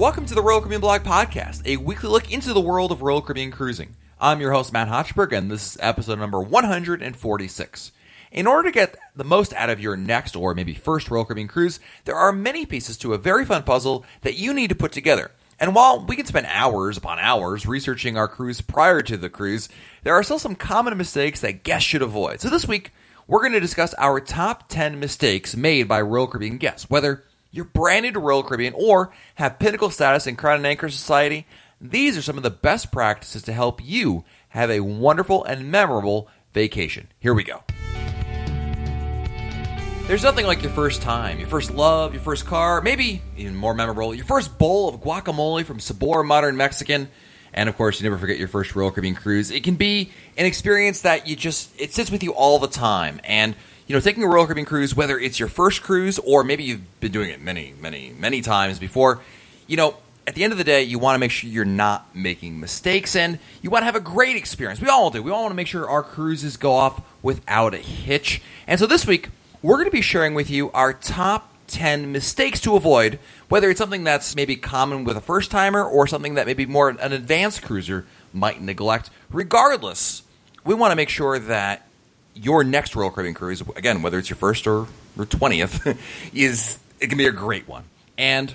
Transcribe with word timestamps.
Welcome 0.00 0.24
to 0.24 0.34
the 0.34 0.40
Royal 0.40 0.60
Caribbean 0.60 0.80
Blog 0.80 1.02
Podcast, 1.02 1.60
a 1.66 1.76
weekly 1.76 2.08
look 2.08 2.32
into 2.32 2.54
the 2.54 2.60
world 2.60 2.90
of 2.90 3.02
Royal 3.02 3.20
Caribbean 3.20 3.50
cruising. 3.50 3.96
I'm 4.18 4.40
your 4.40 4.50
host, 4.50 4.72
Matt 4.72 4.88
Hochberg, 4.88 5.30
and 5.36 5.50
this 5.50 5.74
is 5.74 5.78
episode 5.78 6.18
number 6.18 6.40
146. 6.40 7.92
In 8.32 8.46
order 8.46 8.70
to 8.70 8.72
get 8.72 8.96
the 9.14 9.24
most 9.24 9.52
out 9.52 9.68
of 9.68 9.78
your 9.78 9.98
next 9.98 10.34
or 10.36 10.54
maybe 10.54 10.72
first 10.72 11.10
Royal 11.10 11.26
Caribbean 11.26 11.48
cruise, 11.48 11.80
there 12.06 12.14
are 12.14 12.32
many 12.32 12.64
pieces 12.64 12.96
to 12.96 13.12
a 13.12 13.18
very 13.18 13.44
fun 13.44 13.62
puzzle 13.62 14.06
that 14.22 14.36
you 14.36 14.54
need 14.54 14.68
to 14.68 14.74
put 14.74 14.92
together. 14.92 15.32
And 15.60 15.74
while 15.74 16.02
we 16.02 16.16
can 16.16 16.24
spend 16.24 16.46
hours 16.46 16.96
upon 16.96 17.18
hours 17.18 17.66
researching 17.66 18.16
our 18.16 18.26
cruise 18.26 18.62
prior 18.62 19.02
to 19.02 19.18
the 19.18 19.28
cruise, 19.28 19.68
there 20.02 20.14
are 20.14 20.22
still 20.22 20.38
some 20.38 20.54
common 20.54 20.96
mistakes 20.96 21.42
that 21.42 21.62
guests 21.62 21.86
should 21.86 22.00
avoid. 22.00 22.40
So 22.40 22.48
this 22.48 22.66
week, 22.66 22.92
we're 23.26 23.40
going 23.42 23.52
to 23.52 23.60
discuss 23.60 23.92
our 23.98 24.18
top 24.18 24.70
10 24.70 24.98
mistakes 24.98 25.54
made 25.54 25.88
by 25.88 26.00
Royal 26.00 26.26
Caribbean 26.26 26.56
guests, 26.56 26.88
whether 26.88 27.22
you're 27.50 27.64
brand 27.64 28.04
new 28.04 28.12
to 28.12 28.20
Royal 28.20 28.42
Caribbean 28.42 28.74
or 28.76 29.12
have 29.34 29.58
pinnacle 29.58 29.90
status 29.90 30.26
in 30.26 30.36
Crown 30.36 30.56
and 30.56 30.66
Anchor 30.66 30.88
Society. 30.88 31.46
These 31.80 32.16
are 32.16 32.22
some 32.22 32.36
of 32.36 32.42
the 32.42 32.50
best 32.50 32.92
practices 32.92 33.42
to 33.44 33.52
help 33.52 33.84
you 33.84 34.24
have 34.50 34.70
a 34.70 34.80
wonderful 34.80 35.44
and 35.44 35.70
memorable 35.70 36.28
vacation. 36.52 37.08
Here 37.18 37.34
we 37.34 37.44
go. 37.44 37.62
There's 40.06 40.24
nothing 40.24 40.46
like 40.46 40.62
your 40.62 40.72
first 40.72 41.02
time, 41.02 41.38
your 41.38 41.48
first 41.48 41.70
love, 41.70 42.14
your 42.14 42.22
first 42.22 42.44
car, 42.44 42.80
maybe 42.80 43.22
even 43.36 43.54
more 43.54 43.74
memorable, 43.74 44.12
your 44.12 44.24
first 44.24 44.58
bowl 44.58 44.88
of 44.88 45.00
guacamole 45.00 45.64
from 45.64 45.78
Sabor 45.78 46.24
Modern 46.24 46.56
Mexican. 46.56 47.08
And 47.52 47.68
of 47.68 47.76
course, 47.76 48.00
you 48.00 48.04
never 48.04 48.18
forget 48.18 48.38
your 48.38 48.48
first 48.48 48.74
Royal 48.74 48.90
Caribbean 48.90 49.14
cruise. 49.14 49.50
It 49.50 49.62
can 49.62 49.76
be 49.76 50.10
an 50.36 50.46
experience 50.46 51.02
that 51.02 51.26
you 51.28 51.36
just, 51.36 51.70
it 51.80 51.92
sits 51.92 52.10
with 52.10 52.22
you 52.22 52.32
all 52.32 52.58
the 52.58 52.68
time. 52.68 53.20
And, 53.24 53.54
you 53.90 53.96
know, 53.96 54.00
taking 54.00 54.22
a 54.22 54.28
Royal 54.28 54.46
Caribbean 54.46 54.66
cruise, 54.66 54.94
whether 54.94 55.18
it's 55.18 55.40
your 55.40 55.48
first 55.48 55.82
cruise 55.82 56.20
or 56.20 56.44
maybe 56.44 56.62
you've 56.62 57.00
been 57.00 57.10
doing 57.10 57.28
it 57.28 57.40
many, 57.40 57.74
many, 57.80 58.14
many 58.16 58.40
times 58.40 58.78
before, 58.78 59.20
you 59.66 59.76
know, 59.76 59.96
at 60.28 60.36
the 60.36 60.44
end 60.44 60.52
of 60.52 60.58
the 60.58 60.64
day, 60.64 60.84
you 60.84 61.00
want 61.00 61.16
to 61.16 61.18
make 61.18 61.32
sure 61.32 61.50
you're 61.50 61.64
not 61.64 62.14
making 62.14 62.60
mistakes 62.60 63.16
and 63.16 63.40
you 63.62 63.68
want 63.68 63.82
to 63.82 63.86
have 63.86 63.96
a 63.96 64.00
great 64.00 64.36
experience. 64.36 64.80
We 64.80 64.86
all 64.86 65.10
do. 65.10 65.24
We 65.24 65.32
all 65.32 65.42
want 65.42 65.50
to 65.50 65.56
make 65.56 65.66
sure 65.66 65.90
our 65.90 66.04
cruises 66.04 66.56
go 66.56 66.70
off 66.70 67.02
without 67.20 67.74
a 67.74 67.78
hitch. 67.78 68.40
And 68.68 68.78
so 68.78 68.86
this 68.86 69.08
week, 69.08 69.30
we're 69.60 69.74
going 69.74 69.88
to 69.88 69.90
be 69.90 70.02
sharing 70.02 70.34
with 70.34 70.50
you 70.50 70.70
our 70.70 70.92
top 70.92 71.52
10 71.66 72.12
mistakes 72.12 72.60
to 72.60 72.76
avoid, 72.76 73.18
whether 73.48 73.70
it's 73.70 73.78
something 73.78 74.04
that's 74.04 74.36
maybe 74.36 74.54
common 74.54 75.02
with 75.02 75.16
a 75.16 75.20
first 75.20 75.50
timer 75.50 75.82
or 75.82 76.06
something 76.06 76.34
that 76.34 76.46
maybe 76.46 76.64
more 76.64 76.90
an 76.90 77.12
advanced 77.12 77.62
cruiser 77.62 78.06
might 78.32 78.62
neglect. 78.62 79.10
Regardless, 79.32 80.22
we 80.64 80.74
want 80.74 80.92
to 80.92 80.96
make 80.96 81.08
sure 81.08 81.40
that 81.40 81.88
your 82.34 82.64
next 82.64 82.94
Royal 82.94 83.10
Caribbean 83.10 83.34
cruise, 83.34 83.62
again, 83.76 84.02
whether 84.02 84.18
it's 84.18 84.30
your 84.30 84.36
first 84.36 84.66
or, 84.66 84.86
your 85.16 85.26
20th, 85.26 85.98
is 86.34 86.78
it 87.00 87.08
can 87.08 87.18
be 87.18 87.26
a 87.26 87.32
great 87.32 87.68
one. 87.68 87.84
And 88.16 88.54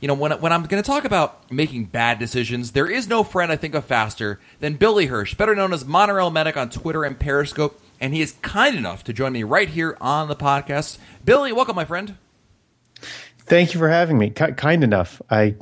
you 0.00 0.08
know, 0.08 0.14
when, 0.14 0.32
when 0.32 0.52
I'm 0.52 0.64
going 0.64 0.82
to 0.82 0.86
talk 0.86 1.06
about 1.06 1.50
making 1.50 1.86
bad 1.86 2.18
decisions, 2.18 2.72
there 2.72 2.90
is 2.90 3.08
no 3.08 3.24
friend 3.24 3.50
I 3.50 3.56
think 3.56 3.74
of 3.74 3.86
faster 3.86 4.38
than 4.60 4.74
Billy 4.74 5.06
Hirsch, 5.06 5.34
better 5.34 5.54
known 5.54 5.72
as 5.72 5.86
Monorail 5.86 6.30
Medic 6.30 6.58
on 6.58 6.68
Twitter 6.68 7.04
and 7.04 7.18
Periscope. 7.18 7.80
And 8.00 8.12
he 8.12 8.20
is 8.20 8.32
kind 8.42 8.76
enough 8.76 9.02
to 9.04 9.14
join 9.14 9.32
me 9.32 9.44
right 9.44 9.68
here 9.68 9.96
on 10.02 10.28
the 10.28 10.36
podcast. 10.36 10.98
Billy, 11.24 11.52
welcome, 11.52 11.74
my 11.74 11.86
friend. 11.86 12.18
Thank 13.46 13.72
you 13.72 13.80
for 13.80 13.88
having 13.88 14.18
me. 14.18 14.28
K- 14.28 14.52
kind 14.52 14.84
enough. 14.84 15.22
I 15.30 15.54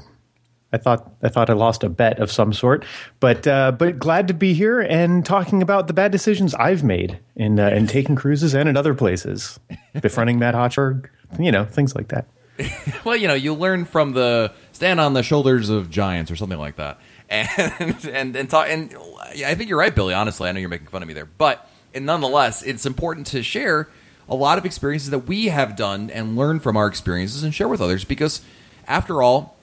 I 0.73 0.79
thought 0.79 1.13
I 1.23 1.29
thought 1.29 1.51
I 1.51 1.53
lost 1.53 1.85
a 1.85 1.89
bet 1.89 2.19
of 2.19 2.33
some 2.33 2.53
sort, 2.53 2.85
but 3.21 3.47
uh, 3.47 3.73
but 3.73 3.99
glad 3.99 4.29
to 4.29 4.35
be 4.35 4.55
here 4.55 4.81
and 4.81 5.25
talking 5.25 5.63
about 5.63 5.87
the 5.87 5.93
bad 5.93 6.13
decisions 6.13 6.55
I've 6.55 6.83
made 6.83 7.19
in 7.37 7.61
uh, 7.61 7.69
in 7.69 7.87
taking 7.87 8.17
cruises 8.17 8.55
and 8.55 8.69
in 8.69 8.77
other 8.77 8.95
places, 8.95 9.61
befriending 10.01 10.39
Matt 10.39 10.55
Hochberg, 10.55 11.09
you 11.39 11.53
know, 11.53 11.65
things 11.65 11.95
like 11.95 12.09
that. 12.09 12.27
well, 13.05 13.17
you 13.17 13.29
know, 13.29 13.35
you 13.35 13.55
learn 13.55 13.85
from 13.85 14.13
the 14.13 14.53
stand 14.73 15.01
on 15.01 15.15
the 15.15 15.23
shoulders 15.23 15.69
of 15.69 15.91
giants 15.91 16.31
or 16.31 16.37
something 16.37 16.59
like 16.59 16.77
that, 16.77 16.99
and 17.29 18.05
and 18.07 18.37
and 18.37 18.51
talk. 18.51 18.69
And 18.69 18.95
yeah, 19.35 19.49
I 19.49 19.55
think 19.55 19.69
you're 19.69 19.79
right, 19.79 19.95
Billy. 19.95 20.15
Honestly, 20.15 20.49
I 20.49 20.53
know 20.53 20.61
you're 20.61 20.69
making 20.69 20.89
fun 20.89 21.03
of 21.03 21.09
me 21.09 21.15
there, 21.15 21.27
but 21.27 21.69
and 21.95 22.07
nonetheless, 22.07 22.63
it's 22.63 22.87
important 22.87 23.27
to 23.29 23.43
share 23.43 23.89
a 24.29 24.35
lot 24.35 24.59
of 24.59 24.65
experiences 24.65 25.11
that 25.11 25.21
we 25.21 25.47
have 25.49 25.77
done 25.77 26.11
and 26.11 26.37
learn 26.37 26.61
from 26.61 26.77
our 26.77 26.87
experiences 26.87 27.43
and 27.43 27.55
share 27.55 27.69
with 27.69 27.81
others 27.81 28.05
because, 28.05 28.41
after 28.87 29.23
all, 29.23 29.57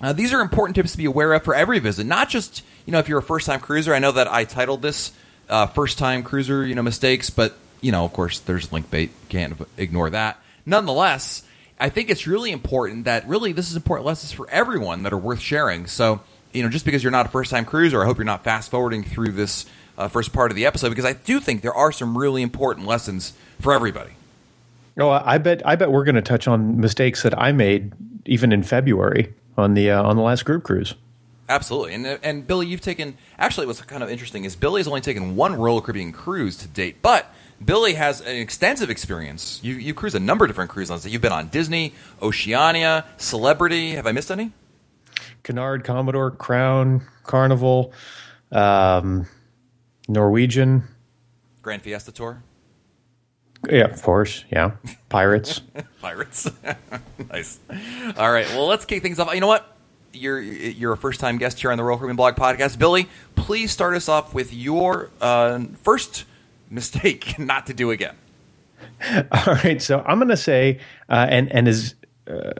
uh, 0.00 0.12
these 0.12 0.32
are 0.32 0.40
important 0.40 0.76
tips 0.76 0.92
to 0.92 0.98
be 0.98 1.06
aware 1.06 1.32
of 1.32 1.42
for 1.42 1.54
every 1.54 1.78
visit, 1.78 2.06
not 2.06 2.28
just 2.28 2.62
you 2.86 2.92
know 2.92 2.98
if 2.98 3.08
you're 3.08 3.18
a 3.18 3.22
first 3.22 3.46
time 3.46 3.60
cruiser. 3.60 3.94
I 3.94 3.98
know 3.98 4.12
that 4.12 4.28
I 4.28 4.44
titled 4.44 4.82
this 4.82 5.12
uh, 5.48 5.66
"First 5.66 5.98
Time 5.98 6.22
Cruiser," 6.22 6.64
you 6.64 6.74
know 6.74 6.82
mistakes, 6.82 7.30
but 7.30 7.56
you 7.80 7.90
know 7.90 8.04
of 8.04 8.12
course 8.12 8.38
there's 8.38 8.72
link 8.72 8.90
bait. 8.90 9.10
Can't 9.28 9.58
ignore 9.76 10.10
that. 10.10 10.38
Nonetheless, 10.64 11.42
I 11.80 11.88
think 11.88 12.10
it's 12.10 12.26
really 12.26 12.52
important 12.52 13.04
that 13.04 13.26
really 13.26 13.52
this 13.52 13.70
is 13.70 13.76
important 13.76 14.06
lessons 14.06 14.32
for 14.32 14.48
everyone 14.50 15.02
that 15.02 15.12
are 15.12 15.18
worth 15.18 15.40
sharing. 15.40 15.86
So 15.86 16.20
you 16.52 16.62
know 16.62 16.68
just 16.68 16.84
because 16.84 17.02
you're 17.02 17.12
not 17.12 17.26
a 17.26 17.30
first 17.30 17.50
time 17.50 17.64
cruiser, 17.64 18.02
I 18.02 18.06
hope 18.06 18.18
you're 18.18 18.24
not 18.24 18.44
fast 18.44 18.70
forwarding 18.70 19.02
through 19.02 19.32
this 19.32 19.66
uh, 19.96 20.06
first 20.06 20.32
part 20.32 20.52
of 20.52 20.56
the 20.56 20.64
episode 20.64 20.90
because 20.90 21.04
I 21.04 21.14
do 21.14 21.40
think 21.40 21.62
there 21.62 21.74
are 21.74 21.90
some 21.90 22.16
really 22.16 22.42
important 22.42 22.86
lessons 22.86 23.32
for 23.60 23.74
everybody. 23.74 24.12
Oh, 24.96 25.10
I 25.10 25.38
bet 25.38 25.66
I 25.66 25.74
bet 25.74 25.90
we're 25.90 26.04
going 26.04 26.14
to 26.14 26.22
touch 26.22 26.46
on 26.46 26.80
mistakes 26.80 27.24
that 27.24 27.36
I 27.36 27.50
made 27.50 27.92
even 28.24 28.52
in 28.52 28.62
February 28.62 29.34
on 29.58 29.74
the 29.74 29.90
uh, 29.90 30.02
on 30.02 30.16
the 30.16 30.22
last 30.22 30.44
group 30.44 30.62
cruise. 30.62 30.94
Absolutely, 31.48 31.94
and 31.94 32.06
and 32.22 32.46
Billy, 32.46 32.66
you've 32.66 32.80
taken 32.80 33.18
actually 33.38 33.66
what's 33.66 33.80
kind 33.82 34.02
of 34.02 34.10
interesting 34.10 34.44
is 34.44 34.54
Billy 34.54 34.80
has 34.80 34.88
only 34.88 35.00
taken 35.00 35.34
one 35.34 35.56
Royal 35.56 35.80
Caribbean 35.80 36.12
cruise 36.12 36.56
to 36.58 36.68
date, 36.68 37.02
but 37.02 37.34
Billy 37.62 37.94
has 37.94 38.20
an 38.20 38.36
extensive 38.36 38.88
experience. 38.88 39.60
You 39.62 39.74
you 39.74 39.94
cruise 39.94 40.14
a 40.14 40.20
number 40.20 40.44
of 40.44 40.50
different 40.50 40.70
cruise 40.70 40.90
lines. 40.90 41.06
You've 41.06 41.22
been 41.22 41.32
on 41.32 41.48
Disney, 41.48 41.94
Oceania, 42.22 43.04
Celebrity. 43.16 43.92
Have 43.92 44.06
I 44.06 44.12
missed 44.12 44.30
any? 44.30 44.52
Cunard, 45.42 45.84
Commodore, 45.84 46.30
Crown, 46.30 47.02
Carnival, 47.24 47.92
um, 48.52 49.26
Norwegian, 50.06 50.84
Gran 51.62 51.80
Fiesta 51.80 52.12
Tour. 52.12 52.42
Yeah, 53.68 53.84
of 53.84 54.02
course. 54.02 54.44
Yeah, 54.50 54.72
pirates. 55.08 55.60
pirates. 56.00 56.50
nice. 57.30 57.58
All 58.16 58.30
right. 58.30 58.48
Well, 58.50 58.66
let's 58.66 58.84
kick 58.84 59.02
things 59.02 59.18
off. 59.18 59.34
You 59.34 59.40
know 59.40 59.46
what? 59.46 59.76
You're 60.12 60.40
you're 60.40 60.92
a 60.92 60.96
first 60.96 61.20
time 61.20 61.38
guest 61.38 61.60
here 61.60 61.70
on 61.70 61.76
the 61.76 61.84
Royal 61.84 61.98
Caribbean 61.98 62.16
Blog 62.16 62.34
Podcast, 62.34 62.78
Billy. 62.78 63.08
Please 63.34 63.70
start 63.70 63.94
us 63.94 64.08
off 64.08 64.32
with 64.32 64.52
your 64.54 65.10
uh, 65.20 65.60
first 65.82 66.24
mistake 66.70 67.38
not 67.38 67.66
to 67.66 67.74
do 67.74 67.90
again. 67.90 68.14
All 69.30 69.54
right. 69.64 69.80
So 69.82 70.02
I'm 70.06 70.18
going 70.18 70.28
to 70.28 70.36
say, 70.36 70.80
uh, 71.08 71.26
and 71.28 71.52
and 71.52 71.68
as 71.68 71.94
uh, 72.28 72.52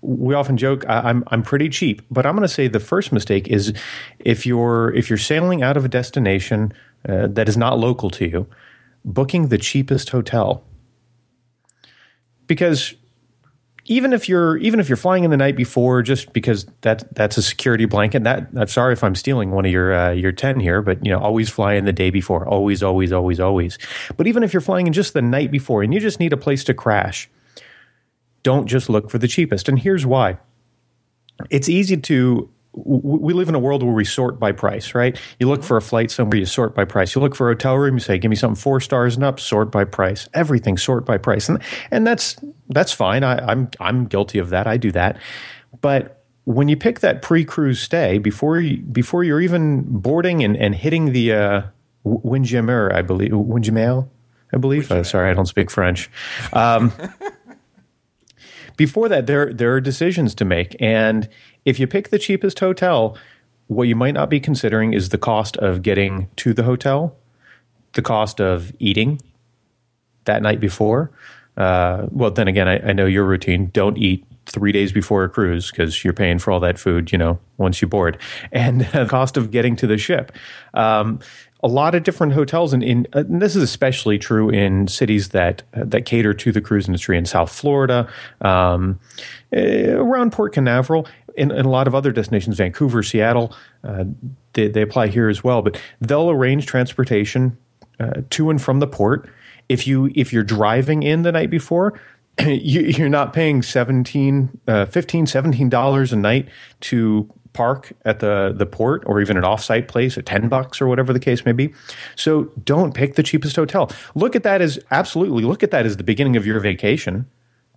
we 0.00 0.34
often 0.34 0.56
joke, 0.56 0.84
I, 0.88 1.10
I'm 1.10 1.24
I'm 1.28 1.42
pretty 1.42 1.68
cheap, 1.70 2.02
but 2.10 2.24
I'm 2.24 2.34
going 2.36 2.46
to 2.46 2.54
say 2.54 2.68
the 2.68 2.80
first 2.80 3.10
mistake 3.10 3.48
is 3.48 3.72
if 4.20 4.46
you're 4.46 4.94
if 4.94 5.10
you're 5.10 5.18
sailing 5.18 5.62
out 5.62 5.76
of 5.76 5.84
a 5.84 5.88
destination 5.88 6.72
uh, 7.08 7.26
that 7.28 7.48
is 7.48 7.56
not 7.56 7.78
local 7.78 8.10
to 8.10 8.28
you 8.28 8.46
booking 9.04 9.48
the 9.48 9.58
cheapest 9.58 10.10
hotel. 10.10 10.64
Because 12.46 12.94
even 13.86 14.12
if 14.12 14.28
you're 14.28 14.56
even 14.58 14.78
if 14.78 14.88
you're 14.88 14.96
flying 14.96 15.24
in 15.24 15.30
the 15.30 15.36
night 15.36 15.56
before, 15.56 16.02
just 16.02 16.32
because 16.32 16.66
that 16.82 17.12
that's 17.14 17.36
a 17.36 17.42
security 17.42 17.84
blanket. 17.84 18.22
That 18.24 18.48
I'm 18.56 18.68
sorry 18.68 18.92
if 18.92 19.02
I'm 19.02 19.14
stealing 19.14 19.50
one 19.50 19.66
of 19.66 19.72
your 19.72 19.92
uh, 19.92 20.10
your 20.12 20.32
ten 20.32 20.60
here, 20.60 20.82
but 20.82 21.04
you 21.04 21.10
know 21.10 21.18
always 21.18 21.48
fly 21.48 21.74
in 21.74 21.84
the 21.84 21.92
day 21.92 22.10
before. 22.10 22.46
Always, 22.46 22.82
always, 22.82 23.12
always, 23.12 23.40
always. 23.40 23.78
But 24.16 24.26
even 24.26 24.42
if 24.42 24.52
you're 24.52 24.60
flying 24.60 24.86
in 24.86 24.92
just 24.92 25.14
the 25.14 25.22
night 25.22 25.50
before 25.50 25.82
and 25.82 25.92
you 25.92 26.00
just 26.00 26.20
need 26.20 26.32
a 26.32 26.36
place 26.36 26.62
to 26.64 26.74
crash, 26.74 27.28
don't 28.42 28.66
just 28.66 28.88
look 28.88 29.10
for 29.10 29.18
the 29.18 29.28
cheapest. 29.28 29.68
And 29.68 29.78
here's 29.78 30.06
why: 30.06 30.38
it's 31.50 31.68
easy 31.68 31.96
to 31.96 32.48
we 32.74 33.34
live 33.34 33.48
in 33.48 33.54
a 33.54 33.58
world 33.58 33.82
where 33.82 33.92
we 33.92 34.04
sort 34.04 34.38
by 34.38 34.52
price, 34.52 34.94
right? 34.94 35.18
You 35.38 35.48
look 35.48 35.62
for 35.62 35.76
a 35.76 35.82
flight 35.82 36.10
somewhere, 36.10 36.38
you 36.38 36.46
sort 36.46 36.74
by 36.74 36.84
price. 36.84 37.14
You 37.14 37.20
look 37.20 37.34
for 37.34 37.50
a 37.50 37.54
hotel 37.54 37.76
room, 37.76 37.94
you 37.94 38.00
say, 38.00 38.18
"Give 38.18 38.30
me 38.30 38.36
something 38.36 38.60
four 38.60 38.80
stars 38.80 39.14
and 39.14 39.24
up." 39.24 39.38
Sort 39.38 39.70
by 39.70 39.84
price. 39.84 40.28
Everything 40.32 40.78
sort 40.78 41.04
by 41.04 41.18
price, 41.18 41.48
and 41.48 41.58
and 41.90 42.06
that's 42.06 42.36
that's 42.70 42.92
fine. 42.92 43.24
I, 43.24 43.38
I'm 43.46 43.68
I'm 43.78 44.06
guilty 44.06 44.38
of 44.38 44.50
that. 44.50 44.66
I 44.66 44.78
do 44.78 44.90
that, 44.92 45.18
but 45.80 46.22
when 46.44 46.68
you 46.68 46.76
pick 46.76 47.00
that 47.00 47.22
pre-cruise 47.22 47.80
stay 47.80 48.18
before 48.18 48.58
you, 48.58 48.78
before 48.78 49.22
you're 49.22 49.40
even 49.40 49.82
boarding 49.82 50.42
and, 50.42 50.56
and 50.56 50.74
hitting 50.74 51.12
the 51.12 51.32
uh, 51.32 51.62
Windjammer, 52.04 52.92
I 52.92 53.02
believe 53.02 53.32
Windjammer, 53.32 54.08
I 54.52 54.56
believe. 54.56 54.90
Uh, 54.90 55.04
sorry, 55.04 55.30
I 55.30 55.34
don't 55.34 55.46
speak 55.46 55.70
French. 55.70 56.10
Um, 56.52 56.92
before 58.76 59.08
that, 59.08 59.26
there 59.26 59.52
there 59.52 59.72
are 59.74 59.80
decisions 59.80 60.34
to 60.36 60.44
make, 60.44 60.74
and 60.80 61.28
if 61.64 61.78
you 61.78 61.86
pick 61.86 62.10
the 62.10 62.18
cheapest 62.18 62.58
hotel, 62.60 63.16
what 63.68 63.84
you 63.84 63.96
might 63.96 64.14
not 64.14 64.28
be 64.28 64.40
considering 64.40 64.92
is 64.92 65.08
the 65.08 65.18
cost 65.18 65.56
of 65.58 65.82
getting 65.82 66.28
to 66.36 66.52
the 66.52 66.62
hotel, 66.62 67.16
the 67.92 68.02
cost 68.02 68.40
of 68.40 68.72
eating 68.78 69.20
that 70.24 70.42
night 70.42 70.60
before. 70.60 71.10
Uh, 71.56 72.06
well, 72.10 72.30
then 72.30 72.48
again, 72.48 72.68
I, 72.68 72.90
I 72.90 72.92
know 72.92 73.06
your 73.06 73.24
routine. 73.24 73.70
Don't 73.72 73.98
eat 73.98 74.24
three 74.46 74.72
days 74.72 74.92
before 74.92 75.24
a 75.24 75.28
cruise 75.28 75.70
because 75.70 76.04
you're 76.04 76.12
paying 76.12 76.38
for 76.38 76.50
all 76.50 76.60
that 76.60 76.78
food, 76.78 77.12
you 77.12 77.18
know, 77.18 77.38
once 77.58 77.80
you 77.80 77.88
board, 77.88 78.18
and 78.52 78.82
the 78.82 79.06
cost 79.06 79.36
of 79.36 79.50
getting 79.50 79.76
to 79.76 79.86
the 79.86 79.98
ship. 79.98 80.32
Um, 80.74 81.20
a 81.64 81.68
lot 81.68 81.94
of 81.94 82.02
different 82.02 82.32
hotels, 82.32 82.72
and, 82.72 82.82
in, 82.82 83.06
and 83.12 83.40
this 83.40 83.54
is 83.54 83.62
especially 83.62 84.18
true 84.18 84.50
in 84.50 84.88
cities 84.88 85.28
that 85.28 85.62
that 85.72 86.04
cater 86.06 86.34
to 86.34 86.50
the 86.50 86.60
cruise 86.60 86.88
industry 86.88 87.16
in 87.16 87.24
South 87.24 87.52
Florida, 87.52 88.08
um, 88.40 88.98
eh, 89.52 89.92
around 89.92 90.32
Port 90.32 90.52
Canaveral. 90.52 91.06
In, 91.36 91.50
in 91.50 91.64
a 91.64 91.70
lot 91.70 91.86
of 91.86 91.94
other 91.94 92.12
destinations, 92.12 92.56
Vancouver, 92.56 93.02
Seattle, 93.02 93.54
uh, 93.84 94.04
they, 94.52 94.68
they 94.68 94.82
apply 94.82 95.08
here 95.08 95.28
as 95.28 95.42
well. 95.42 95.62
But 95.62 95.80
they'll 96.00 96.30
arrange 96.30 96.66
transportation 96.66 97.56
uh, 98.00 98.22
to 98.30 98.50
and 98.50 98.60
from 98.60 98.80
the 98.80 98.86
port. 98.86 99.28
If 99.68 99.86
you 99.86 100.10
if 100.14 100.32
you're 100.32 100.42
driving 100.42 101.02
in 101.02 101.22
the 101.22 101.32
night 101.32 101.50
before, 101.50 101.98
you, 102.46 103.04
are 103.04 103.08
not 103.08 103.32
paying 103.32 103.62
17 103.62 104.60
uh, 104.66 104.86
15 104.86 105.26
17 105.26 105.68
dollars 105.68 106.12
a 106.12 106.16
night 106.16 106.48
to 106.80 107.30
park 107.52 107.92
at 108.04 108.20
the 108.20 108.52
the 108.56 108.66
port 108.66 109.02
or 109.06 109.20
even 109.20 109.36
an 109.36 109.42
offsite 109.44 109.86
place 109.88 110.16
at 110.16 110.26
10 110.26 110.48
bucks 110.48 110.80
or 110.80 110.86
whatever 110.86 111.12
the 111.12 111.20
case 111.20 111.44
may 111.44 111.52
be. 111.52 111.72
So 112.16 112.44
don't 112.64 112.94
pick 112.94 113.14
the 113.14 113.22
cheapest 113.22 113.56
hotel. 113.56 113.90
Look 114.14 114.34
at 114.34 114.42
that 114.42 114.60
as 114.60 114.78
absolutely 114.90 115.44
look 115.44 115.62
at 115.62 115.70
that 115.70 115.86
as 115.86 115.96
the 115.96 116.04
beginning 116.04 116.36
of 116.36 116.46
your 116.46 116.60
vacation 116.60 117.26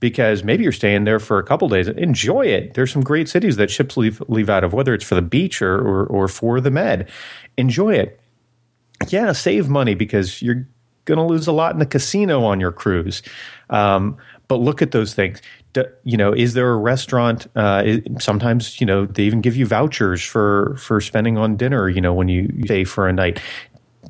because 0.06 0.44
maybe 0.44 0.62
you're 0.62 0.72
staying 0.72 1.06
there 1.06 1.18
for 1.18 1.40
a 1.40 1.44
couple 1.44 1.68
days. 1.68 1.88
Enjoy 1.88 2.46
it. 2.46 2.76
There's 2.76 2.92
some 2.92 3.02
great 3.02 3.28
cities 3.28 3.56
that 3.56 3.72
ships 3.72 3.98
leave 3.98 4.22
leave 4.28 4.52
out 4.52 4.64
of, 4.64 4.72
whether 4.72 4.94
it's 4.94 5.04
for 5.04 5.16
the 5.16 5.22
beach 5.24 5.64
or 5.64 5.76
or, 5.80 6.06
or 6.06 6.28
for 6.28 6.62
the 6.62 6.70
med. 6.70 7.10
Enjoy 7.58 7.96
it. 7.96 8.20
Yeah, 9.08 9.32
save 9.32 9.68
money 9.68 9.96
because 9.96 10.44
you're 10.44 10.68
going 11.06 11.18
to 11.18 11.24
lose 11.24 11.48
a 11.48 11.52
lot 11.52 11.74
in 11.74 11.80
the 11.80 11.88
casino 11.88 12.44
on 12.44 12.60
your 12.60 12.72
cruise. 12.72 13.24
Um, 13.72 14.18
but 14.48 14.58
look 14.58 14.84
at 14.84 14.92
those 14.92 15.16
things. 15.16 15.42
Do, 15.74 15.86
you 16.04 16.18
know, 16.18 16.34
is 16.34 16.54
there 16.54 16.72
a 16.72 16.78
restaurant? 16.78 17.48
Uh, 17.56 17.98
sometimes 18.20 18.80
you 18.80 18.86
know 18.86 19.08
they 19.08 19.24
even 19.24 19.42
give 19.42 19.56
you 19.56 19.66
vouchers 19.66 20.22
for 20.22 20.76
for 20.78 21.02
spending 21.02 21.36
on 21.36 21.56
dinner. 21.58 21.90
You 21.90 22.02
know, 22.02 22.14
when 22.14 22.28
you 22.28 22.48
stay 22.66 22.84
for 22.84 23.08
a 23.08 23.14
night. 23.14 23.42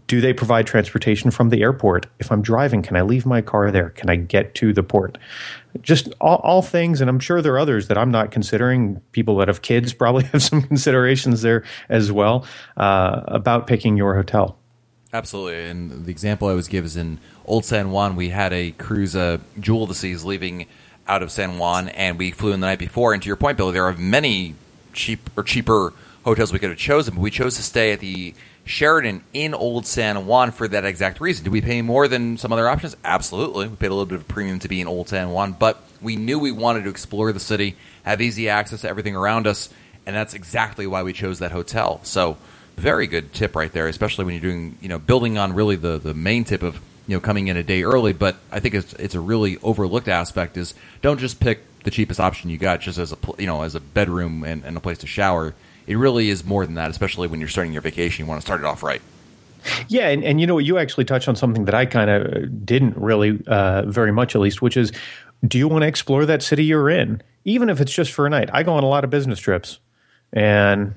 Do 0.07 0.21
they 0.21 0.33
provide 0.33 0.67
transportation 0.67 1.31
from 1.31 1.49
the 1.49 1.63
airport? 1.63 2.05
If 2.19 2.31
I'm 2.31 2.43
driving, 2.43 2.83
can 2.83 2.95
I 2.95 3.01
leave 3.01 3.25
my 3.25 3.41
car 3.41 3.71
there? 3.71 3.89
Can 3.89 4.07
I 4.07 4.17
get 4.17 4.53
to 4.55 4.71
the 4.71 4.83
port? 4.83 5.17
Just 5.81 6.13
all, 6.21 6.37
all 6.37 6.61
things, 6.61 7.01
and 7.01 7.09
I'm 7.09 7.19
sure 7.19 7.41
there 7.41 7.53
are 7.53 7.59
others 7.59 7.87
that 7.87 7.97
I'm 7.97 8.11
not 8.11 8.31
considering. 8.31 9.01
People 9.11 9.37
that 9.37 9.47
have 9.47 9.61
kids 9.61 9.93
probably 9.93 10.23
have 10.31 10.41
some 10.41 10.61
considerations 10.61 11.41
there 11.41 11.63
as 11.89 12.11
well 12.11 12.45
uh, 12.77 13.21
about 13.27 13.67
picking 13.67 13.97
your 13.97 14.15
hotel. 14.15 14.57
Absolutely, 15.13 15.69
and 15.69 16.05
the 16.05 16.11
example 16.11 16.47
I 16.47 16.51
always 16.51 16.67
give 16.67 16.85
is 16.85 16.97
in 16.97 17.19
Old 17.45 17.65
San 17.65 17.91
Juan. 17.91 18.15
We 18.15 18.29
had 18.29 18.51
a 18.53 18.71
cruise, 18.71 19.15
uh, 19.15 19.37
Jewel 19.59 19.83
of 19.83 19.89
the 19.89 19.95
Seas, 19.95 20.25
leaving 20.25 20.67
out 21.07 21.23
of 21.23 21.31
San 21.31 21.57
Juan, 21.57 21.89
and 21.89 22.17
we 22.17 22.31
flew 22.31 22.51
in 22.51 22.59
the 22.59 22.67
night 22.67 22.79
before. 22.79 23.13
And 23.13 23.21
to 23.21 23.27
your 23.27 23.35
point, 23.35 23.57
Billy, 23.57 23.73
there 23.73 23.85
are 23.85 23.93
many 23.93 24.55
cheap 24.93 25.29
or 25.37 25.43
cheaper 25.43 25.93
hotels 26.23 26.51
we 26.51 26.59
could 26.59 26.69
have 26.69 26.79
chosen, 26.79 27.15
but 27.15 27.21
we 27.21 27.31
chose 27.31 27.55
to 27.55 27.63
stay 27.63 27.91
at 27.91 27.99
the 27.99 28.33
Sheraton 28.65 29.23
in 29.31 29.53
Old 29.53 29.85
San 29.85 30.25
Juan 30.25 30.51
for 30.51 30.67
that 30.67 30.85
exact 30.85 31.21
reason. 31.21 31.43
Did 31.43 31.53
we 31.53 31.61
pay 31.61 31.81
more 31.81 32.07
than 32.07 32.37
some 32.37 32.51
other 32.51 32.67
options? 32.67 32.97
Absolutely. 33.05 33.67
We 33.67 33.75
paid 33.75 33.87
a 33.87 33.93
little 33.93 34.07
bit 34.07 34.17
of 34.17 34.27
premium 34.27 34.59
to 34.59 34.67
be 34.67 34.81
in 34.81 34.87
Old 34.87 35.07
San 35.07 35.29
Juan, 35.29 35.53
but 35.53 35.81
we 36.01 36.15
knew 36.15 36.39
we 36.39 36.51
wanted 36.51 36.83
to 36.83 36.89
explore 36.89 37.31
the 37.31 37.39
city, 37.39 37.75
have 38.03 38.21
easy 38.21 38.49
access 38.49 38.81
to 38.81 38.89
everything 38.89 39.15
around 39.15 39.45
us, 39.47 39.69
and 40.05 40.15
that's 40.15 40.33
exactly 40.33 40.87
why 40.87 41.03
we 41.03 41.13
chose 41.13 41.39
that 41.39 41.51
hotel. 41.51 41.99
So, 42.03 42.37
very 42.75 43.07
good 43.07 43.33
tip 43.33 43.55
right 43.55 43.71
there, 43.71 43.87
especially 43.87 44.25
when 44.25 44.33
you're 44.33 44.51
doing, 44.51 44.77
you 44.81 44.89
know, 44.89 44.99
building 44.99 45.37
on 45.37 45.53
really 45.53 45.77
the, 45.77 45.97
the 45.97 46.13
main 46.13 46.43
tip 46.43 46.61
of 46.61 46.79
you 47.07 47.15
know 47.15 47.21
coming 47.21 47.47
in 47.47 47.57
a 47.57 47.63
day 47.63 47.83
early. 47.83 48.13
But 48.13 48.35
I 48.51 48.59
think 48.59 48.75
it's 48.75 48.93
it's 48.93 49.15
a 49.15 49.19
really 49.19 49.57
overlooked 49.59 50.07
aspect 50.07 50.57
is 50.57 50.73
don't 51.01 51.19
just 51.19 51.39
pick 51.39 51.61
the 51.83 51.91
cheapest 51.91 52.19
option 52.19 52.49
you 52.49 52.57
got 52.57 52.81
just 52.81 52.97
as 52.97 53.13
a 53.13 53.17
you 53.37 53.45
know 53.45 53.61
as 53.61 53.75
a 53.75 53.79
bedroom 53.79 54.43
and, 54.43 54.63
and 54.63 54.75
a 54.75 54.79
place 54.79 54.97
to 54.99 55.07
shower. 55.07 55.53
It 55.87 55.97
really 55.97 56.29
is 56.29 56.43
more 56.43 56.65
than 56.65 56.75
that, 56.75 56.89
especially 56.89 57.27
when 57.27 57.39
you're 57.39 57.49
starting 57.49 57.73
your 57.73 57.81
vacation. 57.81 58.25
You 58.25 58.29
want 58.29 58.41
to 58.41 58.45
start 58.45 58.59
it 58.59 58.65
off 58.65 58.83
right. 58.83 59.01
Yeah, 59.87 60.09
and, 60.09 60.23
and 60.23 60.39
you 60.39 60.47
know 60.47 60.57
you 60.57 60.77
actually 60.77 61.05
touched 61.05 61.27
on 61.27 61.35
something 61.35 61.65
that 61.65 61.73
I 61.73 61.85
kind 61.85 62.09
of 62.09 62.65
didn't 62.65 62.97
really 62.97 63.41
uh, 63.47 63.83
very 63.83 64.11
much 64.11 64.35
at 64.35 64.41
least, 64.41 64.61
which 64.61 64.77
is 64.77 64.91
do 65.45 65.57
you 65.57 65.67
want 65.67 65.83
to 65.83 65.87
explore 65.87 66.25
that 66.25 66.41
city 66.41 66.63
you're 66.63 66.89
in, 66.89 67.21
even 67.45 67.69
if 67.69 67.81
it's 67.81 67.93
just 67.93 68.11
for 68.11 68.25
a 68.25 68.29
night? 68.29 68.49
I 68.53 68.63
go 68.63 68.73
on 68.73 68.83
a 68.83 68.87
lot 68.87 69.03
of 69.03 69.09
business 69.09 69.39
trips, 69.39 69.79
and 70.33 70.93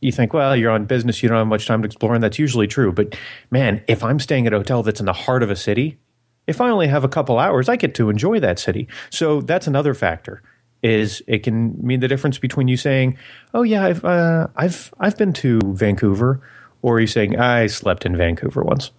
you 0.00 0.12
think, 0.12 0.32
well, 0.32 0.54
you're 0.54 0.70
on 0.70 0.84
business, 0.84 1.22
you 1.22 1.28
don't 1.28 1.38
have 1.38 1.46
much 1.46 1.66
time 1.66 1.82
to 1.82 1.86
explore, 1.86 2.14
and 2.14 2.22
that's 2.22 2.38
usually 2.38 2.66
true. 2.66 2.92
But 2.92 3.16
man, 3.50 3.82
if 3.88 4.04
I'm 4.04 4.18
staying 4.18 4.46
at 4.46 4.52
a 4.52 4.58
hotel 4.58 4.82
that's 4.82 5.00
in 5.00 5.06
the 5.06 5.12
heart 5.12 5.42
of 5.42 5.50
a 5.50 5.56
city, 5.56 5.98
if 6.46 6.60
I 6.60 6.68
only 6.68 6.88
have 6.88 7.04
a 7.04 7.08
couple 7.08 7.38
hours, 7.38 7.68
I 7.68 7.76
get 7.76 7.94
to 7.96 8.10
enjoy 8.10 8.38
that 8.40 8.58
city. 8.58 8.86
So 9.10 9.40
that's 9.40 9.66
another 9.66 9.94
factor. 9.94 10.42
Is 10.84 11.22
it 11.26 11.42
can 11.42 11.74
mean 11.84 12.00
the 12.00 12.08
difference 12.08 12.38
between 12.38 12.68
you 12.68 12.76
saying, 12.76 13.16
"Oh 13.54 13.62
yeah, 13.62 13.84
I've 13.84 14.04
uh, 14.04 14.48
I've 14.54 14.92
I've 15.00 15.16
been 15.16 15.32
to 15.34 15.58
Vancouver," 15.64 16.40
or 16.82 17.00
you 17.00 17.06
saying, 17.06 17.38
"I 17.38 17.66
slept 17.66 18.04
in 18.04 18.16
Vancouver 18.16 18.62
once." 18.62 18.90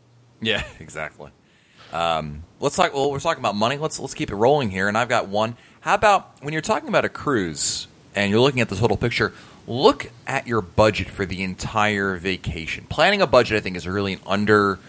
Yeah, 0.41 0.63
exactly. 0.79 1.31
Um, 1.93 2.43
let's 2.59 2.75
talk. 2.75 2.93
Well, 2.93 3.11
we're 3.11 3.19
talking 3.19 3.41
about 3.41 3.55
money. 3.55 3.77
Let's 3.77 3.99
let's 3.99 4.15
keep 4.15 4.31
it 4.31 4.35
rolling 4.35 4.71
here. 4.71 4.87
And 4.87 4.97
I've 4.97 5.09
got 5.09 5.27
one. 5.27 5.55
How 5.81 5.93
about 5.93 6.41
when 6.41 6.51
you're 6.51 6.63
talking 6.63 6.89
about 6.89 7.05
a 7.05 7.09
cruise 7.09 7.87
and 8.15 8.31
you're 8.31 8.41
looking 8.41 8.61
at 8.61 8.69
the 8.69 8.75
total 8.75 8.97
picture? 8.97 9.31
look 9.67 10.11
at 10.27 10.47
your 10.47 10.61
budget 10.61 11.09
for 11.09 11.25
the 11.25 11.43
entire 11.43 12.15
vacation. 12.17 12.85
Planning 12.87 13.21
a 13.21 13.27
budget, 13.27 13.57
I 13.57 13.59
think, 13.61 13.75
is 13.77 13.87
really 13.87 14.13
an 14.13 14.19
under 14.25 14.79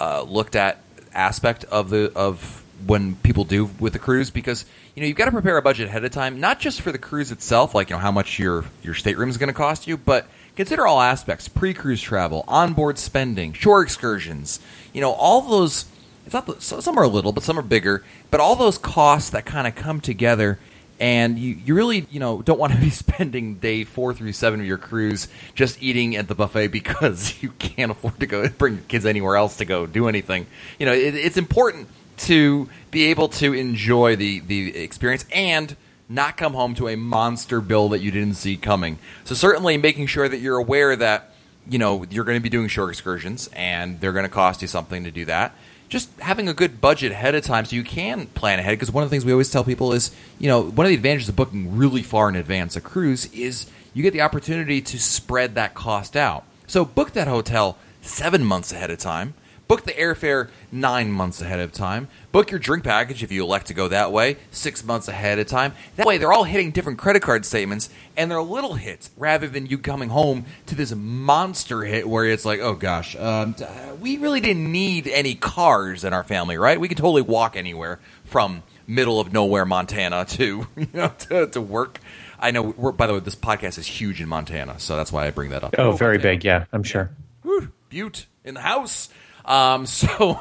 uh, 0.00 0.22
looked 0.22 0.56
at 0.56 0.78
aspect 1.12 1.64
of 1.64 1.90
the 1.90 2.12
of 2.14 2.63
when 2.86 3.16
people 3.16 3.44
do 3.44 3.70
with 3.78 3.92
the 3.92 3.98
cruise 3.98 4.30
because 4.30 4.64
you 4.94 5.02
know 5.02 5.06
you've 5.06 5.16
got 5.16 5.26
to 5.26 5.30
prepare 5.32 5.56
a 5.56 5.62
budget 5.62 5.88
ahead 5.88 6.04
of 6.04 6.10
time, 6.10 6.40
not 6.40 6.60
just 6.60 6.80
for 6.80 6.92
the 6.92 6.98
cruise 6.98 7.30
itself, 7.32 7.74
like 7.74 7.90
you 7.90 7.96
know 7.96 8.00
how 8.00 8.12
much 8.12 8.38
your 8.38 8.64
your 8.82 8.94
stateroom 8.94 9.30
is 9.30 9.36
going 9.36 9.48
to 9.48 9.54
cost 9.54 9.86
you, 9.86 9.96
but 9.96 10.26
consider 10.56 10.86
all 10.86 11.00
aspects: 11.00 11.48
pre-cruise 11.48 12.02
travel, 12.02 12.44
onboard 12.48 12.98
spending, 12.98 13.52
shore 13.52 13.82
excursions. 13.82 14.60
You 14.92 15.00
know 15.00 15.12
all 15.12 15.42
those. 15.42 15.86
It's 16.26 16.32
not 16.34 16.62
some 16.62 16.98
are 16.98 17.06
little, 17.06 17.32
but 17.32 17.42
some 17.42 17.58
are 17.58 17.62
bigger. 17.62 18.02
But 18.30 18.40
all 18.40 18.56
those 18.56 18.78
costs 18.78 19.30
that 19.30 19.44
kind 19.44 19.66
of 19.66 19.74
come 19.74 20.00
together 20.00 20.58
and 21.00 21.38
you, 21.38 21.56
you 21.64 21.74
really 21.74 22.06
you 22.10 22.20
know 22.20 22.42
don't 22.42 22.58
want 22.58 22.72
to 22.72 22.78
be 22.80 22.90
spending 22.90 23.56
day 23.56 23.84
four 23.84 24.14
through 24.14 24.32
seven 24.32 24.60
of 24.60 24.66
your 24.66 24.78
cruise 24.78 25.28
just 25.54 25.82
eating 25.82 26.16
at 26.16 26.28
the 26.28 26.34
buffet 26.34 26.68
because 26.68 27.34
you 27.42 27.50
can't 27.58 27.90
afford 27.90 28.18
to 28.20 28.26
go 28.26 28.48
bring 28.48 28.74
your 28.74 28.84
kids 28.84 29.06
anywhere 29.06 29.36
else 29.36 29.56
to 29.56 29.64
go 29.64 29.86
do 29.86 30.08
anything 30.08 30.46
you 30.78 30.86
know 30.86 30.92
it, 30.92 31.14
it's 31.14 31.36
important 31.36 31.88
to 32.16 32.68
be 32.90 33.04
able 33.04 33.28
to 33.28 33.52
enjoy 33.52 34.16
the 34.16 34.40
the 34.40 34.76
experience 34.76 35.24
and 35.32 35.76
not 36.08 36.36
come 36.36 36.54
home 36.54 36.74
to 36.74 36.88
a 36.88 36.96
monster 36.96 37.60
bill 37.60 37.88
that 37.88 38.00
you 38.00 38.10
didn't 38.10 38.34
see 38.34 38.56
coming 38.56 38.98
so 39.24 39.34
certainly 39.34 39.76
making 39.76 40.06
sure 40.06 40.28
that 40.28 40.38
you're 40.38 40.58
aware 40.58 40.94
that 40.94 41.34
you 41.68 41.78
know 41.78 42.04
you're 42.10 42.24
going 42.24 42.36
to 42.36 42.42
be 42.42 42.50
doing 42.50 42.68
shore 42.68 42.90
excursions 42.90 43.48
and 43.54 44.00
they're 44.00 44.12
going 44.12 44.24
to 44.24 44.28
cost 44.28 44.62
you 44.62 44.68
something 44.68 45.04
to 45.04 45.10
do 45.10 45.24
that 45.24 45.54
just 45.88 46.10
having 46.18 46.48
a 46.48 46.54
good 46.54 46.80
budget 46.80 47.12
ahead 47.12 47.34
of 47.34 47.44
time 47.44 47.64
so 47.64 47.76
you 47.76 47.84
can 47.84 48.26
plan 48.28 48.58
ahead. 48.58 48.72
Because 48.72 48.90
one 48.90 49.04
of 49.04 49.10
the 49.10 49.14
things 49.14 49.24
we 49.24 49.30
always 49.30 49.50
tell 49.50 49.62
people 49.62 49.92
is, 49.92 50.10
you 50.38 50.48
know, 50.48 50.62
one 50.62 50.86
of 50.86 50.88
the 50.88 50.96
advantages 50.96 51.28
of 51.28 51.36
booking 51.36 51.76
really 51.76 52.02
far 52.02 52.28
in 52.28 52.34
advance 52.34 52.74
a 52.74 52.80
cruise 52.80 53.26
is 53.32 53.66
you 53.92 54.02
get 54.02 54.12
the 54.12 54.20
opportunity 54.20 54.80
to 54.80 54.98
spread 54.98 55.54
that 55.54 55.74
cost 55.74 56.16
out. 56.16 56.44
So 56.66 56.84
book 56.84 57.12
that 57.12 57.28
hotel 57.28 57.78
seven 58.00 58.44
months 58.44 58.72
ahead 58.72 58.90
of 58.90 58.98
time 58.98 59.34
Book 59.66 59.84
the 59.84 59.92
airfare 59.92 60.50
nine 60.70 61.10
months 61.10 61.40
ahead 61.40 61.60
of 61.60 61.72
time. 61.72 62.08
Book 62.32 62.50
your 62.50 62.60
drink 62.60 62.84
package 62.84 63.22
if 63.22 63.32
you 63.32 63.42
elect 63.42 63.66
to 63.68 63.74
go 63.74 63.88
that 63.88 64.12
way 64.12 64.36
six 64.50 64.84
months 64.84 65.08
ahead 65.08 65.38
of 65.38 65.46
time. 65.46 65.72
That 65.96 66.06
way, 66.06 66.18
they're 66.18 66.32
all 66.32 66.44
hitting 66.44 66.70
different 66.70 66.98
credit 66.98 67.22
card 67.22 67.46
statements 67.46 67.88
and 68.16 68.30
they're 68.30 68.42
little 68.42 68.74
hits 68.74 69.10
rather 69.16 69.48
than 69.48 69.66
you 69.66 69.78
coming 69.78 70.10
home 70.10 70.44
to 70.66 70.74
this 70.74 70.94
monster 70.94 71.82
hit 71.82 72.08
where 72.08 72.26
it's 72.26 72.44
like, 72.44 72.60
oh 72.60 72.74
gosh, 72.74 73.16
um, 73.16 73.54
we 74.00 74.18
really 74.18 74.40
didn't 74.40 74.70
need 74.70 75.08
any 75.08 75.34
cars 75.34 76.04
in 76.04 76.12
our 76.12 76.24
family, 76.24 76.58
right? 76.58 76.78
We 76.78 76.88
could 76.88 76.98
totally 76.98 77.22
walk 77.22 77.56
anywhere 77.56 78.00
from 78.24 78.62
middle 78.86 79.18
of 79.20 79.32
nowhere 79.32 79.64
Montana 79.64 80.24
to 80.28 80.66
you 80.76 80.88
know 80.92 81.08
to, 81.20 81.46
to 81.48 81.60
work. 81.60 82.00
I 82.38 82.50
know. 82.50 82.72
by 82.92 83.06
the 83.06 83.14
way, 83.14 83.20
this 83.20 83.36
podcast 83.36 83.78
is 83.78 83.86
huge 83.86 84.20
in 84.20 84.28
Montana, 84.28 84.78
so 84.78 84.96
that's 84.96 85.10
why 85.10 85.26
I 85.26 85.30
bring 85.30 85.50
that 85.50 85.64
up. 85.64 85.74
Oh, 85.78 85.92
very 85.92 86.18
Montana. 86.18 86.34
big. 86.34 86.44
Yeah, 86.44 86.64
I'm 86.72 86.82
sure. 86.82 87.10
Whew, 87.42 87.72
Butte 87.88 88.26
in 88.44 88.54
the 88.54 88.60
house. 88.60 89.08
Um, 89.44 89.86
so, 89.86 90.40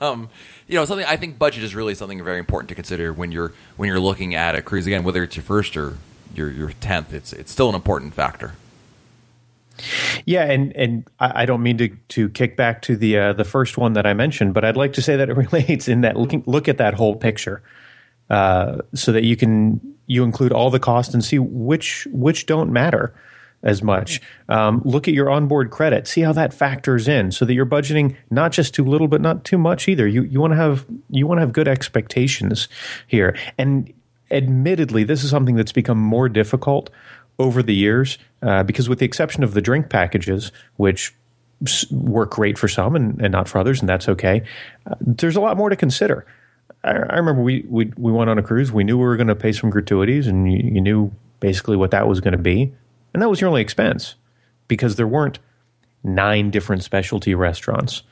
um, 0.00 0.28
you 0.66 0.76
know, 0.76 0.84
something 0.84 1.06
I 1.06 1.16
think 1.16 1.38
budget 1.38 1.62
is 1.64 1.74
really 1.74 1.94
something 1.94 2.22
very 2.22 2.38
important 2.38 2.68
to 2.70 2.74
consider 2.74 3.12
when 3.12 3.32
you're 3.32 3.52
when 3.76 3.88
you're 3.88 4.00
looking 4.00 4.34
at 4.34 4.54
a 4.54 4.62
cruise. 4.62 4.86
Again, 4.86 5.04
whether 5.04 5.22
it's 5.22 5.36
your 5.36 5.44
first 5.44 5.76
or 5.76 5.98
your 6.34 6.50
your 6.50 6.70
tenth, 6.80 7.12
it's 7.12 7.32
it's 7.32 7.52
still 7.52 7.68
an 7.68 7.74
important 7.74 8.14
factor. 8.14 8.54
Yeah, 10.24 10.44
and 10.44 10.74
and 10.76 11.08
I, 11.18 11.42
I 11.42 11.46
don't 11.46 11.62
mean 11.62 11.78
to 11.78 11.88
to 12.08 12.28
kick 12.28 12.56
back 12.56 12.82
to 12.82 12.96
the 12.96 13.18
uh, 13.18 13.32
the 13.32 13.44
first 13.44 13.78
one 13.78 13.94
that 13.94 14.06
I 14.06 14.14
mentioned, 14.14 14.54
but 14.54 14.64
I'd 14.64 14.76
like 14.76 14.92
to 14.94 15.02
say 15.02 15.16
that 15.16 15.28
it 15.28 15.36
relates 15.52 15.88
in 15.88 16.02
that 16.02 16.16
looking 16.16 16.42
look 16.46 16.68
at 16.68 16.78
that 16.78 16.94
whole 16.94 17.16
picture, 17.16 17.62
uh, 18.30 18.78
so 18.94 19.12
that 19.12 19.24
you 19.24 19.36
can 19.36 19.80
you 20.06 20.24
include 20.24 20.52
all 20.52 20.70
the 20.70 20.80
costs 20.80 21.14
and 21.14 21.24
see 21.24 21.38
which 21.38 22.06
which 22.12 22.46
don't 22.46 22.72
matter 22.72 23.14
as 23.62 23.82
much. 23.82 24.20
Um, 24.48 24.82
look 24.84 25.06
at 25.06 25.14
your 25.14 25.30
onboard 25.30 25.70
credit, 25.70 26.06
see 26.06 26.22
how 26.22 26.32
that 26.32 26.52
factors 26.52 27.06
in, 27.08 27.30
so 27.30 27.44
that 27.44 27.54
you're 27.54 27.66
budgeting 27.66 28.16
not 28.30 28.52
just 28.52 28.74
too 28.74 28.84
little, 28.84 29.08
but 29.08 29.20
not 29.20 29.44
too 29.44 29.58
much 29.58 29.88
either. 29.88 30.06
You 30.06 30.22
you 30.22 30.40
want 30.40 30.52
to 30.52 30.56
have 30.56 30.86
you 31.10 31.26
want 31.26 31.38
to 31.38 31.42
have 31.42 31.52
good 31.52 31.68
expectations 31.68 32.68
here. 33.06 33.36
And 33.58 33.92
admittedly, 34.30 35.04
this 35.04 35.22
is 35.22 35.30
something 35.30 35.54
that's 35.54 35.72
become 35.72 35.98
more 35.98 36.28
difficult 36.28 36.90
over 37.38 37.62
the 37.62 37.74
years 37.74 38.18
uh, 38.42 38.62
because, 38.62 38.88
with 38.88 38.98
the 38.98 39.06
exception 39.06 39.44
of 39.44 39.54
the 39.54 39.60
drink 39.60 39.88
packages, 39.88 40.52
which 40.76 41.14
work 41.90 42.32
great 42.32 42.58
for 42.58 42.66
some 42.66 42.96
and, 42.96 43.20
and 43.20 43.30
not 43.30 43.48
for 43.48 43.58
others, 43.58 43.80
and 43.80 43.88
that's 43.88 44.08
okay. 44.08 44.42
Uh, 44.86 44.96
there's 45.00 45.36
a 45.36 45.40
lot 45.40 45.56
more 45.56 45.70
to 45.70 45.76
consider. 45.76 46.26
I, 46.82 46.90
I 46.90 47.16
remember 47.16 47.42
we, 47.42 47.64
we 47.68 47.92
we 47.96 48.10
went 48.10 48.28
on 48.30 48.38
a 48.38 48.42
cruise. 48.42 48.72
We 48.72 48.84
knew 48.84 48.98
we 48.98 49.04
were 49.04 49.16
going 49.16 49.28
to 49.28 49.36
pay 49.36 49.52
some 49.52 49.70
gratuities, 49.70 50.26
and 50.26 50.52
you, 50.52 50.74
you 50.74 50.80
knew 50.80 51.12
basically 51.40 51.76
what 51.76 51.90
that 51.90 52.06
was 52.06 52.20
going 52.20 52.32
to 52.32 52.38
be, 52.38 52.72
and 53.12 53.22
that 53.22 53.28
was 53.28 53.40
your 53.40 53.48
only 53.48 53.62
expense 53.62 54.14
because 54.68 54.96
there 54.96 55.06
weren't 55.06 55.38
nine 56.04 56.50
different 56.50 56.82
specialty 56.82 57.34
restaurants. 57.34 58.02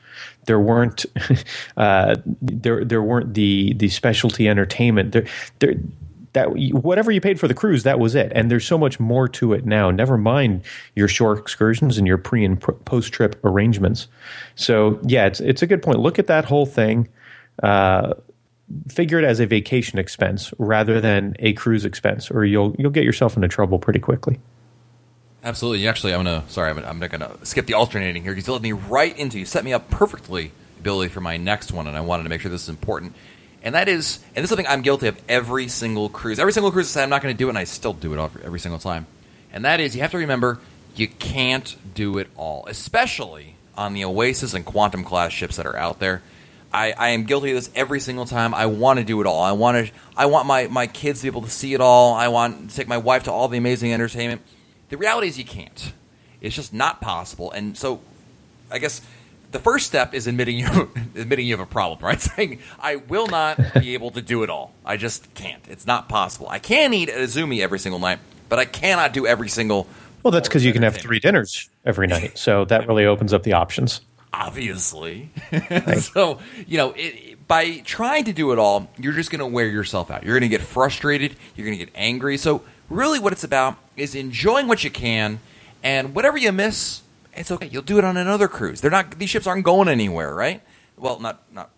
There 0.45 0.59
weren't 0.59 1.05
uh, 1.77 2.15
there 2.41 2.85
there 2.85 3.01
weren't 3.01 3.33
the 3.33 3.73
the 3.73 3.89
specialty 3.89 4.47
entertainment. 4.47 5.11
There 5.11 5.25
there 5.59 5.75
that 6.33 6.47
whatever 6.73 7.11
you 7.11 7.19
paid 7.19 7.39
for 7.39 7.47
the 7.47 7.53
cruise, 7.53 7.83
that 7.83 7.99
was 7.99 8.15
it. 8.15 8.31
And 8.33 8.49
there's 8.49 8.65
so 8.65 8.77
much 8.77 8.99
more 8.99 9.27
to 9.29 9.53
it 9.53 9.65
now. 9.65 9.91
Never 9.91 10.17
mind 10.17 10.63
your 10.95 11.07
shore 11.07 11.37
excursions 11.37 11.97
and 11.97 12.07
your 12.07 12.17
pre 12.17 12.45
and 12.45 12.59
post 12.85 13.11
trip 13.11 13.39
arrangements. 13.43 14.07
So 14.55 14.99
yeah, 15.03 15.25
it's 15.25 15.39
it's 15.39 15.61
a 15.61 15.67
good 15.67 15.81
point. 15.81 15.99
Look 15.99 16.19
at 16.19 16.27
that 16.27 16.45
whole 16.45 16.65
thing. 16.65 17.09
Uh, 17.61 18.13
figure 18.87 19.19
it 19.19 19.25
as 19.25 19.39
a 19.39 19.45
vacation 19.45 19.99
expense 19.99 20.53
rather 20.57 21.01
than 21.01 21.35
a 21.39 21.53
cruise 21.53 21.83
expense, 21.83 22.31
or 22.31 22.45
you'll 22.45 22.75
you'll 22.79 22.91
get 22.91 23.03
yourself 23.03 23.35
into 23.35 23.47
trouble 23.47 23.79
pretty 23.79 23.99
quickly. 23.99 24.39
Absolutely. 25.43 25.87
Actually, 25.87 26.13
I'm 26.13 26.23
gonna. 26.23 26.43
Sorry, 26.47 26.69
I'm, 26.69 26.77
I'm 26.79 26.99
not 26.99 27.09
gonna 27.09 27.35
skip 27.43 27.65
the 27.65 27.73
alternating 27.73 28.23
here 28.23 28.31
because 28.31 28.47
you 28.47 28.53
led 28.53 28.61
me 28.61 28.73
right 28.73 29.17
into. 29.17 29.39
You 29.39 29.45
set 29.45 29.63
me 29.63 29.73
up 29.73 29.89
perfectly, 29.89 30.51
Billy, 30.83 31.07
for 31.07 31.21
my 31.21 31.37
next 31.37 31.71
one, 31.71 31.87
and 31.87 31.97
I 31.97 32.01
wanted 32.01 32.23
to 32.23 32.29
make 32.29 32.41
sure 32.41 32.51
this 32.51 32.63
is 32.63 32.69
important. 32.69 33.15
And 33.63 33.75
that 33.75 33.87
is, 33.87 34.19
and 34.35 34.37
this 34.37 34.45
is 34.45 34.49
something 34.49 34.67
I'm 34.67 34.81
guilty 34.81 35.07
of 35.07 35.21
every 35.29 35.67
single 35.67 36.09
cruise. 36.09 36.39
Every 36.39 36.53
single 36.53 36.71
cruise 36.71 36.87
I 36.87 36.99
say 36.99 37.03
I'm 37.03 37.09
not 37.09 37.21
going 37.21 37.33
to 37.33 37.37
do 37.37 37.47
it, 37.47 37.49
and 37.49 37.57
I 37.57 37.63
still 37.63 37.93
do 37.93 38.13
it 38.13 38.31
every 38.43 38.59
single 38.59 38.79
time. 38.79 39.05
And 39.53 39.65
that 39.65 39.79
is, 39.79 39.95
you 39.95 40.01
have 40.01 40.11
to 40.11 40.17
remember, 40.17 40.59
you 40.95 41.07
can't 41.07 41.75
do 41.93 42.17
it 42.17 42.27
all, 42.35 42.65
especially 42.67 43.55
on 43.77 43.93
the 43.93 44.03
Oasis 44.05 44.53
and 44.53 44.65
Quantum 44.65 45.03
class 45.03 45.31
ships 45.31 45.57
that 45.57 45.65
are 45.65 45.77
out 45.77 45.99
there. 45.99 46.23
I, 46.73 46.93
I 46.93 47.09
am 47.09 47.25
guilty 47.25 47.51
of 47.51 47.55
this 47.55 47.69
every 47.75 47.99
single 47.99 48.25
time. 48.25 48.53
I 48.53 48.65
want 48.65 48.99
to 48.99 49.05
do 49.05 49.19
it 49.21 49.27
all. 49.27 49.43
I 49.43 49.51
want 49.51 49.87
to. 49.87 49.93
I 50.15 50.25
want 50.27 50.47
my, 50.47 50.67
my 50.67 50.87
kids 50.87 51.19
to 51.19 51.25
be 51.25 51.27
able 51.27 51.41
to 51.41 51.49
see 51.49 51.73
it 51.73 51.81
all. 51.81 52.13
I 52.13 52.29
want 52.29 52.69
to 52.69 52.75
take 52.75 52.87
my 52.87 52.97
wife 52.97 53.23
to 53.23 53.31
all 53.31 53.47
the 53.47 53.57
amazing 53.57 53.93
entertainment. 53.93 54.41
The 54.91 54.97
reality 54.97 55.27
is, 55.27 55.37
you 55.37 55.45
can't. 55.45 55.93
It's 56.41 56.53
just 56.53 56.73
not 56.73 56.99
possible. 56.99 57.49
And 57.51 57.77
so, 57.77 58.01
I 58.69 58.77
guess 58.77 59.01
the 59.51 59.59
first 59.59 59.87
step 59.87 60.13
is 60.13 60.27
admitting 60.27 60.59
you 60.59 60.67
admitting 61.15 61.47
you 61.47 61.53
have 61.53 61.65
a 61.65 61.69
problem, 61.69 62.05
right? 62.05 62.19
Saying 62.35 62.59
I 62.77 62.97
will 62.97 63.27
not 63.27 63.57
be 63.79 63.93
able 63.93 64.11
to 64.11 64.21
do 64.21 64.43
it 64.43 64.49
all. 64.49 64.73
I 64.85 64.97
just 64.97 65.33
can't. 65.33 65.63
It's 65.69 65.87
not 65.87 66.09
possible. 66.09 66.49
I 66.49 66.59
can 66.59 66.93
eat 66.93 67.07
at 67.07 67.17
Azumi 67.17 67.61
every 67.61 67.79
single 67.79 67.99
night, 67.99 68.19
but 68.49 68.59
I 68.59 68.65
cannot 68.65 69.13
do 69.13 69.25
every 69.25 69.47
single. 69.47 69.87
Well, 70.23 70.31
that's 70.31 70.49
because 70.49 70.65
you 70.65 70.73
can 70.73 70.83
have 70.83 70.97
three 70.97 71.19
dinners 71.19 71.69
every 71.85 72.07
night, 72.07 72.37
so 72.37 72.65
that 72.65 72.87
really 72.87 73.05
opens 73.05 73.33
up 73.33 73.43
the 73.43 73.53
options 73.53 74.01
obviously. 74.33 75.29
so, 75.99 76.39
you 76.67 76.77
know, 76.77 76.93
it, 76.95 77.47
by 77.47 77.79
trying 77.79 78.25
to 78.25 78.33
do 78.33 78.51
it 78.51 78.59
all, 78.59 78.89
you're 78.97 79.13
just 79.13 79.29
going 79.29 79.39
to 79.39 79.45
wear 79.45 79.67
yourself 79.67 80.09
out. 80.09 80.23
You're 80.23 80.39
going 80.39 80.49
to 80.49 80.57
get 80.57 80.65
frustrated. 80.65 81.35
You're 81.55 81.65
going 81.65 81.77
to 81.77 81.85
get 81.85 81.93
angry. 81.95 82.37
So, 82.37 82.61
really, 82.91 83.19
what 83.19 83.33
it's 83.33 83.43
about 83.43 83.77
is 83.95 84.15
enjoying 84.15 84.67
what 84.67 84.83
you 84.83 84.91
can, 84.91 85.39
and 85.83 86.13
whatever 86.13 86.37
you 86.37 86.51
miss, 86.51 87.01
it's 87.33 87.51
okay. 87.51 87.67
You'll 87.67 87.81
do 87.81 87.97
it 87.97 88.03
on 88.03 88.17
another 88.17 88.47
cruise. 88.47 88.81
They're 88.81 88.91
not; 88.91 89.17
these 89.17 89.29
ships 89.29 89.47
aren't 89.47 89.63
going 89.63 89.87
anywhere, 89.87 90.35
right? 90.35 90.61
Well, 90.97 91.19
not 91.19 91.41
not 91.51 91.71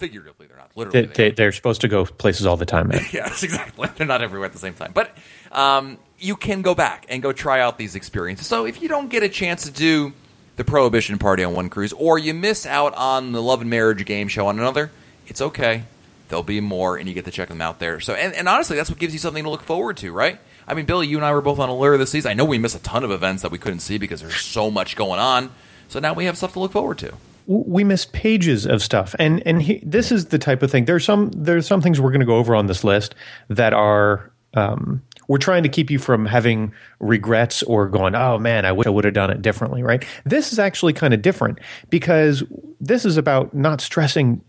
figuratively. 0.00 0.46
They're 0.46 0.56
not 0.56 0.70
literally. 0.74 1.06
They, 1.06 1.30
they, 1.30 1.44
are 1.44 1.52
supposed 1.52 1.82
to 1.82 1.88
go 1.88 2.04
places 2.04 2.46
all 2.46 2.56
the 2.56 2.66
time, 2.66 2.88
man. 2.88 3.04
yes, 3.12 3.42
exactly. 3.42 3.88
They're 3.96 4.06
not 4.06 4.22
everywhere 4.22 4.46
at 4.46 4.52
the 4.52 4.58
same 4.58 4.74
time, 4.74 4.92
but 4.92 5.16
um, 5.52 5.98
you 6.18 6.34
can 6.36 6.62
go 6.62 6.74
back 6.74 7.06
and 7.08 7.22
go 7.22 7.32
try 7.32 7.60
out 7.60 7.78
these 7.78 7.94
experiences. 7.94 8.46
So, 8.46 8.64
if 8.66 8.82
you 8.82 8.88
don't 8.88 9.08
get 9.08 9.22
a 9.22 9.28
chance 9.28 9.64
to 9.64 9.70
do 9.70 10.12
the 10.56 10.64
Prohibition 10.64 11.18
Party 11.18 11.44
on 11.44 11.54
one 11.54 11.68
cruise, 11.68 11.92
or 11.92 12.18
you 12.18 12.34
miss 12.34 12.66
out 12.66 12.94
on 12.94 13.32
the 13.32 13.42
Love 13.42 13.60
and 13.60 13.70
Marriage 13.70 14.04
game 14.04 14.28
show 14.28 14.46
on 14.46 14.58
another, 14.58 14.90
it's 15.26 15.40
okay. 15.40 15.84
There'll 16.30 16.42
be 16.42 16.60
more, 16.60 16.96
and 16.96 17.06
you 17.06 17.14
get 17.14 17.26
to 17.26 17.30
check 17.30 17.48
them 17.48 17.60
out 17.60 17.78
there. 17.78 18.00
So, 18.00 18.14
and, 18.14 18.32
and 18.34 18.48
honestly, 18.48 18.76
that's 18.76 18.88
what 18.88 18.98
gives 18.98 19.12
you 19.12 19.18
something 19.18 19.44
to 19.44 19.50
look 19.50 19.62
forward 19.62 19.98
to, 19.98 20.12
right? 20.12 20.40
I 20.66 20.74
mean, 20.74 20.86
Billy, 20.86 21.06
you 21.06 21.16
and 21.16 21.26
I 21.26 21.32
were 21.32 21.42
both 21.42 21.58
on 21.58 21.68
Allure 21.68 21.98
this 21.98 22.10
season. 22.10 22.30
I 22.30 22.34
know 22.34 22.44
we 22.44 22.56
missed 22.56 22.76
a 22.76 22.82
ton 22.82 23.04
of 23.04 23.10
events 23.10 23.42
that 23.42 23.50
we 23.50 23.58
couldn't 23.58 23.80
see 23.80 23.98
because 23.98 24.22
there's 24.22 24.40
so 24.40 24.70
much 24.70 24.96
going 24.96 25.20
on. 25.20 25.50
So 25.88 25.98
now 25.98 26.14
we 26.14 26.24
have 26.24 26.36
stuff 26.36 26.52
to 26.54 26.60
look 26.60 26.72
forward 26.72 26.98
to. 26.98 27.12
We 27.46 27.82
missed 27.82 28.12
pages 28.12 28.64
of 28.64 28.80
stuff, 28.80 29.16
and 29.18 29.44
and 29.44 29.60
he, 29.60 29.82
this 29.84 30.12
is 30.12 30.26
the 30.26 30.38
type 30.38 30.62
of 30.62 30.70
thing. 30.70 30.84
There's 30.84 31.04
some 31.04 31.30
there's 31.34 31.66
some 31.66 31.80
things 31.80 32.00
we're 32.00 32.10
going 32.10 32.20
to 32.20 32.26
go 32.26 32.36
over 32.36 32.54
on 32.54 32.66
this 32.66 32.84
list 32.84 33.16
that 33.48 33.72
are 33.72 34.30
um, 34.54 35.02
we're 35.30 35.38
trying 35.38 35.62
to 35.62 35.68
keep 35.68 35.90
you 35.90 35.98
from 35.98 36.26
having 36.26 36.72
regrets 36.98 37.62
or 37.62 37.88
going, 37.88 38.14
oh 38.14 38.38
man, 38.38 38.64
I 38.64 38.72
wish 38.72 38.86
I 38.86 38.90
would 38.90 39.04
have 39.04 39.14
done 39.14 39.30
it 39.30 39.42
differently, 39.42 39.82
right? 39.82 40.04
This 40.24 40.52
is 40.52 40.58
actually 40.58 40.92
kind 40.92 41.14
of 41.14 41.22
different 41.22 41.60
because 41.88 42.42
this 42.80 43.04
is 43.04 43.16
about 43.16 43.54
not 43.54 43.80
stressing 43.80 44.42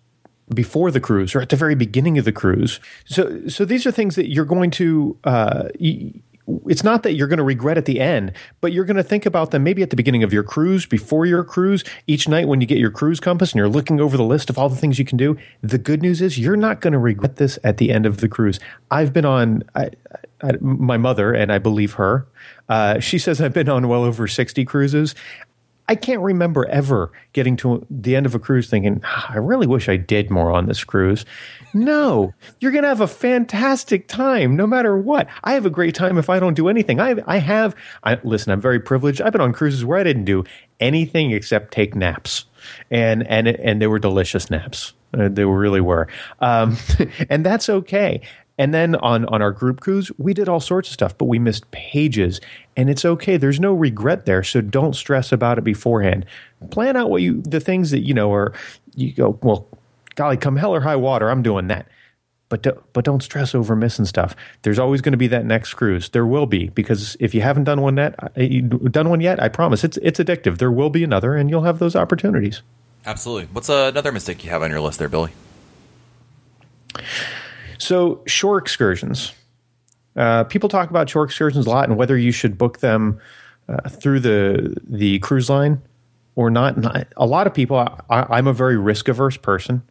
before 0.53 0.91
the 0.91 0.99
cruise 0.99 1.35
or 1.35 1.41
at 1.41 1.49
the 1.49 1.55
very 1.55 1.75
beginning 1.75 2.17
of 2.17 2.25
the 2.25 2.31
cruise. 2.31 2.79
So, 3.05 3.47
so 3.47 3.65
these 3.65 3.85
are 3.85 3.91
things 3.91 4.15
that 4.15 4.29
you're 4.29 4.45
going 4.45 4.71
to. 4.71 5.17
Uh, 5.23 5.69
it's 6.67 6.83
not 6.83 7.03
that 7.03 7.13
you're 7.13 7.27
going 7.27 7.37
to 7.37 7.43
regret 7.43 7.77
at 7.77 7.85
the 7.85 7.99
end, 7.99 8.33
but 8.59 8.73
you're 8.73 8.83
going 8.85 8.97
to 8.97 9.03
think 9.03 9.25
about 9.25 9.51
them 9.51 9.63
maybe 9.63 9.83
at 9.83 9.89
the 9.89 9.95
beginning 9.95 10.23
of 10.23 10.33
your 10.33 10.43
cruise, 10.43 10.85
before 10.85 11.25
your 11.25 11.43
cruise, 11.43 11.83
each 12.07 12.27
night 12.27 12.47
when 12.47 12.61
you 12.61 12.67
get 12.67 12.77
your 12.77 12.91
cruise 12.91 13.19
compass 13.19 13.51
and 13.51 13.59
you're 13.59 13.69
looking 13.69 14.01
over 14.01 14.17
the 14.17 14.23
list 14.23 14.49
of 14.49 14.57
all 14.57 14.67
the 14.67 14.75
things 14.75 14.99
you 14.99 15.05
can 15.05 15.17
do. 15.17 15.37
The 15.61 15.77
good 15.77 16.01
news 16.01 16.21
is 16.21 16.39
you're 16.39 16.57
not 16.57 16.81
going 16.81 16.93
to 16.93 16.99
regret 16.99 17.37
this 17.37 17.57
at 17.63 17.77
the 17.77 17.91
end 17.91 18.05
of 18.05 18.17
the 18.17 18.27
cruise. 18.27 18.59
I've 18.89 19.13
been 19.13 19.25
on 19.25 19.63
I, 19.75 19.91
I, 20.41 20.53
my 20.59 20.97
mother, 20.97 21.33
and 21.33 21.51
I 21.51 21.59
believe 21.59 21.93
her. 21.93 22.27
Uh, 22.67 22.99
she 22.99 23.17
says 23.17 23.39
I've 23.39 23.53
been 23.53 23.69
on 23.69 23.87
well 23.87 24.03
over 24.03 24.27
60 24.27 24.65
cruises. 24.65 25.15
I 25.91 25.95
can't 25.95 26.21
remember 26.21 26.65
ever 26.67 27.11
getting 27.33 27.57
to 27.57 27.85
the 27.89 28.15
end 28.15 28.25
of 28.25 28.33
a 28.33 28.39
cruise 28.39 28.69
thinking, 28.69 29.01
ah, 29.03 29.33
I 29.33 29.39
really 29.39 29.67
wish 29.67 29.89
I 29.89 29.97
did 29.97 30.29
more 30.31 30.49
on 30.49 30.65
this 30.67 30.85
cruise. 30.85 31.25
No, 31.73 32.33
you're 32.61 32.71
going 32.71 32.83
to 32.83 32.87
have 32.87 33.01
a 33.01 33.09
fantastic 33.09 34.07
time 34.07 34.55
no 34.55 34.65
matter 34.65 34.95
what. 34.95 35.27
I 35.43 35.51
have 35.51 35.65
a 35.65 35.69
great 35.69 35.93
time 35.93 36.17
if 36.17 36.29
I 36.29 36.39
don't 36.39 36.53
do 36.53 36.69
anything. 36.69 37.01
I, 37.01 37.17
I 37.27 37.39
have, 37.39 37.75
I, 38.05 38.21
listen, 38.23 38.53
I'm 38.53 38.61
very 38.61 38.79
privileged. 38.79 39.21
I've 39.21 39.33
been 39.33 39.41
on 39.41 39.51
cruises 39.51 39.83
where 39.83 39.99
I 39.99 40.03
didn't 40.03 40.23
do 40.23 40.45
anything 40.79 41.31
except 41.31 41.73
take 41.73 41.93
naps. 41.93 42.45
And, 42.89 43.27
and, 43.27 43.49
and 43.49 43.81
they 43.81 43.87
were 43.87 43.99
delicious 43.99 44.49
naps. 44.49 44.93
Uh, 45.13 45.27
they 45.27 45.43
really 45.43 45.81
were. 45.81 46.07
Um, 46.39 46.77
and 47.29 47.45
that's 47.45 47.67
okay. 47.67 48.21
And 48.61 48.75
then 48.75 48.93
on, 48.97 49.25
on 49.25 49.41
our 49.41 49.51
group 49.51 49.79
cruise, 49.79 50.11
we 50.19 50.35
did 50.35 50.47
all 50.47 50.59
sorts 50.59 50.89
of 50.89 50.93
stuff, 50.93 51.17
but 51.17 51.25
we 51.25 51.39
missed 51.39 51.71
pages. 51.71 52.39
And 52.77 52.91
it's 52.91 53.03
okay. 53.03 53.35
There's 53.35 53.59
no 53.59 53.73
regret 53.73 54.27
there. 54.27 54.43
So 54.43 54.61
don't 54.61 54.95
stress 54.95 55.31
about 55.31 55.57
it 55.57 55.63
beforehand. 55.63 56.27
Plan 56.69 56.95
out 56.95 57.09
what 57.09 57.23
you, 57.23 57.41
the 57.41 57.59
things 57.59 57.89
that, 57.89 58.01
you 58.01 58.13
know, 58.13 58.31
are, 58.31 58.53
you 58.93 59.13
go, 59.13 59.39
well, 59.41 59.67
golly, 60.13 60.37
come 60.37 60.57
hell 60.57 60.75
or 60.75 60.81
high 60.81 60.95
water, 60.95 61.31
I'm 61.31 61.41
doing 61.41 61.69
that. 61.69 61.87
But, 62.49 62.61
do, 62.61 62.83
but 62.93 63.03
don't 63.03 63.23
stress 63.23 63.55
over 63.55 63.75
missing 63.75 64.05
stuff. 64.05 64.35
There's 64.61 64.77
always 64.77 65.01
going 65.01 65.13
to 65.13 65.17
be 65.17 65.29
that 65.29 65.43
next 65.43 65.73
cruise. 65.73 66.09
There 66.09 66.27
will 66.27 66.45
be 66.45 66.69
because 66.69 67.17
if 67.19 67.33
you 67.33 67.41
haven't 67.41 67.63
done 67.63 67.81
one 67.81 67.97
yet, 67.97 68.15
done 68.91 69.09
one 69.09 69.21
yet, 69.21 69.41
I 69.41 69.49
promise 69.49 69.83
it's 69.83 69.97
it's 70.03 70.19
addictive. 70.19 70.59
There 70.59 70.71
will 70.71 70.91
be 70.91 71.03
another, 71.03 71.35
and 71.35 71.49
you'll 71.49 71.63
have 71.63 71.79
those 71.79 71.95
opportunities. 71.95 72.61
Absolutely. 73.07 73.47
What's 73.53 73.71
uh, 73.71 73.89
another 73.91 74.11
mistake 74.11 74.43
you 74.43 74.51
have 74.51 74.61
on 74.61 74.69
your 74.69 74.81
list 74.81 74.99
there, 74.99 75.09
Billy? 75.09 75.31
So 77.81 78.21
shore 78.27 78.57
excursions. 78.57 79.33
Uh, 80.15 80.43
people 80.43 80.69
talk 80.69 80.89
about 80.89 81.09
shore 81.09 81.23
excursions 81.23 81.65
a 81.65 81.69
lot 81.69 81.89
and 81.89 81.97
whether 81.97 82.17
you 82.17 82.31
should 82.31 82.57
book 82.57 82.79
them 82.79 83.19
uh, 83.67 83.89
through 83.89 84.19
the 84.19 84.77
the 84.87 85.19
cruise 85.19 85.49
line 85.49 85.81
or 86.35 86.49
not. 86.49 86.77
a 87.17 87.25
lot 87.25 87.47
of 87.47 87.53
people, 87.53 87.77
I, 88.09 88.37
am 88.37 88.47
a 88.47 88.53
very 88.53 88.77
risk 88.77 89.07
averse 89.07 89.37
person. 89.37 89.83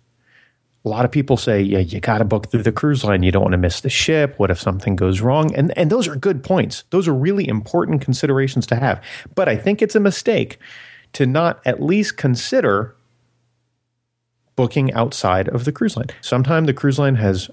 A 0.85 0.89
lot 0.89 1.05
of 1.05 1.11
people 1.11 1.37
say, 1.37 1.61
yeah, 1.61 1.81
you 1.81 2.01
got 2.01 2.19
to 2.19 2.25
book 2.25 2.51
through 2.51 2.63
the 2.63 2.73
cruise 2.73 3.05
line. 3.05 3.23
You 3.23 3.31
don't 3.31 3.43
want 3.43 3.53
to 3.53 3.59
miss 3.59 3.83
the 3.83 3.91
ship. 3.91 4.35
What 4.39 4.51
if 4.51 4.59
something 4.59 4.97
goes 4.97 5.21
wrong? 5.21 5.55
And 5.55 5.77
and 5.77 5.91
those 5.91 6.07
are 6.07 6.17
good 6.17 6.43
points. 6.45 6.85
Those 6.91 7.09
are 7.09 7.15
really 7.15 7.49
important 7.49 8.03
considerations 8.03 8.67
to 8.69 8.77
have. 8.77 9.03
But 9.35 9.49
I 9.49 9.57
think 9.57 9.83
it's 9.83 9.95
a 9.95 10.01
mistake 10.01 10.59
to 11.15 11.27
not 11.27 11.61
at 11.67 11.83
least 11.83 12.17
consider 12.17 12.95
booking 14.61 14.93
outside 14.93 15.49
of 15.49 15.65
the 15.65 15.73
cruise 15.73 15.97
line. 15.97 16.09
Sometimes 16.21 16.67
the 16.67 16.75
cruise 16.75 16.99
line 16.99 17.15
has 17.15 17.51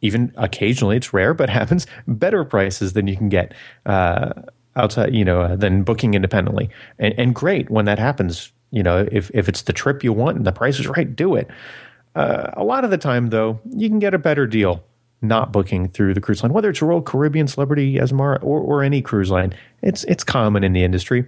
even 0.00 0.32
occasionally 0.36 0.96
it's 0.96 1.12
rare 1.12 1.34
but 1.34 1.50
happens 1.60 1.86
better 2.06 2.44
prices 2.44 2.92
than 2.92 3.06
you 3.06 3.16
can 3.16 3.28
get 3.28 3.54
uh, 3.86 4.32
outside 4.76 5.14
you 5.14 5.24
know 5.24 5.42
uh, 5.42 5.56
than 5.56 5.82
booking 5.82 6.14
independently. 6.14 6.70
And, 6.98 7.14
and, 7.18 7.34
great 7.34 7.70
when 7.70 7.84
that 7.86 7.98
happens 7.98 8.52
you 8.70 8.82
know 8.82 9.06
if, 9.10 9.30
if 9.34 9.48
it's 9.48 9.62
the 9.62 9.72
trip 9.72 10.04
you 10.04 10.12
want 10.12 10.36
and 10.36 10.46
the 10.46 10.52
price 10.52 10.78
is 10.78 10.86
right 10.86 11.14
do 11.14 11.34
it. 11.34 11.48
Uh, 12.14 12.50
a 12.54 12.64
lot 12.64 12.84
of 12.84 12.90
the 12.90 12.98
time 12.98 13.28
though 13.28 13.60
you 13.74 13.88
can 13.88 13.98
get 13.98 14.14
a 14.14 14.18
better 14.18 14.46
deal 14.46 14.84
not 15.22 15.52
booking 15.52 15.88
through 15.88 16.14
the 16.14 16.20
cruise 16.20 16.42
line 16.42 16.52
whether 16.52 16.70
it's 16.70 16.82
royal 16.82 17.02
caribbean 17.02 17.48
celebrity 17.48 17.94
Azamara 17.94 18.38
or, 18.42 18.60
or 18.60 18.82
any 18.82 19.02
cruise 19.02 19.30
line. 19.30 19.54
It's 19.82 20.04
it's 20.04 20.24
common 20.24 20.64
in 20.64 20.72
the 20.72 20.84
industry. 20.84 21.26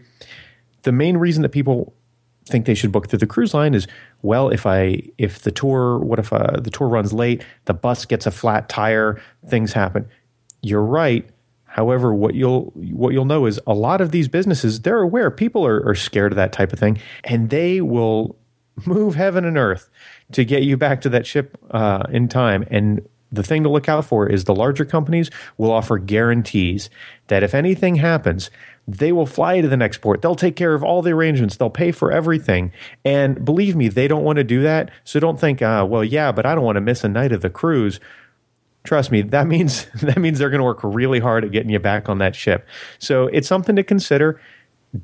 The 0.83 0.93
main 0.93 1.17
reason 1.17 1.43
that 1.43 1.51
people 1.51 1.93
think 2.49 2.67
they 2.67 2.75
should 2.75 2.93
book 2.93 3.09
through 3.09 3.19
the 3.19 3.26
cruise 3.26 3.55
line 3.55 3.75
is 3.75 3.87
well 4.23 4.49
if 4.49 4.67
i 4.67 5.00
if 5.19 5.40
the 5.40 5.50
tour 5.50 5.99
what 5.99 6.19
if 6.19 6.33
uh, 6.33 6.59
the 6.61 6.71
tour 6.71 6.88
runs 6.88 7.12
late 7.12 7.45
the 7.67 7.75
bus 7.75 8.05
gets 8.05 8.26
a 8.26 8.31
flat 8.31 8.69
tire 8.69 9.21
things 9.47 9.73
happen. 9.73 10.09
You're 10.62 10.83
right. 10.83 11.28
However 11.67 12.14
what 12.14 12.35
you'll 12.35 12.73
what 12.75 13.12
you'll 13.12 13.25
know 13.25 13.47
is 13.47 13.61
a 13.67 13.75
lot 13.75 14.00
of 14.00 14.11
these 14.11 14.28
businesses 14.28 14.81
they're 14.81 15.02
aware 15.02 15.31
people 15.31 15.67
are, 15.67 15.87
are 15.87 15.95
scared 15.95 16.33
of 16.33 16.37
that 16.37 16.52
type 16.52 16.73
of 16.73 16.78
thing 16.78 16.99
and 17.25 17.50
they 17.50 17.81
will 17.81 18.37
move 18.87 19.14
heaven 19.14 19.45
and 19.45 19.57
earth 19.57 19.90
to 20.33 20.45
get 20.45 20.62
you 20.62 20.76
back 20.76 21.00
to 21.02 21.09
that 21.09 21.26
ship 21.26 21.59
uh, 21.71 22.05
in 22.11 22.28
time. 22.28 22.64
And 22.71 23.07
the 23.31 23.43
thing 23.43 23.62
to 23.62 23.69
look 23.69 23.88
out 23.88 24.05
for 24.05 24.28
is 24.28 24.45
the 24.45 24.55
larger 24.55 24.85
companies 24.85 25.31
will 25.57 25.71
offer 25.71 25.99
guarantees 25.99 26.88
that 27.26 27.43
if 27.43 27.55
anything 27.55 27.97
happens, 27.97 28.50
they 28.88 29.12
will 29.12 29.26
fly 29.26 29.61
to 29.61 29.68
the 29.68 29.76
next 29.76 29.99
port. 29.99 30.23
They'll 30.23 30.35
take 30.35 30.57
care 30.57 30.73
of 30.75 30.83
all 30.83 31.02
the 31.02 31.11
arrangements. 31.11 31.59
They'll 31.59 31.68
pay 31.68 31.92
for 31.92 32.11
everything. 32.11 32.73
And 33.04 33.45
believe 33.45 33.76
me, 33.76 33.88
they 33.88 34.09
don't 34.09 34.25
want 34.25 34.38
to 34.38 34.45
do 34.45 34.62
that. 34.62 34.90
So 35.04 35.21
don't 35.21 35.38
think, 35.38 35.61
uh, 35.61 35.87
well, 35.88 36.02
yeah, 36.02 36.33
but 36.33 36.47
I 36.47 36.54
don't 36.54 36.64
want 36.64 36.76
to 36.76 36.80
miss 36.80 37.04
a 37.04 37.09
night 37.09 37.30
of 37.30 37.42
the 37.42 37.50
cruise. 37.50 38.00
Trust 38.85 39.12
me, 39.12 39.21
that 39.21 39.47
means 39.54 39.87
that 40.00 40.16
means 40.16 40.38
they're 40.38 40.49
going 40.49 40.61
to 40.61 40.64
work 40.64 40.80
really 40.83 41.21
hard 41.21 41.45
at 41.45 41.52
getting 41.52 41.71
you 41.71 41.78
back 41.78 42.09
on 42.09 42.16
that 42.18 42.35
ship. 42.35 42.66
So 42.99 43.26
it's 43.26 43.47
something 43.47 43.76
to 43.76 43.85
consider. 43.85 44.40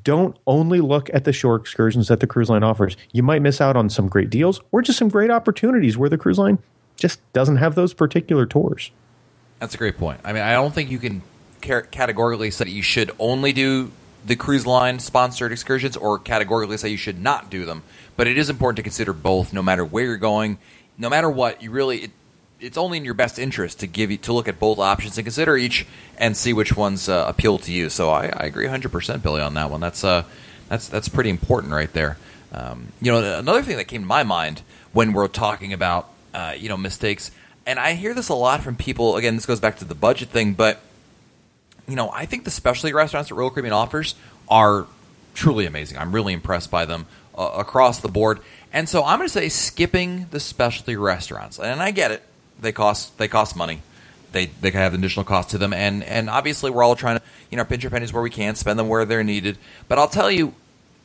Don't 0.03 0.35
only 0.47 0.81
look 0.81 1.11
at 1.13 1.25
the 1.25 1.31
shore 1.31 1.55
excursions 1.55 2.07
that 2.07 2.19
the 2.19 2.25
cruise 2.25 2.49
line 2.49 2.63
offers. 2.63 2.97
You 3.11 3.21
might 3.21 3.43
miss 3.43 3.61
out 3.61 3.77
on 3.77 3.91
some 3.91 4.07
great 4.07 4.31
deals 4.31 4.59
or 4.71 4.81
just 4.81 4.97
some 4.97 5.09
great 5.09 5.29
opportunities 5.29 5.95
where 5.95 6.09
the 6.09 6.17
cruise 6.17 6.39
line 6.39 6.57
just 6.95 7.21
doesn't 7.33 7.57
have 7.57 7.75
those 7.75 7.93
particular 7.93 8.47
tours. 8.47 8.89
That's 9.59 9.75
a 9.75 9.77
great 9.77 9.99
point. 9.99 10.21
I 10.23 10.33
mean, 10.33 10.41
I 10.41 10.53
don't 10.53 10.73
think 10.73 10.89
you 10.89 10.97
can 10.97 11.21
categorically 11.61 12.51
say 12.51 12.65
that 12.65 12.71
you 12.71 12.81
should 12.81 13.11
only 13.19 13.53
do 13.53 13.91
the 14.25 14.35
cruise 14.35 14.65
line 14.65 14.99
sponsored 14.99 15.51
excursions 15.51 15.95
or 15.95 16.17
categorically 16.17 16.77
say 16.77 16.89
you 16.89 16.97
should 16.97 17.21
not 17.21 17.49
do 17.49 17.65
them. 17.65 17.83
But 18.15 18.27
it 18.27 18.37
is 18.37 18.49
important 18.49 18.77
to 18.77 18.83
consider 18.83 19.13
both, 19.13 19.53
no 19.53 19.61
matter 19.61 19.85
where 19.85 20.05
you're 20.05 20.17
going, 20.17 20.57
no 20.97 21.09
matter 21.09 21.29
what. 21.29 21.61
You 21.61 21.71
really, 21.71 21.97
it, 21.99 22.11
it's 22.59 22.77
only 22.77 22.97
in 22.97 23.05
your 23.05 23.13
best 23.13 23.37
interest 23.37 23.79
to 23.81 23.87
give 23.87 24.09
you 24.09 24.17
to 24.17 24.33
look 24.33 24.47
at 24.47 24.59
both 24.59 24.79
options 24.79 25.17
and 25.17 25.25
consider 25.25 25.57
each 25.57 25.85
and 26.17 26.35
see 26.35 26.53
which 26.53 26.75
ones 26.75 27.09
uh, 27.09 27.25
appeal 27.27 27.57
to 27.59 27.71
you. 27.71 27.89
So 27.89 28.09
I, 28.09 28.27
I, 28.27 28.45
agree 28.45 28.65
100 28.65 28.91
percent, 28.91 29.21
Billy, 29.21 29.41
on 29.41 29.53
that 29.55 29.69
one. 29.69 29.81
That's 29.81 30.03
uh, 30.03 30.23
that's 30.69 30.87
that's 30.87 31.09
pretty 31.09 31.29
important 31.29 31.73
right 31.73 31.91
there. 31.91 32.17
Um, 32.51 32.93
you 33.01 33.11
know, 33.11 33.37
another 33.37 33.61
thing 33.61 33.77
that 33.77 33.85
came 33.85 34.01
to 34.01 34.07
my 34.07 34.23
mind 34.23 34.61
when 34.93 35.13
we're 35.13 35.27
talking 35.27 35.73
about 35.73 36.09
uh, 36.33 36.53
you 36.57 36.69
know 36.69 36.77
mistakes, 36.77 37.31
and 37.65 37.79
I 37.79 37.93
hear 37.93 38.13
this 38.13 38.29
a 38.29 38.33
lot 38.33 38.63
from 38.63 38.75
people. 38.75 39.17
Again, 39.17 39.35
this 39.35 39.45
goes 39.45 39.59
back 39.59 39.77
to 39.79 39.85
the 39.85 39.95
budget 39.95 40.29
thing, 40.29 40.53
but 40.53 40.81
you 41.87 41.95
know, 41.95 42.09
I 42.11 42.25
think 42.25 42.43
the 42.43 42.51
specialty 42.51 42.93
restaurants 42.93 43.29
that 43.29 43.35
Royal 43.35 43.49
Caribbean 43.49 43.73
offers 43.73 44.15
are 44.47 44.87
truly 45.33 45.65
amazing. 45.65 45.97
I'm 45.97 46.13
really 46.13 46.33
impressed 46.33 46.71
by 46.71 46.85
them 46.85 47.05
uh, 47.37 47.51
across 47.55 47.99
the 47.99 48.07
board. 48.07 48.39
And 48.73 48.89
so 48.89 49.03
I'm 49.03 49.19
going 49.19 49.27
to 49.27 49.33
say 49.33 49.49
skipping 49.49 50.27
the 50.31 50.39
specialty 50.39 50.95
restaurants. 50.95 51.59
And 51.59 51.81
I 51.81 51.91
get 51.91 52.11
it; 52.11 52.23
they 52.59 52.71
cost 52.71 53.17
they 53.17 53.27
cost 53.27 53.55
money. 53.55 53.81
They 54.31 54.47
they 54.47 54.71
have 54.71 54.93
additional 54.93 55.23
cost 55.23 55.51
to 55.51 55.57
them, 55.57 55.73
and 55.73 56.03
and 56.03 56.29
obviously 56.29 56.71
we're 56.71 56.83
all 56.83 56.95
trying 56.95 57.19
to 57.19 57.23
you 57.49 57.57
know 57.57 57.63
pinch 57.63 57.85
our 57.85 57.91
pennies 57.91 58.11
where 58.11 58.23
we 58.23 58.29
can, 58.29 58.55
spend 58.55 58.77
them 58.77 58.89
where 58.89 59.05
they're 59.05 59.23
needed. 59.23 59.57
But 59.87 59.99
I'll 59.99 60.09
tell 60.09 60.29
you, 60.29 60.53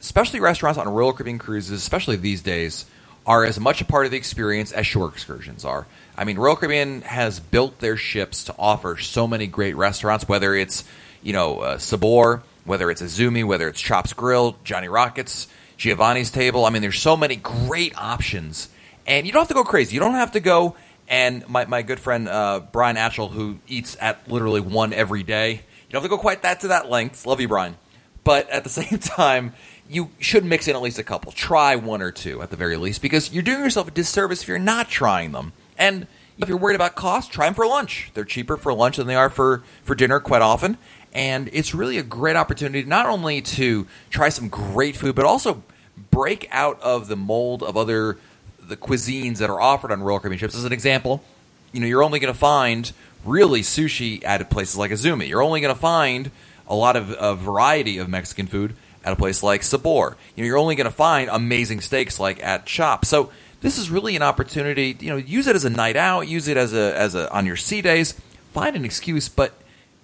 specialty 0.00 0.40
restaurants 0.40 0.78
on 0.78 0.88
Royal 0.88 1.12
Caribbean 1.12 1.38
cruises, 1.38 1.80
especially 1.80 2.16
these 2.16 2.42
days, 2.42 2.87
are 3.26 3.44
as 3.44 3.60
much 3.60 3.80
a 3.80 3.84
part 3.84 4.06
of 4.06 4.10
the 4.10 4.16
experience 4.16 4.72
as 4.72 4.87
shore 4.87 5.08
excursions 5.08 5.64
are. 5.64 5.87
I 6.21 6.25
mean, 6.25 6.39
Royal 6.39 6.55
Caribbean 6.55 7.00
has 7.00 7.41
built 7.41 7.79
their 7.79 7.97
ships 7.97 8.45
to 8.45 8.55
offer 8.59 8.99
so 8.99 9.27
many 9.27 9.47
great 9.47 9.75
restaurants, 9.75 10.29
whether 10.29 10.55
it's, 10.55 10.85
you 11.23 11.33
know, 11.33 11.61
uh, 11.61 11.79
Sabor, 11.79 12.43
whether 12.67 12.91
it's 12.91 13.00
Azumi, 13.00 13.43
whether 13.43 13.67
it's 13.69 13.81
Chops 13.81 14.12
Grille, 14.12 14.55
Johnny 14.62 14.89
Rockets, 14.89 15.49
Giovanni's 15.79 16.31
Table. 16.31 16.67
I 16.67 16.71
mean, 16.71 16.83
there's 16.83 17.00
so 17.00 17.17
many 17.17 17.37
great 17.37 17.97
options. 17.97 18.69
And 19.07 19.27
you 19.27 19.33
don't 19.33 19.41
have 19.41 19.49
to 19.49 19.55
go 19.55 19.65
crazy. 19.65 19.95
You 19.95 20.00
don't 20.00 20.12
have 20.12 20.33
to 20.33 20.41
go. 20.41 20.77
And 21.09 21.49
my, 21.49 21.65
my 21.65 21.81
good 21.81 21.99
friend 21.99 22.29
uh, 22.29 22.61
Brian 22.71 22.97
Atchell, 22.97 23.31
who 23.31 23.59
eats 23.67 23.97
at 23.99 24.31
literally 24.31 24.61
one 24.61 24.93
every 24.93 25.23
day, 25.23 25.53
you 25.53 25.93
don't 25.93 26.03
have 26.03 26.11
to 26.11 26.15
go 26.15 26.21
quite 26.21 26.43
that 26.43 26.61
to 26.61 26.69
that 26.69 26.91
length. 26.91 27.25
Love 27.25 27.41
you, 27.41 27.49
Brian. 27.49 27.79
But 28.25 28.50
at 28.50 28.63
the 28.63 28.71
same 28.71 28.99
time, 28.99 29.54
you 29.89 30.11
should 30.19 30.45
mix 30.45 30.69
in 30.69 30.76
at 30.76 30.83
least 30.83 30.99
a 30.99 31.02
couple. 31.02 31.33
Try 31.33 31.76
one 31.76 32.02
or 32.02 32.13
two 32.13 32.43
at 32.43 32.50
the 32.50 32.56
very 32.56 32.76
least, 32.76 33.00
because 33.00 33.33
you're 33.33 33.43
doing 33.43 33.61
yourself 33.61 33.89
a 33.89 33.91
disservice 33.91 34.43
if 34.43 34.49
you're 34.49 34.59
not 34.59 34.91
trying 34.91 35.33
them. 35.33 35.54
And 35.80 36.06
if 36.38 36.49
you're 36.49 36.58
worried 36.58 36.76
about 36.76 36.95
cost, 36.95 37.32
try 37.32 37.47
them 37.47 37.54
for 37.54 37.66
lunch. 37.66 38.10
They're 38.14 38.25
cheaper 38.25 38.56
for 38.56 38.73
lunch 38.73 38.99
than 38.99 39.06
they 39.06 39.16
are 39.16 39.30
for, 39.30 39.64
for 39.82 39.97
dinner 39.97 40.21
quite 40.21 40.43
often. 40.43 40.78
And 41.12 41.50
it's 41.52 41.75
really 41.75 41.99
a 41.99 42.02
great 42.02 42.36
opportunity 42.36 42.84
not 42.84 43.06
only 43.06 43.40
to 43.43 43.86
try 44.10 44.28
some 44.28 44.49
great 44.49 44.95
food, 44.95 45.16
but 45.16 45.25
also 45.25 45.64
break 46.10 46.47
out 46.52 46.80
of 46.82 47.08
the 47.08 47.16
mold 47.16 47.62
of 47.62 47.76
other 47.76 48.19
the 48.62 48.76
cuisines 48.76 49.38
that 49.38 49.50
are 49.50 49.60
offered 49.60 49.90
on 49.90 50.02
Royal 50.02 50.21
Caribbean 50.21 50.38
ships. 50.38 50.54
As 50.54 50.64
an 50.64 50.73
example, 50.73 51.25
you 51.73 51.80
know, 51.80 51.86
you're 51.86 52.04
only 52.04 52.21
going 52.21 52.32
to 52.32 52.38
find 52.38 52.93
really 53.25 53.62
sushi 53.62 54.25
at 54.25 54.49
places 54.49 54.76
like 54.76 54.93
Azumi. 54.93 55.28
You're 55.28 55.43
only 55.43 55.60
going 55.60 55.75
to 55.75 55.80
find 55.80 56.30
a 56.69 56.75
lot 56.75 56.95
of 56.95 57.10
a 57.19 57.34
variety 57.34 57.99
of 57.99 58.08
Mexican 58.08 58.47
food 58.47 58.76
at 59.04 59.12
a 59.12 59.16
place 59.16 59.43
like 59.43 59.62
Sabor. 59.62 60.16
You 60.36 60.45
know, 60.45 60.47
you're 60.47 60.58
only 60.58 60.76
going 60.76 60.88
to 60.88 60.95
find 60.95 61.28
amazing 61.30 61.80
steaks 61.80 62.21
like 62.21 62.43
at 62.45 62.66
Chop. 62.66 63.04
So 63.04 63.30
this 63.60 63.78
is 63.78 63.90
really 63.90 64.16
an 64.16 64.23
opportunity. 64.23 64.96
You 64.99 65.10
know, 65.10 65.16
use 65.16 65.46
it 65.46 65.56
as 65.56 65.64
a 65.64 65.70
night 65.70 65.96
out. 65.96 66.28
Use 66.28 66.49
it 66.49 66.56
as 66.56 66.73
a 66.73 66.96
as 66.96 67.14
a 67.14 67.30
on 67.32 67.46
your 67.46 67.56
sea 67.56 67.82
days. 67.82 68.14
Find 68.52 68.75
an 68.75 68.84
excuse, 68.84 69.28
but 69.28 69.52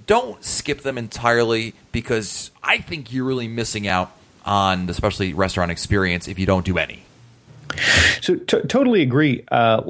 don't 0.07 0.43
skip 0.45 0.83
them 0.83 0.99
entirely 0.99 1.75
because 1.93 2.51
I 2.63 2.79
think 2.79 3.13
you're 3.13 3.25
really 3.25 3.49
missing 3.49 3.89
out 3.89 4.13
on 4.45 4.87
the 4.87 4.95
specialty 4.95 5.35
restaurant 5.35 5.71
experience 5.71 6.29
if 6.29 6.39
you 6.39 6.47
don't 6.47 6.65
do 6.65 6.79
any. 6.79 7.03
So 8.21 8.37
t- 8.37 8.63
totally 8.63 9.03
agree. 9.03 9.45
Uh, 9.51 9.83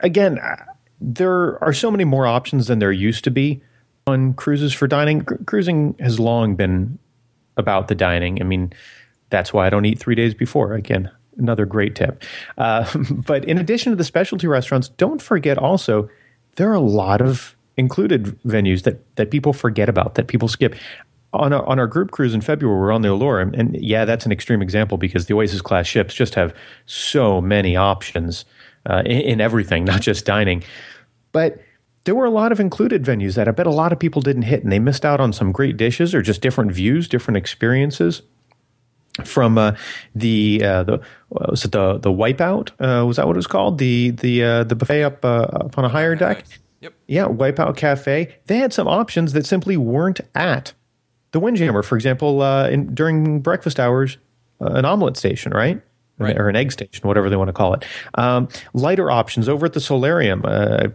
again, 0.00 0.38
there 1.00 1.62
are 1.64 1.72
so 1.72 1.90
many 1.90 2.04
more 2.04 2.26
options 2.26 2.66
than 2.66 2.78
there 2.78 2.92
used 2.92 3.24
to 3.24 3.30
be 3.30 3.62
on 4.06 4.34
cruises 4.34 4.74
for 4.74 4.86
dining. 4.86 5.20
C- 5.22 5.36
cruising 5.46 5.96
has 5.98 6.20
long 6.20 6.54
been 6.56 6.98
about 7.56 7.88
the 7.88 7.94
dining. 7.94 8.40
I 8.40 8.44
mean, 8.44 8.72
that's 9.30 9.52
why 9.52 9.66
I 9.66 9.70
don't 9.70 9.86
eat 9.86 9.98
three 9.98 10.14
days 10.14 10.34
before. 10.34 10.74
Again, 10.74 11.10
another 11.38 11.66
great 11.66 11.94
tip. 11.94 12.22
Uh, 12.58 12.86
but 13.10 13.44
in 13.44 13.58
addition 13.58 13.92
to 13.92 13.96
the 13.96 14.04
specialty 14.04 14.46
restaurants, 14.46 14.88
don't 14.90 15.22
forget 15.22 15.58
also 15.58 16.08
there 16.56 16.70
are 16.70 16.74
a 16.74 16.80
lot 16.80 17.20
of 17.20 17.56
included 17.76 18.38
venues 18.42 18.82
that 18.82 19.16
that 19.16 19.30
people 19.30 19.52
forget 19.52 19.88
about 19.88 20.14
that 20.14 20.26
people 20.26 20.48
skip. 20.48 20.74
On 21.32 21.52
our, 21.52 21.66
on 21.66 21.78
our 21.78 21.86
group 21.86 22.12
cruise 22.12 22.32
in 22.32 22.40
February, 22.40 22.78
we're 22.78 22.92
on 22.92 23.02
the 23.02 23.12
Allure, 23.12 23.40
and, 23.40 23.76
yeah, 23.76 24.06
that's 24.06 24.24
an 24.24 24.32
extreme 24.32 24.62
example 24.62 24.96
because 24.96 25.26
the 25.26 25.34
Oasis 25.34 25.60
class 25.60 25.86
ships 25.86 26.14
just 26.14 26.34
have 26.34 26.54
so 26.86 27.42
many 27.42 27.76
options 27.76 28.46
uh, 28.88 29.02
in, 29.04 29.20
in 29.20 29.40
everything, 29.40 29.84
not 29.92 30.00
just 30.00 30.24
dining. 30.24 30.62
But 31.32 31.60
there 32.04 32.14
were 32.14 32.24
a 32.24 32.30
lot 32.30 32.52
of 32.52 32.60
included 32.60 33.04
venues 33.04 33.34
that 33.34 33.48
I 33.48 33.50
bet 33.50 33.66
a 33.66 33.70
lot 33.70 33.92
of 33.92 33.98
people 33.98 34.22
didn't 34.22 34.42
hit, 34.42 34.62
and 34.62 34.72
they 34.72 34.78
missed 34.78 35.04
out 35.04 35.20
on 35.20 35.34
some 35.34 35.52
great 35.52 35.76
dishes 35.76 36.14
or 36.14 36.22
just 36.22 36.40
different 36.40 36.72
views, 36.72 37.06
different 37.06 37.36
experiences 37.36 38.22
from 39.24 39.58
uh, 39.58 39.74
the 40.14 40.62
uh, 40.64 40.82
the 40.82 41.00
was 41.30 41.64
it 41.64 41.72
the 41.72 41.98
the 41.98 42.10
wipeout 42.10 42.70
uh, 42.80 43.04
was 43.06 43.16
that 43.16 43.26
what 43.26 43.36
it 43.36 43.38
was 43.38 43.46
called? 43.46 43.78
The 43.78 44.10
the 44.10 44.42
uh, 44.42 44.64
the 44.64 44.74
buffet 44.74 45.02
up 45.02 45.24
uh, 45.24 45.48
up 45.50 45.78
on 45.78 45.84
a 45.84 45.88
higher 45.88 46.14
deck? 46.14 46.44
Yep. 46.80 46.94
Yeah 47.06 47.26
wipeout 47.26 47.76
cafe. 47.76 48.36
They 48.46 48.58
had 48.58 48.72
some 48.72 48.86
options 48.86 49.32
that 49.32 49.46
simply 49.46 49.76
weren't 49.76 50.20
at 50.34 50.74
the 51.32 51.40
windjammer. 51.40 51.82
For 51.82 51.96
example 51.96 52.42
uh, 52.42 52.68
in, 52.68 52.94
during 52.94 53.40
breakfast 53.40 53.80
hours 53.80 54.18
an 54.60 54.84
omelet 54.84 55.16
station 55.16 55.52
right 55.52 55.82
right. 56.18 56.36
or 56.36 56.48
an 56.48 56.56
egg 56.56 56.72
station, 56.72 57.06
whatever 57.06 57.28
they 57.28 57.36
want 57.36 57.48
to 57.48 57.52
call 57.52 57.74
it. 57.74 57.84
Um, 58.14 58.48
lighter 58.72 59.10
options 59.10 59.48
over 59.48 59.66
at 59.66 59.72
the 59.72 59.80
Solarium, 59.80 60.42
uh, 60.44 60.88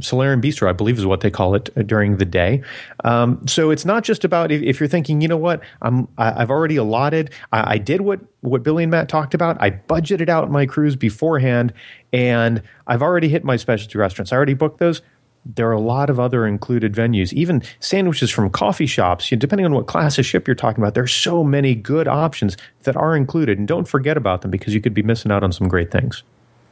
Solarium 0.00 0.40
Bistro, 0.40 0.68
I 0.68 0.72
believe 0.72 0.98
is 0.98 1.06
what 1.06 1.20
they 1.20 1.30
call 1.30 1.54
it 1.54 1.70
uh, 1.76 1.82
during 1.82 2.18
the 2.18 2.24
day. 2.24 2.62
Um, 3.04 3.46
so 3.46 3.70
it's 3.70 3.84
not 3.84 4.04
just 4.04 4.24
about 4.24 4.52
if, 4.52 4.62
if, 4.62 4.80
you're 4.80 4.88
thinking, 4.88 5.20
you 5.20 5.28
know 5.28 5.36
what, 5.36 5.60
I'm, 5.82 6.08
I, 6.18 6.40
have 6.40 6.50
already 6.50 6.76
allotted, 6.76 7.32
I, 7.52 7.74
I, 7.74 7.78
did 7.78 8.02
what, 8.02 8.20
what 8.40 8.62
Billy 8.62 8.84
and 8.84 8.90
Matt 8.90 9.08
talked 9.08 9.34
about. 9.34 9.60
I 9.60 9.70
budgeted 9.70 10.28
out 10.28 10.50
my 10.50 10.66
cruise 10.66 10.96
beforehand, 10.96 11.72
and 12.12 12.62
I've 12.86 13.02
already 13.02 13.28
hit 13.28 13.44
my 13.44 13.56
specialty 13.56 13.98
restaurants. 13.98 14.32
I 14.32 14.36
already 14.36 14.54
booked 14.54 14.78
those 14.78 15.02
there 15.48 15.68
are 15.68 15.72
a 15.72 15.80
lot 15.80 16.10
of 16.10 16.20
other 16.20 16.46
included 16.46 16.92
venues, 16.92 17.32
even 17.32 17.62
sandwiches 17.80 18.30
from 18.30 18.50
coffee 18.50 18.86
shops. 18.86 19.30
Depending 19.30 19.64
on 19.64 19.72
what 19.72 19.86
class 19.86 20.18
of 20.18 20.26
ship 20.26 20.46
you're 20.46 20.54
talking 20.54 20.82
about, 20.82 20.94
there's 20.94 21.12
so 21.12 21.42
many 21.42 21.74
good 21.74 22.06
options 22.06 22.56
that 22.82 22.96
are 22.96 23.16
included, 23.16 23.58
and 23.58 23.66
don't 23.66 23.88
forget 23.88 24.16
about 24.16 24.42
them 24.42 24.50
because 24.50 24.74
you 24.74 24.80
could 24.80 24.94
be 24.94 25.02
missing 25.02 25.32
out 25.32 25.42
on 25.42 25.50
some 25.50 25.66
great 25.66 25.90
things. 25.90 26.22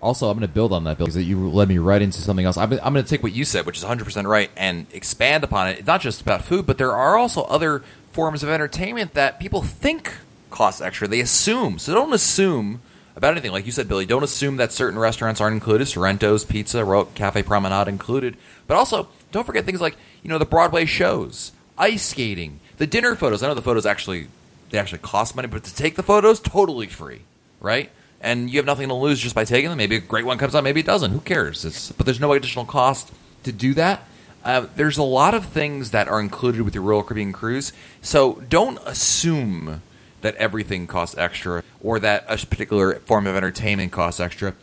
Also, 0.02 0.28
I'm 0.28 0.36
going 0.36 0.46
to 0.46 0.54
build 0.54 0.72
on 0.72 0.84
that, 0.84 0.98
Bill, 0.98 1.06
because 1.06 1.26
you 1.26 1.48
led 1.48 1.68
me 1.68 1.78
right 1.78 2.02
into 2.02 2.20
something 2.20 2.44
else. 2.44 2.58
I'm, 2.58 2.70
I'm 2.74 2.92
going 2.92 3.04
to 3.04 3.08
take 3.08 3.22
what 3.22 3.32
you 3.32 3.46
said, 3.46 3.64
which 3.64 3.78
is 3.78 3.84
100% 3.84 4.26
right, 4.28 4.50
and 4.56 4.86
expand 4.92 5.42
upon 5.42 5.68
it. 5.68 5.86
Not 5.86 6.02
just 6.02 6.20
about 6.20 6.44
food, 6.44 6.66
but 6.66 6.76
there 6.76 6.92
are 6.94 7.16
also 7.16 7.42
other 7.44 7.82
forms 8.12 8.42
of 8.42 8.50
entertainment 8.50 9.14
that 9.14 9.40
people 9.40 9.62
think 9.62 10.12
cost 10.50 10.82
extra. 10.82 11.08
They 11.08 11.20
assume. 11.20 11.78
So 11.78 11.94
don't 11.94 12.12
assume 12.12 12.82
about 13.16 13.32
anything. 13.32 13.50
Like 13.52 13.66
you 13.66 13.72
said, 13.72 13.88
Billy, 13.88 14.06
don't 14.06 14.22
assume 14.22 14.58
that 14.58 14.72
certain 14.72 14.98
restaurants 14.98 15.40
aren't 15.40 15.54
included. 15.54 15.88
Sorrento's, 15.88 16.44
Pizza, 16.44 16.84
Royal 16.84 17.06
Cafe 17.06 17.42
Promenade 17.42 17.88
included. 17.88 18.36
But 18.66 18.76
also, 18.76 19.08
don't 19.32 19.44
forget 19.44 19.64
things 19.64 19.80
like 19.80 19.96
you 20.22 20.28
know 20.28 20.38
the 20.38 20.44
Broadway 20.44 20.84
shows, 20.84 21.52
ice 21.78 22.02
skating, 22.04 22.60
the 22.76 22.86
dinner 22.86 23.16
photos. 23.16 23.42
I 23.42 23.48
know 23.48 23.54
the 23.54 23.62
photos 23.62 23.86
actually 23.86 24.28
they 24.70 24.78
actually 24.78 24.98
cost 24.98 25.36
money, 25.36 25.48
but 25.48 25.64
to 25.64 25.74
take 25.74 25.96
the 25.96 26.02
photos, 26.02 26.40
totally 26.40 26.86
free, 26.86 27.20
right? 27.60 27.90
And 28.20 28.50
you 28.50 28.58
have 28.58 28.66
nothing 28.66 28.88
to 28.88 28.94
lose 28.94 29.20
just 29.20 29.34
by 29.34 29.44
taking 29.44 29.68
them. 29.68 29.78
Maybe 29.78 29.96
a 29.96 30.00
great 30.00 30.26
one 30.26 30.38
comes 30.38 30.54
out, 30.54 30.64
maybe 30.64 30.80
it 30.80 30.86
doesn't. 30.86 31.12
Who 31.12 31.20
cares? 31.20 31.64
It's, 31.64 31.92
but 31.92 32.06
there's 32.06 32.20
no 32.20 32.32
additional 32.32 32.64
cost 32.64 33.12
to 33.44 33.52
do 33.52 33.74
that. 33.74 34.04
Uh, 34.44 34.66
there's 34.76 34.98
a 34.98 35.02
lot 35.02 35.34
of 35.34 35.46
things 35.46 35.90
that 35.90 36.08
are 36.08 36.20
included 36.20 36.62
with 36.62 36.74
your 36.74 36.84
Royal 36.84 37.02
Caribbean 37.02 37.32
cruise, 37.32 37.72
so 38.00 38.42
don't 38.48 38.78
assume 38.84 39.82
that 40.26 40.34
everything 40.36 40.88
costs 40.88 41.16
extra 41.16 41.62
or 41.80 42.00
that 42.00 42.24
a 42.28 42.36
particular 42.44 42.96
form 42.96 43.28
of 43.28 43.36
entertainment 43.36 43.92
costs 43.92 44.18
extra. 44.18 44.54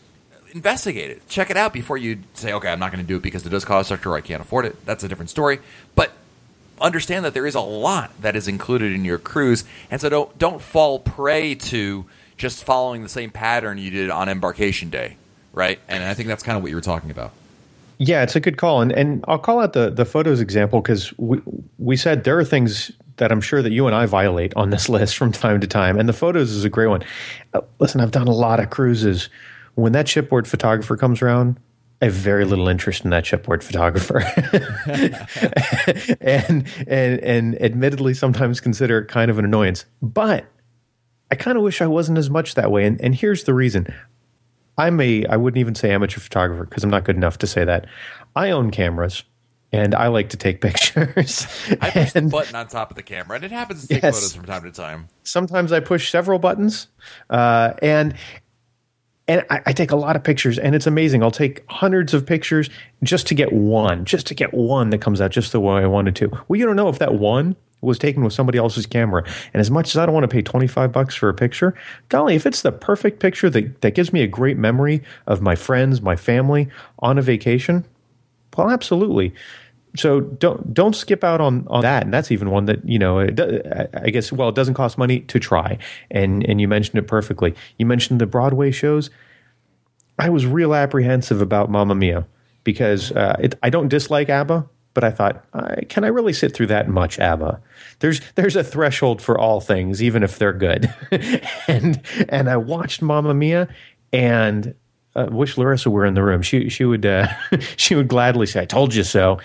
investigate 0.53 1.09
it, 1.09 1.25
check 1.29 1.49
it 1.49 1.55
out 1.55 1.71
before 1.71 1.97
you 1.97 2.19
say, 2.33 2.51
okay, 2.51 2.67
I'm 2.67 2.79
not 2.79 2.91
going 2.91 3.01
to 3.01 3.07
do 3.07 3.15
it 3.15 3.23
because 3.23 3.45
it 3.45 3.49
does 3.49 3.63
cost 3.63 3.89
extra 3.89 4.11
or 4.11 4.17
I 4.17 4.21
can't 4.21 4.41
afford 4.41 4.65
it. 4.65 4.85
That's 4.85 5.05
a 5.05 5.07
different 5.07 5.29
story. 5.29 5.59
But 5.95 6.11
understand 6.81 7.23
that 7.23 7.33
there 7.33 7.47
is 7.47 7.55
a 7.55 7.61
lot 7.61 8.11
that 8.21 8.35
is 8.35 8.49
included 8.49 8.91
in 8.91 9.05
your 9.05 9.17
cruise, 9.17 9.63
and 9.89 10.01
so 10.01 10.09
don't 10.09 10.37
don't 10.37 10.61
fall 10.61 10.99
prey 10.99 11.55
to 11.55 12.05
just 12.35 12.65
following 12.65 13.03
the 13.03 13.09
same 13.09 13.29
pattern 13.29 13.77
you 13.77 13.89
did 13.89 14.09
on 14.09 14.27
embarkation 14.27 14.89
day, 14.89 15.15
right? 15.53 15.79
And 15.87 16.03
I 16.03 16.13
think 16.13 16.27
that's 16.27 16.43
kind 16.43 16.57
of 16.57 16.61
what 16.61 16.71
you 16.71 16.75
were 16.75 16.81
talking 16.81 17.09
about. 17.09 17.31
Yeah, 17.99 18.23
it's 18.23 18.35
a 18.35 18.41
good 18.41 18.57
call, 18.57 18.81
and 18.81 18.91
and 18.91 19.23
I'll 19.29 19.39
call 19.39 19.61
out 19.61 19.71
the 19.71 19.89
the 19.89 20.03
photos 20.03 20.41
example 20.41 20.81
because 20.81 21.17
we 21.17 21.39
we 21.79 21.95
said 21.95 22.25
there 22.25 22.37
are 22.37 22.43
things 22.43 22.91
that 23.17 23.31
I'm 23.31 23.41
sure 23.41 23.61
that 23.61 23.71
you 23.71 23.87
and 23.87 23.95
I 23.95 24.05
violate 24.05 24.53
on 24.55 24.69
this 24.69 24.89
list 24.95 25.17
from 25.17 25.31
time 25.31 25.61
to 25.61 25.67
time, 25.67 25.99
and 25.99 26.07
the 26.07 26.13
photos 26.13 26.51
is 26.51 26.65
a 26.65 26.69
great 26.69 26.87
one. 26.87 27.03
Uh, 27.53 27.61
listen, 27.79 28.01
I've 28.01 28.11
done 28.11 28.27
a 28.27 28.33
lot 28.33 28.59
of 28.59 28.69
cruises. 28.69 29.29
When 29.75 29.93
that 29.93 30.07
shipboard 30.07 30.47
photographer 30.47 30.95
comes 30.95 31.21
around, 31.21 31.59
I 32.01 32.05
have 32.05 32.13
very 32.13 32.45
little 32.45 32.67
interest 32.67 33.05
in 33.05 33.11
that 33.11 33.25
shipboard 33.25 33.63
photographer, 33.63 34.19
and 36.21 36.67
and 36.87 37.19
and 37.19 37.61
admittedly, 37.61 38.13
sometimes 38.13 38.59
consider 38.59 38.99
it 38.99 39.07
kind 39.07 39.31
of 39.31 39.39
an 39.39 39.45
annoyance. 39.45 39.85
But 40.01 40.45
I 41.31 41.35
kind 41.35 41.57
of 41.57 41.63
wish 41.63 41.81
I 41.81 41.87
wasn't 41.87 42.17
as 42.17 42.29
much 42.29 42.55
that 42.55 42.71
way. 42.71 42.85
And 42.85 42.99
and 42.99 43.15
here's 43.15 43.45
the 43.45 43.53
reason: 43.53 43.87
I'm 44.77 44.99
a 44.99 45.25
I 45.27 45.37
wouldn't 45.37 45.59
even 45.59 45.75
say 45.75 45.91
amateur 45.91 46.19
photographer 46.19 46.65
because 46.65 46.83
I'm 46.83 46.89
not 46.89 47.05
good 47.05 47.15
enough 47.15 47.37
to 47.37 47.47
say 47.47 47.63
that. 47.63 47.87
I 48.35 48.51
own 48.51 48.69
cameras 48.69 49.23
and 49.73 49.95
I 49.95 50.07
like 50.07 50.29
to 50.29 50.37
take 50.37 50.61
pictures. 50.61 51.47
I 51.81 51.89
push 51.89 52.15
and, 52.15 52.27
the 52.27 52.31
button 52.31 52.55
on 52.55 52.67
top 52.67 52.91
of 52.91 52.95
the 52.95 53.03
camera, 53.03 53.35
and 53.35 53.43
it 53.43 53.51
happens 53.51 53.81
to 53.81 53.87
take 53.87 54.03
yes, 54.03 54.15
photos 54.15 54.35
from 54.35 54.45
time 54.45 54.63
to 54.63 54.71
time. 54.71 55.09
Sometimes 55.23 55.73
I 55.73 55.81
push 55.81 56.09
several 56.09 56.39
buttons, 56.39 56.87
uh, 57.29 57.73
and 57.81 58.15
and 59.27 59.45
I, 59.49 59.61
I, 59.67 59.73
take 59.73 59.91
a 59.91 59.95
lot 59.95 60.17
of 60.17 60.23
pictures, 60.23 60.59
and 60.59 60.75
it's 60.75 60.85
amazing. 60.85 61.23
I'll 61.23 61.31
take 61.31 61.63
hundreds 61.69 62.13
of 62.13 62.25
pictures 62.25 62.69
just 63.03 63.25
to 63.27 63.35
get 63.35 63.53
one, 63.53 64.03
just 64.03 64.27
to 64.27 64.35
get 64.35 64.53
one 64.53 64.89
that 64.91 64.99
comes 64.99 65.21
out 65.21 65.31
just 65.31 65.53
the 65.53 65.61
way 65.61 65.81
I 65.81 65.87
wanted 65.87 66.15
to. 66.17 66.27
Well, 66.47 66.59
you 66.59 66.65
don't 66.65 66.75
know 66.75 66.89
if 66.89 66.99
that 66.99 67.15
one 67.15 67.55
was 67.79 67.97
taken 67.97 68.23
with 68.23 68.33
somebody 68.33 68.57
else's 68.57 68.85
camera. 68.85 69.23
And 69.53 69.61
as 69.61 69.69
much 69.69 69.89
as 69.89 69.97
I 69.97 70.05
don't 70.05 70.13
want 70.13 70.23
to 70.23 70.33
pay 70.33 70.41
25 70.41 70.91
bucks 70.91 71.15
for 71.15 71.29
a 71.29 71.33
picture, 71.33 71.73
golly, 72.09 72.35
if 72.35 72.45
it's 72.45 72.61
the 72.61 72.71
perfect 72.71 73.19
picture 73.19 73.49
that, 73.49 73.81
that 73.81 73.93
gives 73.93 74.13
me 74.13 74.21
a 74.21 74.27
great 74.27 74.57
memory 74.57 75.03
of 75.27 75.41
my 75.41 75.55
friends, 75.55 76.01
my 76.01 76.15
family 76.15 76.69
on 76.99 77.17
a 77.17 77.21
vacation, 77.21 77.85
well, 78.57 78.69
absolutely. 78.69 79.33
So 79.95 80.21
don't 80.21 80.73
don't 80.73 80.95
skip 80.95 81.23
out 81.23 81.39
on, 81.39 81.67
on 81.69 81.81
that, 81.81 82.03
and 82.03 82.13
that's 82.13 82.31
even 82.31 82.49
one 82.49 82.65
that 82.65 82.87
you 82.87 82.97
know. 82.97 83.19
I 83.19 84.09
guess 84.09 84.31
well, 84.31 84.49
it 84.49 84.55
doesn't 84.55 84.73
cost 84.73 84.97
money 84.97 85.19
to 85.21 85.39
try, 85.39 85.77
and 86.09 86.43
and 86.49 86.59
you 86.59 86.67
mentioned 86.67 86.97
it 86.97 87.07
perfectly. 87.07 87.53
You 87.77 87.85
mentioned 87.85 88.19
the 88.19 88.25
Broadway 88.25 88.71
shows. 88.71 89.09
I 90.17 90.29
was 90.29 90.45
real 90.45 90.73
apprehensive 90.73 91.41
about 91.41 91.69
Mamma 91.69 91.95
Mia 91.95 92.25
because 92.63 93.11
uh, 93.11 93.35
it, 93.39 93.55
I 93.61 93.69
don't 93.69 93.87
dislike 93.87 94.29
ABBA, 94.29 94.67
but 94.93 95.03
I 95.03 95.11
thought, 95.11 95.43
can 95.89 96.03
I 96.03 96.07
really 96.07 96.33
sit 96.33 96.53
through 96.53 96.67
that 96.67 96.87
much 96.87 97.19
ABBA? 97.19 97.61
There's 97.99 98.21
there's 98.35 98.55
a 98.55 98.63
threshold 98.63 99.21
for 99.21 99.37
all 99.37 99.59
things, 99.59 100.01
even 100.01 100.23
if 100.23 100.37
they're 100.37 100.53
good. 100.53 100.93
and 101.67 102.01
and 102.29 102.49
I 102.49 102.57
watched 102.57 103.01
Mamma 103.01 103.33
Mia, 103.33 103.67
and 104.11 104.75
uh, 105.15 105.27
wish 105.31 105.57
Larissa 105.57 105.89
were 105.89 106.05
in 106.05 106.13
the 106.13 106.23
room. 106.23 106.41
She 106.41 106.69
she 106.69 106.85
would 106.85 107.05
uh, 107.05 107.27
she 107.77 107.95
would 107.95 108.07
gladly 108.07 108.45
say, 108.45 108.61
"I 108.61 108.65
told 108.65 108.93
you 108.93 109.03
so." 109.03 109.39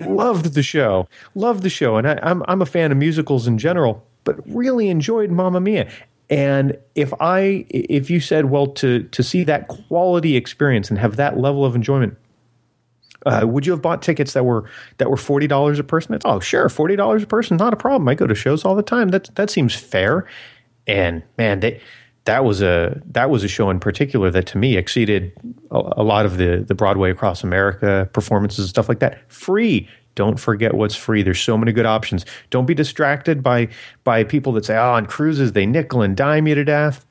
Loved 0.00 0.54
the 0.54 0.62
show, 0.62 1.08
loved 1.34 1.62
the 1.62 1.70
show, 1.70 1.96
and 1.96 2.08
I, 2.08 2.18
I'm 2.22 2.42
I'm 2.48 2.62
a 2.62 2.66
fan 2.66 2.90
of 2.90 2.98
musicals 2.98 3.46
in 3.46 3.58
general, 3.58 4.04
but 4.24 4.36
really 4.46 4.88
enjoyed 4.88 5.30
Mamma 5.30 5.60
Mia. 5.60 5.90
And 6.28 6.78
if 6.94 7.12
I 7.20 7.66
if 7.68 8.10
you 8.10 8.18
said, 8.18 8.46
well, 8.46 8.66
to 8.68 9.02
to 9.04 9.22
see 9.22 9.44
that 9.44 9.68
quality 9.68 10.36
experience 10.36 10.90
and 10.90 10.98
have 10.98 11.16
that 11.16 11.38
level 11.38 11.64
of 11.64 11.76
enjoyment, 11.76 12.16
uh, 13.26 13.46
would 13.46 13.66
you 13.66 13.72
have 13.72 13.82
bought 13.82 14.02
tickets 14.02 14.32
that 14.32 14.44
were 14.44 14.64
that 14.98 15.10
were 15.10 15.16
forty 15.16 15.46
dollars 15.46 15.78
a 15.78 15.84
person? 15.84 16.14
It's, 16.14 16.24
oh, 16.24 16.40
sure, 16.40 16.68
forty 16.68 16.96
dollars 16.96 17.22
a 17.22 17.26
person, 17.26 17.56
not 17.58 17.72
a 17.72 17.76
problem. 17.76 18.08
I 18.08 18.14
go 18.14 18.26
to 18.26 18.34
shows 18.34 18.64
all 18.64 18.74
the 18.74 18.82
time. 18.82 19.08
That 19.08 19.34
that 19.34 19.50
seems 19.50 19.74
fair. 19.74 20.26
And 20.86 21.22
man, 21.38 21.60
they, 21.60 21.80
that 22.24 22.44
was 22.44 22.62
a 22.62 23.00
that 23.06 23.30
was 23.30 23.42
a 23.44 23.48
show 23.48 23.70
in 23.70 23.80
particular 23.80 24.30
that 24.30 24.46
to 24.46 24.58
me 24.58 24.76
exceeded 24.76 25.32
a, 25.70 25.92
a 25.96 26.02
lot 26.02 26.26
of 26.26 26.36
the 26.36 26.64
the 26.66 26.74
Broadway 26.74 27.10
across 27.10 27.42
America 27.42 28.08
performances 28.12 28.60
and 28.60 28.68
stuff 28.68 28.88
like 28.88 29.00
that. 29.00 29.30
Free. 29.30 29.88
Don't 30.14 30.38
forget 30.38 30.74
what's 30.74 30.94
free. 30.94 31.22
There's 31.22 31.40
so 31.40 31.56
many 31.56 31.72
good 31.72 31.86
options. 31.86 32.26
Don't 32.50 32.66
be 32.66 32.74
distracted 32.74 33.42
by 33.42 33.68
by 34.04 34.24
people 34.24 34.52
that 34.52 34.64
say, 34.64 34.76
"Oh, 34.76 34.92
on 34.92 35.06
cruises 35.06 35.52
they 35.52 35.66
nickel 35.66 36.02
and 36.02 36.16
dime 36.16 36.46
you 36.46 36.54
to 36.54 36.64
death." 36.64 37.06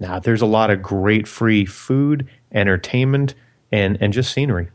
Now, 0.00 0.18
there's 0.18 0.42
a 0.42 0.46
lot 0.46 0.70
of 0.70 0.82
great 0.82 1.26
free 1.26 1.64
food, 1.64 2.26
entertainment, 2.52 3.34
and 3.70 3.98
and 4.00 4.12
just 4.12 4.32
scenery. 4.32 4.68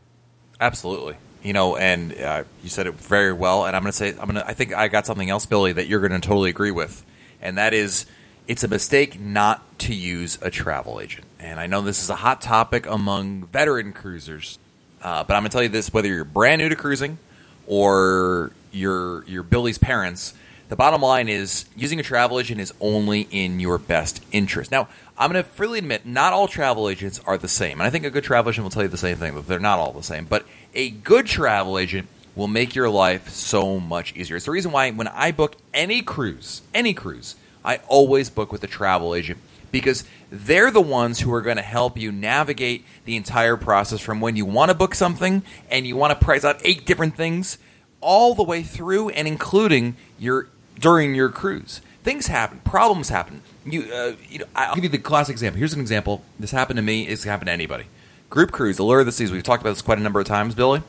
Absolutely. 0.60 1.16
You 1.42 1.52
know, 1.52 1.76
and 1.76 2.16
uh, 2.18 2.44
you 2.62 2.70
said 2.70 2.86
it 2.86 2.94
very 2.94 3.32
well. 3.32 3.66
And 3.66 3.76
I'm 3.76 3.82
going 3.82 3.92
to 3.92 3.96
say, 3.96 4.10
I'm 4.10 4.30
going 4.30 4.36
to. 4.36 4.46
I 4.46 4.54
think 4.54 4.72
I 4.72 4.88
got 4.88 5.04
something 5.04 5.28
else, 5.28 5.44
Billy, 5.44 5.72
that 5.72 5.88
you're 5.88 6.00
going 6.00 6.18
to 6.18 6.26
totally 6.26 6.50
agree 6.50 6.70
with, 6.70 7.04
and 7.42 7.58
that 7.58 7.74
is, 7.74 8.06
it's 8.46 8.64
a 8.64 8.68
mistake 8.68 9.18
not 9.18 9.78
to 9.80 9.94
use 9.94 10.38
a 10.42 10.50
travel 10.50 11.00
agent. 11.00 11.26
And 11.38 11.58
I 11.58 11.66
know 11.66 11.80
this 11.80 12.02
is 12.02 12.10
a 12.10 12.16
hot 12.16 12.40
topic 12.40 12.86
among 12.86 13.46
veteran 13.46 13.92
cruisers, 13.92 14.58
uh, 15.02 15.24
but 15.24 15.34
I'm 15.34 15.42
going 15.42 15.50
to 15.50 15.54
tell 15.54 15.62
you 15.62 15.68
this: 15.68 15.92
whether 15.92 16.08
you're 16.08 16.24
brand 16.24 16.60
new 16.60 16.68
to 16.68 16.76
cruising 16.76 17.18
or 17.66 18.52
you're 18.72 19.24
you're 19.24 19.42
Billy's 19.42 19.78
parents, 19.78 20.34
the 20.68 20.76
bottom 20.76 21.02
line 21.02 21.28
is 21.28 21.66
using 21.76 22.00
a 22.00 22.02
travel 22.02 22.40
agent 22.40 22.60
is 22.60 22.72
only 22.80 23.22
in 23.30 23.60
your 23.60 23.78
best 23.78 24.22
interest. 24.32 24.70
Now, 24.70 24.88
I'm 25.16 25.30
going 25.30 25.42
to 25.42 25.48
freely 25.48 25.78
admit, 25.78 26.06
not 26.06 26.32
all 26.32 26.48
travel 26.48 26.88
agents 26.88 27.20
are 27.26 27.38
the 27.38 27.48
same. 27.48 27.80
And 27.80 27.86
I 27.86 27.90
think 27.90 28.04
a 28.04 28.10
good 28.10 28.24
travel 28.24 28.50
agent 28.50 28.64
will 28.64 28.70
tell 28.70 28.82
you 28.82 28.88
the 28.88 28.96
same 28.96 29.16
thing, 29.16 29.34
but 29.34 29.46
they're 29.46 29.60
not 29.60 29.78
all 29.78 29.92
the 29.92 30.02
same. 30.02 30.24
But 30.24 30.46
a 30.74 30.90
good 30.90 31.26
travel 31.26 31.78
agent 31.78 32.08
will 32.34 32.48
make 32.48 32.74
your 32.74 32.90
life 32.90 33.28
so 33.28 33.78
much 33.78 34.14
easier. 34.16 34.36
It's 34.36 34.46
the 34.46 34.50
reason 34.50 34.72
why 34.72 34.90
when 34.90 35.06
I 35.08 35.30
book 35.30 35.56
any 35.72 36.02
cruise, 36.02 36.62
any 36.74 36.94
cruise, 36.94 37.36
I 37.64 37.76
always 37.88 38.30
book 38.30 38.52
with 38.52 38.62
a 38.64 38.66
travel 38.66 39.14
agent 39.14 39.40
because 39.72 40.04
they're 40.30 40.70
the 40.70 40.80
ones 40.80 41.20
who 41.20 41.32
are 41.32 41.42
going 41.42 41.56
to 41.56 41.62
help 41.62 41.98
you 41.98 42.12
navigate 42.12 42.84
the 43.04 43.16
entire 43.16 43.56
process 43.56 44.00
from 44.00 44.20
when 44.20 44.36
you 44.36 44.44
want 44.44 44.70
to 44.70 44.74
book 44.76 44.94
something 44.94 45.42
and 45.70 45.86
you 45.86 45.96
want 45.96 46.18
to 46.18 46.24
price 46.24 46.44
out 46.44 46.60
eight 46.64 46.86
different 46.86 47.16
things 47.16 47.58
all 48.00 48.34
the 48.34 48.42
way 48.42 48.62
through 48.62 49.08
and 49.10 49.26
including 49.26 49.96
your 50.18 50.48
during 50.78 51.14
your 51.14 51.28
cruise. 51.28 51.80
Things 52.02 52.26
happen, 52.26 52.60
problems 52.64 53.08
happen 53.08 53.42
you, 53.64 53.92
uh, 53.92 54.14
you 54.28 54.40
know, 54.40 54.44
I'll 54.54 54.74
give 54.74 54.84
you 54.84 54.90
the 54.90 54.98
classic 54.98 55.32
example. 55.32 55.58
Here's 55.58 55.72
an 55.72 55.80
example. 55.80 56.22
This 56.38 56.50
happened 56.50 56.76
to 56.76 56.82
me. 56.82 57.06
It's 57.06 57.24
happened 57.24 57.46
to 57.46 57.52
anybody. 57.52 57.86
Group 58.30 58.52
cruise, 58.52 58.78
Allure 58.78 59.00
of 59.00 59.06
the 59.06 59.12
Seas. 59.12 59.32
We've 59.32 59.42
talked 59.42 59.62
about 59.62 59.70
this 59.70 59.82
quite 59.82 59.98
a 59.98 60.02
number 60.02 60.20
of 60.20 60.26
times, 60.26 60.54
Billy. 60.54 60.82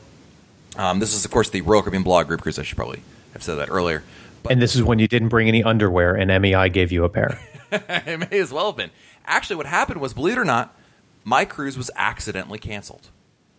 Um, 0.77 0.99
this 0.99 1.13
is, 1.13 1.23
of 1.23 1.31
course, 1.31 1.49
the 1.49 1.61
Royal 1.61 1.81
Caribbean 1.81 2.03
blog 2.03 2.27
group 2.27 2.41
cruise. 2.41 2.59
I 2.59 2.63
should 2.63 2.75
probably 2.75 3.01
have 3.33 3.43
said 3.43 3.55
that 3.55 3.69
earlier. 3.69 4.03
But, 4.45 4.51
and 4.51 4.61
this 4.61 4.75
is 4.75 4.83
when 4.83 4.99
you 4.99 5.07
didn't 5.07 5.29
bring 5.29 5.47
any 5.47 5.63
underwear, 5.63 6.13
and 6.13 6.29
MEI 6.41 6.69
gave 6.69 6.91
you 6.91 7.03
a 7.03 7.09
pair. 7.09 7.39
it 7.71 8.31
may 8.31 8.39
as 8.39 8.53
well 8.53 8.67
have 8.67 8.77
been. 8.77 8.91
Actually, 9.25 9.55
what 9.55 9.65
happened 9.65 9.99
was, 9.99 10.13
believe 10.13 10.37
it 10.37 10.39
or 10.39 10.45
not, 10.45 10.77
my 11.23 11.45
cruise 11.45 11.75
was 11.77 11.89
accidentally 11.95 12.59
canceled. 12.59 13.09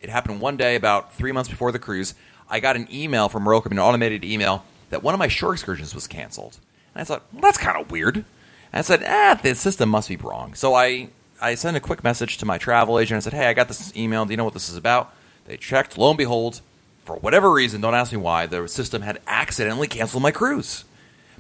It 0.01 0.11
happened 0.11 0.41
one 0.41 0.57
day 0.57 0.77
about 0.77 1.13
three 1.13 1.33
months 1.33 1.51
before 1.51 1.73
the 1.73 1.81
cruise. 1.81 2.15
I 2.49 2.61
got 2.61 2.77
an 2.77 2.87
email 2.93 3.29
from 3.29 3.49
Royal 3.49 3.61
Caribbean, 3.61 3.81
an 3.81 3.85
automated 3.85 4.25
email, 4.25 4.65
that 4.91 5.03
one 5.03 5.13
of 5.13 5.19
my 5.19 5.27
shore 5.27 5.53
excursions 5.53 5.93
was 5.93 6.07
canceled. 6.07 6.61
And 6.95 7.01
I 7.01 7.05
thought, 7.05 7.25
well, 7.33 7.43
that's 7.43 7.59
kind 7.59 7.81
of 7.81 7.91
weird. 7.91 8.25
I 8.73 8.83
said, 8.83 9.03
ah, 9.05 9.41
the 9.43 9.57
system 9.57 9.89
must 9.89 10.09
be 10.09 10.17
wrong. 10.17 10.55
So 10.55 10.75
I, 10.75 11.09
I 11.41 11.57
sent 11.57 11.77
a 11.77 11.81
quick 11.81 12.05
message 12.05 12.39
to 12.39 12.47
my 12.47 12.59
travel 12.59 13.01
agent. 13.01 13.17
I 13.17 13.21
said, 13.21 13.33
hey, 13.33 13.47
I 13.47 13.55
got 13.55 13.67
this 13.67 13.95
email. 13.97 14.25
Do 14.25 14.33
you 14.33 14.37
know 14.37 14.45
what 14.45 14.55
this 14.55 14.69
is 14.69 14.77
about? 14.77 15.13
They 15.47 15.57
checked. 15.57 15.99
Lo 15.99 16.11
and 16.11 16.19
behold, 16.19 16.61
for 17.07 17.17
whatever 17.17 17.53
reason, 17.53 17.81
don't 17.81 17.95
ask 17.95 18.13
me 18.13 18.19
why, 18.19 18.47
the 18.47 18.67
system 18.69 19.03
had 19.03 19.21
accidentally 19.27 19.87
canceled 19.87 20.23
my 20.23 20.33
cruise. 20.33 20.85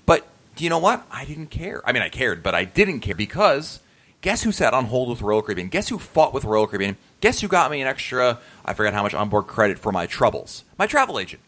But 0.06 0.26
do 0.54 0.64
you 0.64 0.70
know 0.70 0.78
what? 0.78 1.04
I 1.10 1.24
didn't 1.24 1.48
care. 1.48 1.82
I 1.84 1.92
mean, 1.92 2.02
I 2.02 2.08
cared, 2.08 2.42
but 2.42 2.54
I 2.54 2.64
didn't 2.64 3.00
care 3.00 3.14
because 3.14 3.80
guess 4.20 4.42
who 4.42 4.52
sat 4.52 4.72
on 4.72 4.86
hold 4.86 5.10
with 5.10 5.22
Royal 5.22 5.42
Caribbean? 5.42 5.68
Guess 5.68 5.88
who 5.88 5.98
fought 5.98 6.32
with 6.32 6.44
Royal 6.44 6.66
Caribbean? 6.66 6.96
Guess 7.20 7.40
who 7.40 7.48
got 7.48 7.70
me 7.70 7.82
an 7.82 7.88
extra, 7.88 8.38
I 8.64 8.72
forgot 8.72 8.94
how 8.94 9.02
much 9.02 9.14
onboard 9.14 9.46
credit 9.46 9.78
for 9.78 9.92
my 9.92 10.06
troubles? 10.06 10.64
My 10.78 10.86
travel 10.86 11.18
agent. 11.18 11.42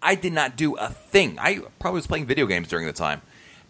I 0.00 0.14
did 0.14 0.32
not 0.32 0.56
do 0.56 0.76
a 0.76 0.88
thing. 0.88 1.38
I 1.40 1.58
probably 1.80 1.98
was 1.98 2.06
playing 2.06 2.26
video 2.26 2.46
games 2.46 2.68
during 2.68 2.86
the 2.86 2.92
time 2.92 3.20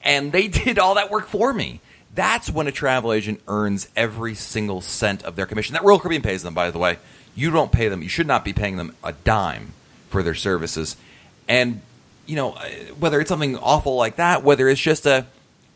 and 0.02 0.32
they 0.32 0.48
did 0.48 0.78
all 0.78 0.94
that 0.94 1.10
work 1.10 1.26
for 1.26 1.52
me. 1.52 1.80
That's 2.14 2.50
when 2.50 2.66
a 2.66 2.72
travel 2.72 3.12
agent 3.12 3.40
earns 3.46 3.88
every 3.94 4.34
single 4.34 4.80
cent 4.80 5.22
of 5.22 5.36
their 5.36 5.46
commission. 5.46 5.74
That 5.74 5.84
Royal 5.84 5.98
Caribbean 5.98 6.22
pays 6.22 6.42
them, 6.42 6.54
by 6.54 6.70
the 6.70 6.78
way. 6.78 6.98
You 7.38 7.50
don't 7.50 7.72
pay 7.72 7.88
them. 7.88 8.02
You 8.02 8.08
should 8.08 8.26
not 8.26 8.44
be 8.44 8.52
paying 8.52 8.76
them 8.76 8.94
a 9.02 9.12
dime 9.12 9.72
for 10.08 10.22
their 10.22 10.34
services. 10.34 10.96
And 11.48 11.80
you 12.26 12.36
know, 12.36 12.52
uh, 12.52 12.68
whether 12.98 13.20
it's 13.20 13.28
something 13.28 13.56
awful 13.56 13.96
like 13.96 14.16
that, 14.16 14.42
whether 14.42 14.68
it's 14.68 14.80
just 14.80 15.06
a 15.06 15.26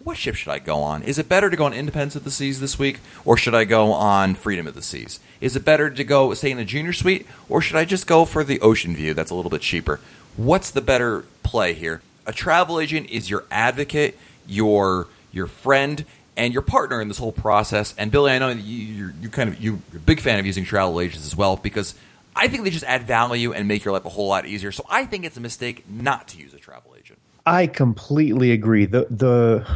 what 0.04 0.16
ship 0.16 0.34
should 0.34 0.50
I 0.50 0.58
go 0.58 0.78
on? 0.78 1.04
Is 1.04 1.18
it 1.18 1.28
better 1.28 1.48
to 1.48 1.56
go 1.56 1.64
on 1.64 1.72
Independence 1.72 2.16
of 2.16 2.24
the 2.24 2.30
Seas 2.30 2.58
this 2.58 2.76
week, 2.76 2.98
or 3.24 3.36
should 3.36 3.54
I 3.54 3.62
go 3.62 3.92
on 3.92 4.34
Freedom 4.34 4.66
of 4.66 4.74
the 4.74 4.82
Seas? 4.82 5.20
Is 5.40 5.54
it 5.54 5.64
better 5.64 5.88
to 5.90 6.04
go 6.04 6.34
stay 6.34 6.50
in 6.50 6.56
the 6.56 6.64
junior 6.64 6.92
suite, 6.92 7.26
or 7.48 7.60
should 7.60 7.76
I 7.76 7.84
just 7.84 8.08
go 8.08 8.24
for 8.24 8.42
the 8.42 8.60
ocean 8.60 8.96
view 8.96 9.14
that's 9.14 9.30
a 9.30 9.34
little 9.34 9.50
bit 9.50 9.60
cheaper? 9.60 10.00
What's 10.36 10.72
the 10.72 10.80
better 10.80 11.24
play 11.44 11.74
here? 11.74 12.02
a 12.26 12.32
travel 12.32 12.78
agent 12.78 13.10
is 13.10 13.30
your 13.30 13.44
advocate, 13.50 14.18
your 14.46 15.08
your 15.30 15.46
friend, 15.46 16.04
and 16.36 16.52
your 16.52 16.62
partner 16.62 17.00
in 17.00 17.08
this 17.08 17.18
whole 17.18 17.32
process. 17.32 17.94
And 17.98 18.10
Billy, 18.10 18.32
I 18.32 18.38
know 18.38 18.48
you, 18.50 18.76
you're 18.76 19.14
you 19.20 19.28
kind 19.28 19.48
of 19.48 19.60
you're 19.60 19.78
a 19.94 19.98
big 19.98 20.20
fan 20.20 20.38
of 20.38 20.46
using 20.46 20.64
travel 20.64 21.00
agents 21.00 21.26
as 21.26 21.36
well 21.36 21.56
because 21.56 21.94
I 22.34 22.48
think 22.48 22.64
they 22.64 22.70
just 22.70 22.84
add 22.84 23.02
value 23.06 23.52
and 23.52 23.68
make 23.68 23.84
your 23.84 23.92
life 23.92 24.04
a 24.04 24.08
whole 24.08 24.28
lot 24.28 24.46
easier. 24.46 24.72
So 24.72 24.84
I 24.88 25.04
think 25.04 25.24
it's 25.24 25.36
a 25.36 25.40
mistake 25.40 25.84
not 25.88 26.28
to 26.28 26.38
use 26.38 26.54
a 26.54 26.58
travel 26.58 26.94
agent. 26.98 27.18
I 27.44 27.66
completely 27.66 28.52
agree. 28.52 28.86
The 28.86 29.06
the 29.10 29.66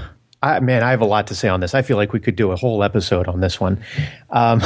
I, 0.43 0.61
man, 0.61 0.83
I 0.83 0.91
have 0.91 1.01
a 1.01 1.07
lot 1.07 1.27
to 1.29 1.35
say 1.35 1.49
on 1.49 1.61
this. 1.61 1.75
I 1.75 1.83
feel 1.83 1.97
like 1.97 2.13
we 2.13 2.21
could 2.21 2.37
do 2.37 2.53
a 2.53 2.57
whole 2.57 2.83
episode 2.83 3.27
on 3.27 3.41
this 3.41 3.59
one. 3.59 3.83
Um, 4.31 4.63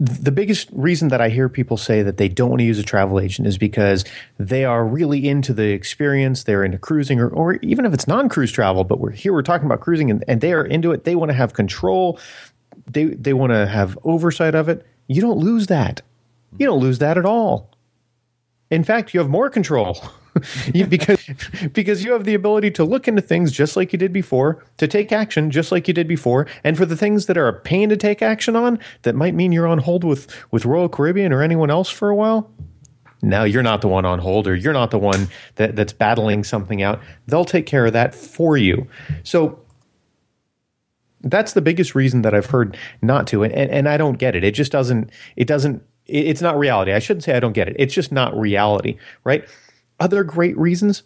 the 0.00 0.32
biggest 0.32 0.70
reason 0.72 1.08
that 1.08 1.20
I 1.20 1.28
hear 1.28 1.50
people 1.50 1.76
say 1.76 2.02
that 2.02 2.16
they 2.16 2.26
don't 2.26 2.48
want 2.48 2.60
to 2.60 2.64
use 2.64 2.78
a 2.78 2.82
travel 2.82 3.20
agent 3.20 3.46
is 3.46 3.58
because 3.58 4.02
they 4.38 4.64
are 4.64 4.82
really 4.82 5.28
into 5.28 5.52
the 5.52 5.68
experience. 5.68 6.44
They're 6.44 6.64
into 6.64 6.78
cruising, 6.78 7.20
or, 7.20 7.28
or 7.28 7.56
even 7.56 7.84
if 7.84 7.92
it's 7.92 8.06
non-cruise 8.08 8.50
travel, 8.50 8.84
but 8.84 8.98
we're 8.98 9.10
here, 9.10 9.34
we're 9.34 9.42
talking 9.42 9.66
about 9.66 9.80
cruising, 9.80 10.10
and, 10.10 10.24
and 10.26 10.40
they 10.40 10.54
are 10.54 10.64
into 10.64 10.92
it. 10.92 11.04
They 11.04 11.16
want 11.16 11.28
to 11.28 11.34
have 11.34 11.52
control. 11.52 12.18
They 12.86 13.04
they 13.04 13.34
want 13.34 13.52
to 13.52 13.66
have 13.66 13.98
oversight 14.02 14.54
of 14.54 14.70
it. 14.70 14.86
You 15.06 15.20
don't 15.20 15.38
lose 15.38 15.66
that. 15.66 16.00
You 16.56 16.66
don't 16.66 16.80
lose 16.80 16.98
that 17.00 17.18
at 17.18 17.26
all. 17.26 17.70
In 18.70 18.84
fact, 18.84 19.12
you 19.12 19.20
have 19.20 19.28
more 19.28 19.50
control. 19.50 20.00
because 20.88 21.24
because 21.72 22.04
you 22.04 22.12
have 22.12 22.24
the 22.24 22.34
ability 22.34 22.70
to 22.72 22.84
look 22.84 23.08
into 23.08 23.22
things 23.22 23.52
just 23.52 23.76
like 23.76 23.92
you 23.92 23.98
did 23.98 24.12
before, 24.12 24.64
to 24.78 24.86
take 24.86 25.12
action 25.12 25.50
just 25.50 25.72
like 25.72 25.88
you 25.88 25.94
did 25.94 26.08
before, 26.08 26.46
and 26.64 26.76
for 26.76 26.86
the 26.86 26.96
things 26.96 27.26
that 27.26 27.36
are 27.38 27.48
a 27.48 27.52
pain 27.52 27.88
to 27.88 27.96
take 27.96 28.22
action 28.22 28.56
on, 28.56 28.78
that 29.02 29.14
might 29.14 29.34
mean 29.34 29.52
you're 29.52 29.66
on 29.66 29.78
hold 29.78 30.04
with 30.04 30.26
with 30.50 30.64
Royal 30.64 30.88
Caribbean 30.88 31.32
or 31.32 31.42
anyone 31.42 31.70
else 31.70 31.88
for 31.88 32.08
a 32.08 32.16
while. 32.16 32.50
Now 33.22 33.44
you're 33.44 33.62
not 33.62 33.82
the 33.82 33.88
one 33.88 34.04
on 34.04 34.18
hold, 34.18 34.46
or 34.46 34.54
you're 34.54 34.72
not 34.72 34.90
the 34.90 34.98
one 34.98 35.28
that, 35.56 35.76
that's 35.76 35.92
battling 35.92 36.44
something 36.44 36.82
out. 36.82 37.00
They'll 37.26 37.44
take 37.44 37.66
care 37.66 37.86
of 37.86 37.92
that 37.92 38.14
for 38.14 38.56
you. 38.56 38.86
So 39.24 39.60
that's 41.22 41.52
the 41.52 41.60
biggest 41.60 41.94
reason 41.94 42.22
that 42.22 42.34
I've 42.34 42.46
heard 42.46 42.76
not 43.02 43.26
to, 43.28 43.42
and, 43.42 43.52
and 43.52 43.88
I 43.88 43.96
don't 43.96 44.18
get 44.18 44.34
it. 44.34 44.44
It 44.44 44.52
just 44.52 44.72
doesn't. 44.72 45.10
It 45.36 45.46
doesn't. 45.46 45.82
It's 46.06 46.40
not 46.40 46.58
reality. 46.58 46.92
I 46.92 46.98
shouldn't 46.98 47.24
say 47.24 47.36
I 47.36 47.40
don't 47.40 47.52
get 47.52 47.68
it. 47.68 47.76
It's 47.78 47.94
just 47.94 48.10
not 48.10 48.36
reality, 48.36 48.96
right? 49.24 49.46
Other 50.00 50.24
great 50.24 50.56
reasons 50.58 51.04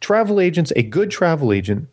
travel 0.00 0.40
agents, 0.40 0.72
a 0.76 0.82
good 0.82 1.10
travel 1.10 1.52
agent, 1.52 1.88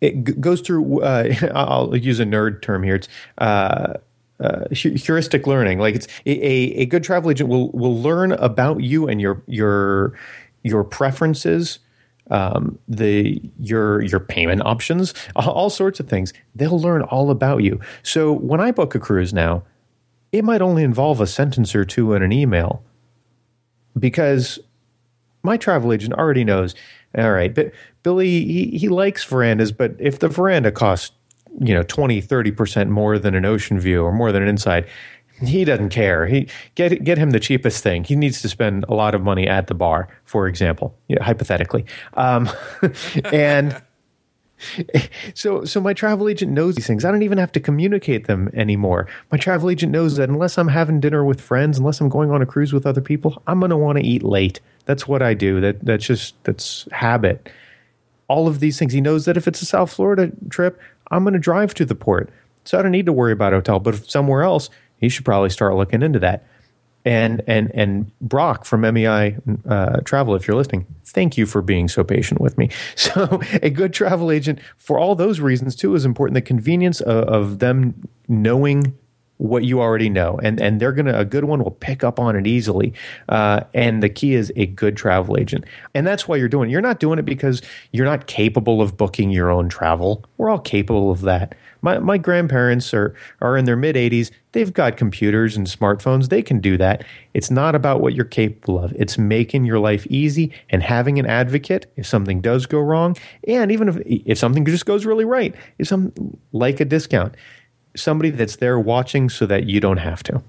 it 0.00 0.24
g- 0.24 0.32
goes 0.34 0.60
through, 0.60 1.02
uh, 1.02 1.34
I'll 1.54 1.96
use 1.96 2.20
a 2.20 2.24
nerd 2.24 2.62
term 2.62 2.82
here. 2.82 2.96
It's, 2.96 3.08
uh, 3.38 3.94
uh, 4.40 4.64
heuristic 4.70 5.48
learning. 5.48 5.80
Like 5.80 5.96
it's 5.96 6.06
a, 6.24 6.30
a 6.30 6.86
good 6.86 7.02
travel 7.02 7.28
agent 7.28 7.50
will 7.50 7.72
will 7.72 8.00
learn 8.00 8.30
about 8.32 8.84
you 8.84 9.08
and 9.08 9.20
your 9.20 9.42
your 9.46 10.12
your 10.62 10.84
preferences, 10.84 11.80
um, 12.30 12.78
the 12.86 13.42
your 13.58 14.00
your 14.02 14.20
payment 14.20 14.62
options, 14.64 15.12
all, 15.34 15.50
all 15.50 15.70
sorts 15.70 15.98
of 15.98 16.08
things. 16.08 16.32
They'll 16.54 16.78
learn 16.78 17.02
all 17.02 17.32
about 17.32 17.64
you. 17.64 17.80
So 18.04 18.32
when 18.32 18.60
I 18.60 18.70
book 18.70 18.94
a 18.94 19.00
cruise 19.00 19.34
now, 19.34 19.64
it 20.30 20.44
might 20.44 20.62
only 20.62 20.84
involve 20.84 21.20
a 21.20 21.26
sentence 21.26 21.74
or 21.74 21.84
two 21.84 22.12
in 22.12 22.22
an 22.22 22.30
email, 22.30 22.84
because 23.98 24.58
my 25.42 25.56
travel 25.56 25.92
agent 25.92 26.14
already 26.14 26.44
knows. 26.44 26.74
All 27.16 27.32
right, 27.32 27.54
but 27.54 27.72
Billy 28.02 28.44
he, 28.44 28.78
he 28.78 28.88
likes 28.88 29.24
verandas, 29.24 29.72
but 29.72 29.94
if 29.98 30.18
the 30.18 30.28
veranda 30.28 30.70
costs 30.70 31.12
you 31.60 31.74
know 31.74 31.82
20 31.82 32.22
30% 32.22 32.88
more 32.88 33.18
than 33.18 33.34
an 33.34 33.44
ocean 33.44 33.80
view 33.80 34.04
or 34.04 34.12
more 34.12 34.30
than 34.30 34.42
an 34.42 34.48
inside 34.48 34.86
he 35.42 35.64
doesn't 35.64 35.90
care. 35.90 36.26
He 36.26 36.48
get 36.74 37.04
get 37.04 37.18
him 37.18 37.30
the 37.30 37.40
cheapest 37.40 37.82
thing. 37.82 38.04
He 38.04 38.16
needs 38.16 38.42
to 38.42 38.48
spend 38.48 38.84
a 38.88 38.94
lot 38.94 39.14
of 39.14 39.22
money 39.22 39.46
at 39.46 39.68
the 39.68 39.74
bar 39.74 40.08
for 40.24 40.48
example 40.48 40.96
hypothetically. 41.20 41.84
Um, 42.14 42.48
and 43.32 43.80
so 45.34 45.64
so 45.64 45.80
my 45.80 45.92
travel 45.92 46.28
agent 46.28 46.52
knows 46.52 46.74
these 46.74 46.86
things. 46.86 47.04
I 47.04 47.10
don't 47.10 47.22
even 47.22 47.38
have 47.38 47.52
to 47.52 47.60
communicate 47.60 48.26
them 48.26 48.50
anymore. 48.54 49.06
My 49.30 49.38
travel 49.38 49.70
agent 49.70 49.92
knows 49.92 50.16
that 50.16 50.28
unless 50.28 50.58
I'm 50.58 50.68
having 50.68 51.00
dinner 51.00 51.24
with 51.24 51.40
friends, 51.40 51.78
unless 51.78 52.00
I'm 52.00 52.08
going 52.08 52.30
on 52.30 52.42
a 52.42 52.46
cruise 52.46 52.72
with 52.72 52.86
other 52.86 53.00
people, 53.00 53.42
I'm 53.46 53.60
going 53.60 53.70
to 53.70 53.76
want 53.76 53.98
to 53.98 54.04
eat 54.04 54.22
late. 54.22 54.60
That's 54.84 55.06
what 55.06 55.22
I 55.22 55.34
do. 55.34 55.60
That 55.60 55.84
that's 55.84 56.04
just 56.04 56.34
that's 56.44 56.88
habit. 56.92 57.48
All 58.28 58.46
of 58.46 58.60
these 58.60 58.78
things. 58.78 58.92
He 58.92 59.00
knows 59.00 59.24
that 59.24 59.36
if 59.36 59.48
it's 59.48 59.62
a 59.62 59.66
South 59.66 59.92
Florida 59.92 60.32
trip, 60.50 60.80
I'm 61.10 61.24
going 61.24 61.34
to 61.34 61.40
drive 61.40 61.72
to 61.74 61.84
the 61.84 61.94
port. 61.94 62.30
So 62.64 62.78
I 62.78 62.82
don't 62.82 62.92
need 62.92 63.06
to 63.06 63.12
worry 63.12 63.32
about 63.32 63.54
a 63.54 63.56
hotel, 63.56 63.78
but 63.78 63.94
if 63.94 64.10
somewhere 64.10 64.42
else, 64.42 64.68
he 64.98 65.08
should 65.08 65.24
probably 65.24 65.48
start 65.48 65.74
looking 65.74 66.02
into 66.02 66.18
that 66.18 66.44
and 67.08 67.42
and 67.46 67.70
and 67.74 68.18
Brock 68.20 68.66
from 68.66 68.82
MEI 68.82 69.36
uh, 69.66 70.00
Travel, 70.02 70.34
if 70.34 70.46
you're 70.46 70.56
listening, 70.56 70.86
thank 71.06 71.38
you 71.38 71.46
for 71.46 71.62
being 71.62 71.88
so 71.88 72.04
patient 72.04 72.40
with 72.40 72.58
me. 72.58 72.68
So, 72.96 73.40
a 73.62 73.70
good 73.70 73.94
travel 73.94 74.30
agent 74.30 74.58
for 74.76 74.98
all 74.98 75.14
those 75.14 75.40
reasons 75.40 75.74
too 75.74 75.94
is 75.94 76.04
important. 76.04 76.34
The 76.34 76.42
convenience 76.42 77.00
of, 77.00 77.24
of 77.24 77.58
them 77.60 78.08
knowing 78.26 78.98
what 79.38 79.64
you 79.64 79.80
already 79.80 80.10
know, 80.10 80.38
and 80.42 80.60
and 80.60 80.80
they're 80.80 80.92
gonna 80.92 81.18
a 81.18 81.24
good 81.24 81.44
one 81.44 81.62
will 81.62 81.70
pick 81.70 82.04
up 82.04 82.20
on 82.20 82.36
it 82.36 82.46
easily. 82.46 82.92
Uh, 83.28 83.60
and 83.72 84.02
the 84.02 84.08
key 84.08 84.34
is 84.34 84.52
a 84.56 84.66
good 84.66 84.96
travel 84.96 85.38
agent, 85.38 85.64
and 85.94 86.06
that's 86.06 86.28
why 86.28 86.36
you're 86.36 86.48
doing. 86.48 86.68
it. 86.68 86.72
You're 86.72 86.80
not 86.80 87.00
doing 87.00 87.18
it 87.18 87.24
because 87.24 87.62
you're 87.92 88.04
not 88.04 88.26
capable 88.26 88.82
of 88.82 88.96
booking 88.96 89.30
your 89.30 89.50
own 89.50 89.68
travel. 89.68 90.24
We're 90.36 90.50
all 90.50 90.58
capable 90.58 91.10
of 91.10 91.22
that. 91.22 91.54
My 91.80 91.98
my 91.98 92.18
grandparents 92.18 92.92
are 92.92 93.14
are 93.40 93.56
in 93.56 93.64
their 93.64 93.76
mid 93.76 93.96
80s. 93.96 94.30
They've 94.52 94.72
got 94.72 94.96
computers 94.96 95.56
and 95.56 95.66
smartphones. 95.66 96.30
They 96.30 96.42
can 96.42 96.58
do 96.60 96.76
that. 96.78 97.04
It's 97.34 97.50
not 97.50 97.74
about 97.74 98.00
what 98.00 98.14
you're 98.14 98.24
capable 98.24 98.82
of. 98.82 98.92
It's 98.96 99.18
making 99.18 99.66
your 99.66 99.78
life 99.78 100.06
easy 100.08 100.52
and 100.70 100.82
having 100.82 101.18
an 101.18 101.26
advocate 101.26 101.92
if 101.96 102.06
something 102.06 102.40
does 102.40 102.66
go 102.66 102.80
wrong, 102.80 103.16
and 103.46 103.70
even 103.70 103.88
if 103.88 103.98
if 104.04 104.38
something 104.38 104.64
just 104.64 104.86
goes 104.86 105.06
really 105.06 105.24
right, 105.24 105.54
if 105.78 105.86
some 105.86 106.12
like 106.52 106.80
a 106.80 106.84
discount, 106.84 107.36
somebody 107.98 108.30
that's 108.30 108.56
there 108.56 108.78
watching 108.78 109.28
so 109.28 109.46
that 109.46 109.64
you 109.64 109.80
don't 109.80 109.98
have 109.98 110.22
to. 110.24 110.42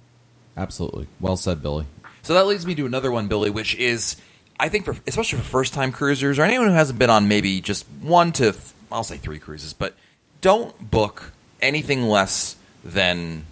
Absolutely. 0.56 1.08
Well 1.20 1.38
said, 1.38 1.62
Billy. 1.62 1.86
So 2.22 2.34
that 2.34 2.48
leads 2.48 2.66
me 2.66 2.76
to 2.76 2.86
another 2.86 3.12
one, 3.12 3.28
Billy, 3.28 3.50
which 3.50 3.76
is 3.76 4.18
I 4.60 4.70
think 4.70 4.86
for 4.86 4.96
especially 5.08 5.40
for 5.40 5.46
first 5.46 5.74
time 5.74 5.92
cruisers 5.92 6.38
or 6.38 6.44
anyone 6.44 6.68
who 6.68 6.74
hasn't 6.74 7.00
been 7.00 7.10
on 7.10 7.28
maybe 7.28 7.62
just 7.62 7.86
one 8.02 8.32
to 8.34 8.56
I'll 8.92 9.04
say 9.04 9.18
three 9.18 9.40
cruises, 9.40 9.74
but 9.74 9.96
don't 10.42 10.92
book 10.92 11.32
anything 11.62 12.04
less 12.04 12.56
than 12.84 13.46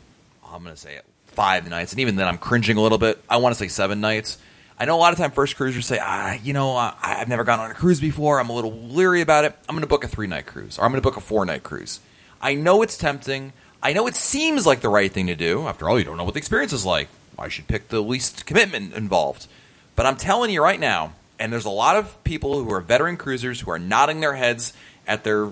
I'm 0.45 0.63
going 0.63 0.73
to 0.73 0.81
say 0.81 0.95
it, 0.95 1.05
five 1.27 1.69
nights, 1.69 1.91
and 1.91 1.99
even 1.99 2.15
then 2.15 2.27
I'm 2.27 2.37
cringing 2.37 2.77
a 2.77 2.81
little 2.81 2.97
bit. 2.97 3.21
I 3.29 3.37
want 3.37 3.55
to 3.55 3.59
say 3.59 3.67
seven 3.67 4.01
nights. 4.01 4.37
I 4.79 4.85
know 4.85 4.95
a 4.95 4.99
lot 4.99 5.11
of 5.11 5.19
time 5.19 5.31
first 5.31 5.55
cruisers 5.55 5.85
say, 5.85 5.99
ah, 6.01 6.37
you 6.43 6.53
know, 6.53 6.77
uh, 6.77 6.93
I've 7.01 7.27
never 7.27 7.43
gone 7.43 7.59
on 7.59 7.71
a 7.71 7.73
cruise 7.73 7.99
before. 7.99 8.39
I'm 8.39 8.49
a 8.49 8.53
little 8.53 8.71
leery 8.71 9.21
about 9.21 9.43
it. 9.45 9.55
I'm 9.67 9.75
going 9.75 9.81
to 9.81 9.87
book 9.87 10.03
a 10.03 10.07
three 10.07 10.27
night 10.27 10.45
cruise, 10.45 10.77
or 10.77 10.85
I'm 10.85 10.91
going 10.91 11.01
to 11.01 11.07
book 11.07 11.17
a 11.17 11.21
four 11.21 11.45
night 11.45 11.63
cruise. 11.63 11.99
I 12.41 12.53
know 12.53 12.81
it's 12.81 12.97
tempting. 12.97 13.53
I 13.81 13.93
know 13.93 14.07
it 14.07 14.15
seems 14.15 14.65
like 14.65 14.81
the 14.81 14.89
right 14.89 15.11
thing 15.11 15.27
to 15.27 15.35
do. 15.35 15.67
After 15.67 15.89
all, 15.89 15.99
you 15.99 16.05
don't 16.05 16.17
know 16.17 16.23
what 16.23 16.33
the 16.33 16.39
experience 16.39 16.73
is 16.73 16.85
like. 16.85 17.09
I 17.37 17.49
should 17.49 17.67
pick 17.67 17.89
the 17.89 18.01
least 18.01 18.45
commitment 18.45 18.93
involved. 18.93 19.47
But 19.95 20.05
I'm 20.05 20.17
telling 20.17 20.51
you 20.51 20.61
right 20.61 20.79
now, 20.79 21.13
and 21.39 21.53
there's 21.53 21.65
a 21.65 21.69
lot 21.69 21.95
of 21.95 22.23
people 22.23 22.63
who 22.63 22.71
are 22.73 22.81
veteran 22.81 23.17
cruisers 23.17 23.61
who 23.61 23.71
are 23.71 23.79
nodding 23.79 24.19
their 24.19 24.35
heads 24.35 24.73
at 25.07 25.23
their 25.23 25.51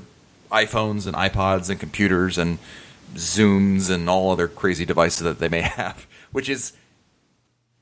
iPhones 0.52 1.06
and 1.08 1.16
iPods 1.16 1.70
and 1.70 1.80
computers 1.80 2.38
and 2.38 2.58
Zunes 3.14 3.90
and 3.90 4.10
all 4.10 4.32
other 4.32 4.48
crazy 4.48 4.86
devices 4.86 5.22
that 5.22 5.40
they 5.40 5.50
may 5.50 5.62
have, 5.82 6.08
which 6.32 6.50
is 6.50 6.74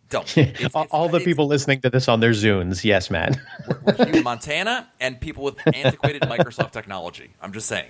don't. 0.09 0.37
It's, 0.37 0.61
it's, 0.61 0.75
all 0.75 1.09
the 1.09 1.19
people 1.19 1.47
listening 1.47 1.81
to 1.81 1.89
this 1.89 2.07
on 2.07 2.19
their 2.19 2.31
Zunes, 2.31 2.83
yes, 2.83 3.09
man. 3.09 3.41
we're, 3.67 3.95
we're 3.97 4.05
in 4.09 4.23
Montana 4.23 4.87
and 4.99 5.19
people 5.19 5.43
with 5.43 5.55
antiquated 5.67 6.21
Microsoft 6.23 6.71
technology. 6.71 7.31
I'm 7.41 7.51
just 7.51 7.67
saying. 7.67 7.89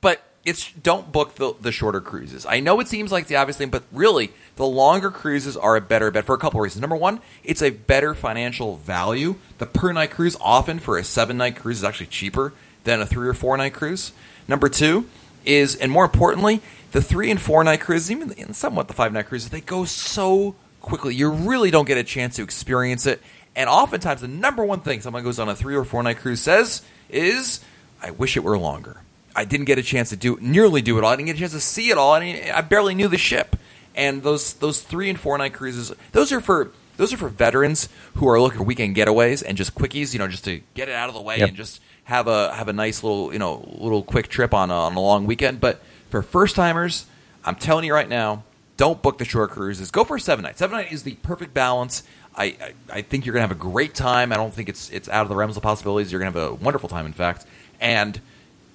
but 0.00 0.22
it's 0.44 0.72
don't 0.72 1.12
book 1.12 1.34
the, 1.34 1.54
the 1.60 1.72
shorter 1.72 2.00
cruises. 2.00 2.46
I 2.46 2.60
know 2.60 2.80
it 2.80 2.88
seems 2.88 3.12
like 3.12 3.26
the 3.26 3.36
obvious 3.36 3.58
thing, 3.58 3.68
but 3.70 3.82
really 3.92 4.32
the 4.56 4.66
longer 4.66 5.10
cruises 5.10 5.56
are 5.56 5.76
a 5.76 5.80
better 5.80 6.10
bet 6.10 6.24
for 6.24 6.34
a 6.34 6.38
couple 6.38 6.60
reasons. 6.60 6.80
Number 6.80 6.96
one, 6.96 7.20
it's 7.44 7.62
a 7.62 7.70
better 7.70 8.14
financial 8.14 8.76
value. 8.76 9.36
The 9.58 9.66
per 9.66 9.92
night 9.92 10.12
cruise 10.12 10.36
often 10.40 10.78
for 10.78 10.96
a 10.96 11.04
seven 11.04 11.36
night 11.36 11.56
cruise 11.56 11.78
is 11.78 11.84
actually 11.84 12.06
cheaper 12.06 12.54
than 12.84 13.00
a 13.00 13.06
three 13.06 13.28
or 13.28 13.34
four 13.34 13.56
night 13.56 13.74
cruise. 13.74 14.12
Number 14.48 14.68
two 14.68 15.06
is, 15.44 15.76
and 15.76 15.92
more 15.92 16.04
importantly, 16.04 16.62
the 16.92 17.02
three 17.02 17.30
and 17.30 17.40
four 17.40 17.62
night 17.62 17.80
cruises, 17.80 18.10
even 18.10 18.54
somewhat 18.54 18.88
the 18.88 18.94
five 18.94 19.12
night 19.12 19.26
cruises, 19.26 19.50
they 19.50 19.60
go 19.60 19.84
so 19.84 20.54
quickly. 20.80 21.14
You 21.14 21.30
really 21.30 21.70
don't 21.70 21.86
get 21.86 21.98
a 21.98 22.04
chance 22.04 22.36
to 22.36 22.42
experience 22.42 23.04
it. 23.06 23.20
And 23.54 23.68
oftentimes, 23.68 24.22
the 24.22 24.28
number 24.28 24.64
one 24.64 24.80
thing 24.80 25.02
someone 25.02 25.22
goes 25.22 25.38
on 25.38 25.48
a 25.48 25.54
three 25.54 25.76
or 25.76 25.84
four 25.84 26.02
night 26.02 26.18
cruise 26.18 26.40
says 26.40 26.82
is, 27.10 27.60
"I 28.02 28.10
wish 28.10 28.36
it 28.36 28.40
were 28.40 28.56
longer." 28.56 29.02
I 29.40 29.44
didn't 29.44 29.64
get 29.64 29.78
a 29.78 29.82
chance 29.82 30.10
to 30.10 30.16
do 30.16 30.38
nearly 30.40 30.82
do 30.82 30.98
it 30.98 31.04
all. 31.04 31.10
I 31.10 31.16
didn't 31.16 31.26
get 31.26 31.36
a 31.36 31.38
chance 31.38 31.52
to 31.52 31.60
see 31.60 31.90
it 31.90 31.96
all. 31.96 32.12
I, 32.12 32.52
I 32.54 32.60
barely 32.60 32.94
knew 32.94 33.08
the 33.08 33.18
ship. 33.18 33.56
And 33.94 34.22
those 34.22 34.52
those 34.54 34.82
three 34.82 35.08
and 35.08 35.18
four 35.18 35.36
night 35.38 35.54
cruises, 35.54 35.92
those 36.12 36.30
are 36.30 36.40
for 36.40 36.70
those 36.98 37.12
are 37.12 37.16
for 37.16 37.30
veterans 37.30 37.88
who 38.16 38.28
are 38.28 38.38
looking 38.38 38.58
for 38.58 38.64
weekend 38.64 38.94
getaways 38.94 39.42
and 39.46 39.56
just 39.56 39.74
quickies, 39.74 40.12
you 40.12 40.18
know, 40.18 40.28
just 40.28 40.44
to 40.44 40.60
get 40.74 40.90
it 40.90 40.94
out 40.94 41.08
of 41.08 41.14
the 41.14 41.22
way 41.22 41.38
yep. 41.38 41.48
and 41.48 41.56
just 41.56 41.80
have 42.04 42.28
a 42.28 42.54
have 42.54 42.68
a 42.68 42.72
nice 42.72 43.02
little 43.02 43.32
you 43.32 43.38
know 43.38 43.66
little 43.78 44.02
quick 44.02 44.28
trip 44.28 44.52
on 44.52 44.70
a, 44.70 44.74
on 44.74 44.94
a 44.94 45.00
long 45.00 45.26
weekend. 45.26 45.58
But 45.58 45.80
for 46.10 46.20
first 46.20 46.54
timers, 46.54 47.06
I'm 47.42 47.56
telling 47.56 47.86
you 47.86 47.94
right 47.94 48.08
now, 48.08 48.44
don't 48.76 49.00
book 49.00 49.16
the 49.16 49.24
short 49.24 49.50
cruises. 49.50 49.90
Go 49.90 50.04
for 50.04 50.16
a 50.16 50.20
seven 50.20 50.42
night. 50.42 50.58
Seven 50.58 50.76
night 50.76 50.92
is 50.92 51.02
the 51.02 51.14
perfect 51.14 51.54
balance. 51.54 52.02
I, 52.36 52.44
I, 52.44 52.74
I 52.92 53.02
think 53.02 53.24
you're 53.24 53.32
gonna 53.32 53.46
have 53.46 53.50
a 53.50 53.54
great 53.54 53.94
time. 53.94 54.32
I 54.32 54.36
don't 54.36 54.52
think 54.52 54.68
it's 54.68 54.90
it's 54.90 55.08
out 55.08 55.22
of 55.22 55.30
the 55.30 55.36
realms 55.36 55.56
of 55.56 55.62
possibilities. 55.62 56.12
You're 56.12 56.20
gonna 56.20 56.38
have 56.38 56.52
a 56.52 56.54
wonderful 56.54 56.90
time, 56.90 57.06
in 57.06 57.14
fact 57.14 57.46
And 57.80 58.20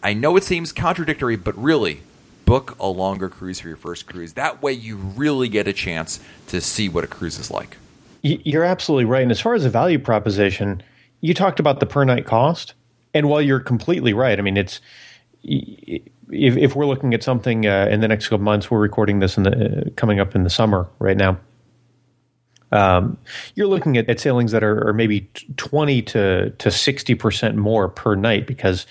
I 0.06 0.13
know 0.13 0.38
it 0.38 0.44
seems 0.44 0.72
contradictory, 0.72 1.36
but 1.36 1.58
really, 1.58 2.02
book 2.46 2.78
a 2.80 2.88
longer 2.88 3.28
cruise 3.28 3.62
for 3.62 3.70
your 3.70 3.76
first 3.76 4.06
cruise. 4.06 4.34
That 4.34 4.62
way, 4.62 4.72
you 4.72 4.98
really 4.98 5.50
get 5.50 5.68
a 5.68 5.74
chance 5.74 6.20
to 6.50 6.62
see 6.62 6.88
what 6.88 7.04
a 7.04 7.08
cruise 7.08 7.39
is 7.39 7.50
like. 7.50 7.78
You're 8.22 8.63
absolutely 8.63 9.06
right. 9.06 9.24
And 9.24 9.32
as 9.32 9.41
far 9.41 9.56
as 9.56 9.63
the 9.63 9.70
value 9.72 9.98
proposition, 9.98 10.84
you 11.22 11.34
talked 11.34 11.60
about 11.60 11.80
the 11.80 11.88
per 11.88 12.04
night 12.04 12.28
cost. 12.28 12.76
And 13.15 13.28
while 13.30 13.41
you're 13.41 13.60
completely 13.60 14.13
right, 14.13 14.38
I 14.38 14.44
mean, 14.44 14.58
it's 14.58 14.80
if, 15.41 16.04
if 16.30 16.76
we're 16.76 16.86
looking 16.86 17.15
at 17.15 17.24
something 17.24 17.65
uh, 17.65 17.88
in 17.89 18.02
the 18.02 18.08
next 18.08 18.28
couple 18.28 18.44
months, 18.44 18.70
we're 18.70 18.82
recording 18.82 19.22
this 19.22 19.38
in 19.38 19.44
the 19.44 19.88
uh, 19.88 19.89
coming 19.96 20.20
up 20.20 20.36
in 20.36 20.44
the 20.44 20.52
summer 20.52 20.88
right 21.00 21.18
now. 21.18 21.39
Um, 22.72 23.18
you're 23.56 23.68
looking 23.68 23.98
at, 23.98 24.08
at 24.08 24.20
sailings 24.20 24.52
that 24.52 24.63
are, 24.63 24.88
are 24.88 24.94
maybe 24.94 25.28
20 25.58 26.04
to 26.04 26.52
to 26.52 26.70
60 26.70 27.15
percent 27.15 27.56
more 27.56 27.89
per 27.89 28.13
night 28.13 28.46
because 28.46 28.86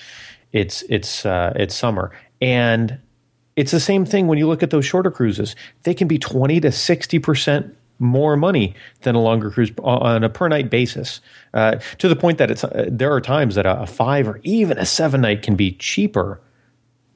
it's 0.54 0.82
it's 0.88 1.26
uh, 1.26 1.52
it's 1.56 1.74
summer 1.74 2.12
and 2.40 2.98
it's 3.56 3.72
the 3.72 3.80
same 3.80 4.06
thing 4.06 4.26
when 4.26 4.38
you 4.38 4.48
look 4.48 4.62
at 4.62 4.70
those 4.70 4.86
shorter 4.86 5.10
cruises. 5.10 5.54
They 5.82 5.94
can 5.94 6.08
be 6.08 6.18
20 6.18 6.60
to 6.60 6.72
60 6.72 7.18
percent 7.18 7.76
more 7.98 8.36
money 8.36 8.74
than 9.02 9.14
a 9.14 9.20
longer 9.20 9.50
cruise 9.50 9.70
on 9.82 10.24
a 10.24 10.28
per 10.28 10.48
night 10.48 10.70
basis. 10.70 11.20
Uh, 11.52 11.76
to 11.98 12.08
the 12.08 12.16
point 12.16 12.38
that 12.38 12.50
it's 12.50 12.64
uh, 12.64 12.86
there 12.88 13.12
are 13.12 13.20
times 13.20 13.56
that 13.56 13.66
a, 13.66 13.82
a 13.82 13.86
five 13.86 14.26
or 14.26 14.40
even 14.42 14.78
a 14.78 14.86
seven 14.86 15.20
night 15.20 15.42
can 15.42 15.56
be 15.56 15.72
cheaper 15.72 16.40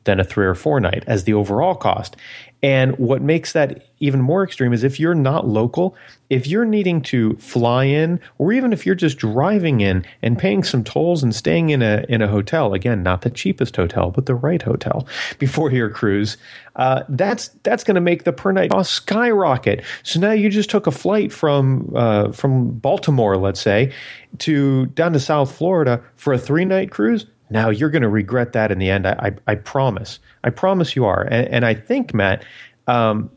than 0.04 0.20
a 0.20 0.24
three 0.24 0.46
or 0.46 0.54
four 0.54 0.80
night 0.80 1.04
as 1.06 1.24
the 1.24 1.34
overall 1.34 1.74
cost. 1.74 2.16
And 2.62 2.98
what 2.98 3.22
makes 3.22 3.52
that 3.52 3.86
even 4.00 4.20
more 4.20 4.42
extreme 4.42 4.72
is 4.72 4.82
if 4.82 4.98
you're 4.98 5.14
not 5.14 5.46
local, 5.46 5.94
if 6.28 6.46
you're 6.46 6.64
needing 6.64 7.00
to 7.02 7.36
fly 7.36 7.84
in, 7.84 8.18
or 8.38 8.52
even 8.52 8.72
if 8.72 8.84
you're 8.84 8.96
just 8.96 9.18
driving 9.18 9.80
in 9.80 10.04
and 10.22 10.36
paying 10.36 10.64
some 10.64 10.82
tolls 10.82 11.22
and 11.22 11.32
staying 11.34 11.70
in 11.70 11.82
a 11.82 12.04
in 12.08 12.20
a 12.20 12.26
hotel, 12.26 12.74
again, 12.74 13.02
not 13.02 13.22
the 13.22 13.30
cheapest 13.30 13.76
hotel, 13.76 14.10
but 14.10 14.26
the 14.26 14.34
right 14.34 14.62
hotel 14.62 15.06
before 15.38 15.70
your 15.70 15.88
cruise, 15.88 16.36
uh, 16.76 17.04
that's 17.08 17.48
that's 17.62 17.84
going 17.84 17.94
to 17.94 18.00
make 18.00 18.24
the 18.24 18.32
per 18.32 18.50
night 18.50 18.70
cost 18.70 18.92
skyrocket. 18.92 19.84
So 20.02 20.18
now 20.18 20.32
you 20.32 20.50
just 20.50 20.68
took 20.70 20.88
a 20.88 20.92
flight 20.92 21.32
from 21.32 21.92
uh, 21.94 22.32
from 22.32 22.70
Baltimore, 22.70 23.36
let's 23.36 23.60
say, 23.60 23.92
to 24.38 24.86
down 24.86 25.12
to 25.12 25.20
South 25.20 25.54
Florida 25.54 26.02
for 26.16 26.32
a 26.32 26.38
three 26.38 26.64
night 26.64 26.90
cruise 26.90 27.26
now 27.50 27.70
you're 27.70 27.90
going 27.90 28.02
to 28.02 28.08
regret 28.08 28.52
that 28.52 28.70
in 28.70 28.78
the 28.78 28.90
end. 28.90 29.06
I, 29.06 29.12
I, 29.46 29.52
I 29.52 29.54
promise. 29.54 30.18
I 30.44 30.50
promise 30.50 30.94
you 30.94 31.04
are. 31.04 31.22
And, 31.22 31.48
and 31.48 31.66
I 31.66 31.74
think 31.74 32.14
Matt, 32.14 32.44
um, 32.86 33.30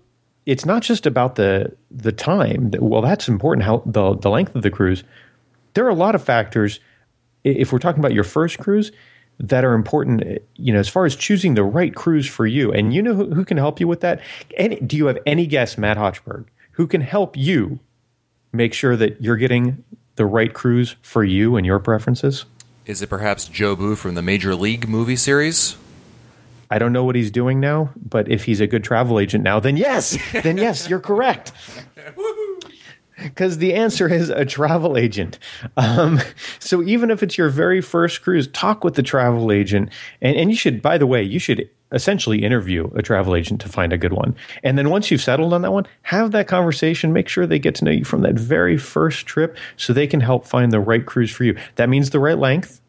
it's 0.45 0.65
not 0.65 0.81
just 0.81 1.05
about 1.05 1.35
the 1.35 1.75
the 1.91 2.11
time. 2.11 2.71
Well, 2.79 3.01
that's 3.01 3.27
important. 3.27 3.65
How 3.65 3.83
the 3.85 4.15
the 4.15 4.29
length 4.29 4.55
of 4.55 4.63
the 4.63 4.71
cruise. 4.71 5.03
There 5.73 5.85
are 5.85 5.89
a 5.89 5.95
lot 5.95 6.15
of 6.15 6.23
factors. 6.23 6.79
If 7.43 7.71
we're 7.71 7.79
talking 7.79 7.99
about 7.99 8.13
your 8.13 8.23
first 8.23 8.59
cruise, 8.59 8.91
that 9.39 9.63
are 9.63 9.73
important. 9.73 10.41
You 10.55 10.73
know, 10.73 10.79
as 10.79 10.89
far 10.89 11.05
as 11.05 11.15
choosing 11.15 11.53
the 11.53 11.63
right 11.63 11.93
cruise 11.93 12.27
for 12.27 12.45
you, 12.45 12.71
and 12.71 12.93
you 12.93 13.01
know 13.01 13.13
who, 13.13 13.33
who 13.33 13.45
can 13.45 13.57
help 13.57 13.79
you 13.79 13.87
with 13.87 14.01
that. 14.01 14.19
Any, 14.57 14.77
do 14.77 14.97
you 14.97 15.05
have 15.05 15.19
any 15.25 15.45
guess, 15.45 15.77
Matt 15.77 15.97
Hochberg, 15.97 16.45
who 16.71 16.87
can 16.87 17.01
help 17.01 17.37
you 17.37 17.79
make 18.51 18.73
sure 18.73 18.95
that 18.97 19.21
you're 19.21 19.37
getting 19.37 19.83
the 20.15 20.25
right 20.25 20.53
cruise 20.53 20.95
for 21.01 21.23
you 21.23 21.55
and 21.55 21.65
your 21.65 21.79
preferences? 21.79 22.45
Is 22.85 23.01
it 23.01 23.07
perhaps 23.07 23.47
Jobu 23.47 23.95
from 23.95 24.15
the 24.15 24.21
Major 24.21 24.55
League 24.55 24.87
movie 24.87 25.15
series? 25.15 25.77
I 26.69 26.79
don't 26.79 26.93
know 26.93 27.03
what 27.03 27.15
he's 27.15 27.29
doing 27.29 27.59
now, 27.59 27.91
but 27.95 28.27
if 28.29 28.45
he's 28.45 28.59
a 28.59 28.67
good 28.67 28.83
travel 28.83 29.19
agent 29.19 29.43
now, 29.43 29.59
then 29.59 29.77
yes, 29.77 30.17
then 30.31 30.57
yes, 30.57 30.89
you're 30.89 30.99
correct. 30.99 31.51
Because 33.21 33.59
the 33.59 33.75
answer 33.75 34.07
is 34.11 34.29
a 34.29 34.45
travel 34.45 34.97
agent. 34.97 35.37
Um, 35.77 36.19
so 36.59 36.81
even 36.81 37.11
if 37.11 37.21
it's 37.21 37.37
your 37.37 37.49
very 37.49 37.81
first 37.81 38.23
cruise, 38.23 38.47
talk 38.47 38.83
with 38.83 38.95
the 38.95 39.03
travel 39.03 39.51
agent. 39.51 39.91
And, 40.21 40.35
and 40.35 40.49
you 40.49 40.55
should, 40.55 40.81
by 40.81 40.97
the 40.97 41.05
way, 41.05 41.21
you 41.21 41.37
should 41.37 41.69
essentially 41.91 42.43
interview 42.43 42.89
a 42.95 43.01
travel 43.01 43.35
agent 43.35 43.61
to 43.61 43.69
find 43.69 43.93
a 43.93 43.97
good 43.97 44.13
one. 44.13 44.35
And 44.63 44.77
then 44.77 44.89
once 44.89 45.11
you've 45.11 45.21
settled 45.21 45.53
on 45.53 45.61
that 45.61 45.71
one, 45.71 45.87
have 46.03 46.31
that 46.31 46.47
conversation. 46.47 47.13
Make 47.13 47.27
sure 47.27 47.45
they 47.45 47.59
get 47.59 47.75
to 47.75 47.85
know 47.85 47.91
you 47.91 48.05
from 48.05 48.21
that 48.21 48.35
very 48.35 48.77
first 48.77 49.25
trip 49.25 49.57
so 49.77 49.93
they 49.93 50.07
can 50.07 50.21
help 50.21 50.45
find 50.45 50.71
the 50.71 50.79
right 50.79 51.05
cruise 51.05 51.31
for 51.31 51.43
you. 51.43 51.57
That 51.75 51.89
means 51.89 52.09
the 52.09 52.19
right 52.19 52.37
length. 52.37 52.81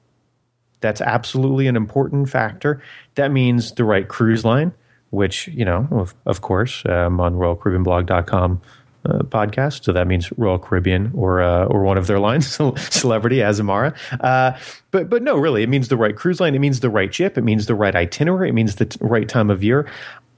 That's 0.81 1.01
absolutely 1.01 1.67
an 1.69 1.77
important 1.77 2.29
factor. 2.29 2.83
That 3.15 3.31
means 3.31 3.73
the 3.73 3.85
right 3.85 4.07
cruise 4.09 4.45
line, 4.45 4.73
which, 5.11 5.49
you 5.49 5.65
know, 5.65 5.87
of, 5.91 6.15
of 6.27 6.41
course, 6.41 6.83
um, 6.87 7.21
on 7.21 7.35
RoyalCaribbeanBlog.com 7.35 8.61
uh, 9.05 9.19
podcast. 9.19 9.85
So 9.85 9.93
that 9.93 10.07
means 10.07 10.31
Royal 10.39 10.59
Caribbean 10.59 11.11
or 11.15 11.43
uh, 11.43 11.65
or 11.67 11.83
one 11.83 11.99
of 11.99 12.07
their 12.07 12.19
lines, 12.19 12.47
Celebrity, 12.77 13.39
Azamara. 13.39 13.97
Uh, 14.21 14.57
but 14.91 15.09
but 15.11 15.23
no, 15.23 15.37
really, 15.37 15.63
it 15.63 15.69
means 15.69 15.89
the 15.89 15.97
right 15.97 16.15
cruise 16.15 16.41
line. 16.41 16.55
It 16.55 16.61
means 16.61 16.81
the 16.81 16.91
right 16.91 17.13
ship. 17.13 17.37
It 17.37 17.43
means 17.43 17.67
the 17.67 17.75
right 17.75 17.95
itinerary. 17.95 18.49
It 18.49 18.53
means 18.53 18.77
the 18.77 18.87
t- 18.87 18.99
right 19.01 19.29
time 19.29 19.51
of 19.51 19.63
year. 19.63 19.89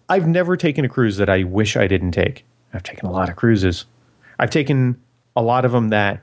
I've 0.08 0.26
never 0.26 0.56
taken 0.56 0.84
a 0.84 0.88
cruise 0.88 1.16
that 1.16 1.28
I 1.28 1.44
wish 1.44 1.76
I 1.76 1.86
didn't 1.86 2.12
take. 2.12 2.44
I've 2.72 2.82
taken 2.82 3.06
a 3.06 3.12
lot 3.12 3.28
of 3.28 3.36
cruises. 3.36 3.86
I've 4.38 4.50
taken 4.50 5.00
a 5.36 5.42
lot 5.42 5.64
of 5.64 5.72
them 5.72 5.90
that 5.90 6.22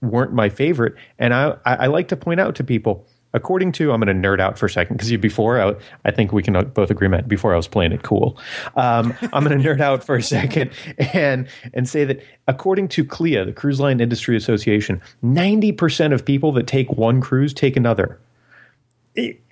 weren't 0.00 0.32
my 0.32 0.48
favorite, 0.48 0.94
and 1.18 1.34
I 1.34 1.56
I, 1.64 1.74
I 1.74 1.86
like 1.86 2.08
to 2.08 2.16
point 2.16 2.40
out 2.40 2.54
to 2.56 2.64
people 2.64 3.06
according 3.38 3.72
to 3.72 3.92
I'm 3.92 4.00
going 4.00 4.22
to 4.22 4.28
nerd 4.28 4.40
out 4.40 4.58
for 4.58 4.66
a 4.66 4.70
second 4.70 4.96
because 4.96 5.16
before 5.16 5.60
I, 5.60 5.74
I, 6.04 6.10
think 6.10 6.32
we 6.32 6.42
can 6.42 6.68
both 6.70 6.90
agree 6.90 7.08
Matt, 7.08 7.28
before 7.28 7.54
I 7.54 7.56
was 7.56 7.68
playing 7.68 7.92
it 7.92 8.02
cool. 8.02 8.36
Um, 8.76 9.14
I'm 9.32 9.44
going 9.44 9.56
to 9.58 9.68
nerd 9.68 9.80
out 9.80 10.04
for 10.04 10.16
a 10.16 10.22
second 10.22 10.70
and 11.14 11.48
and 11.72 11.88
say 11.88 12.04
that 12.04 12.20
according 12.48 12.88
to 12.88 13.04
CLIA, 13.04 13.44
the 13.44 13.52
Cruise 13.52 13.80
Line 13.80 14.00
Industry 14.00 14.36
Association, 14.36 15.00
90% 15.24 16.12
of 16.12 16.24
people 16.24 16.52
that 16.52 16.66
take 16.66 16.90
one 16.92 17.20
cruise 17.20 17.54
take 17.54 17.76
another. 17.76 18.18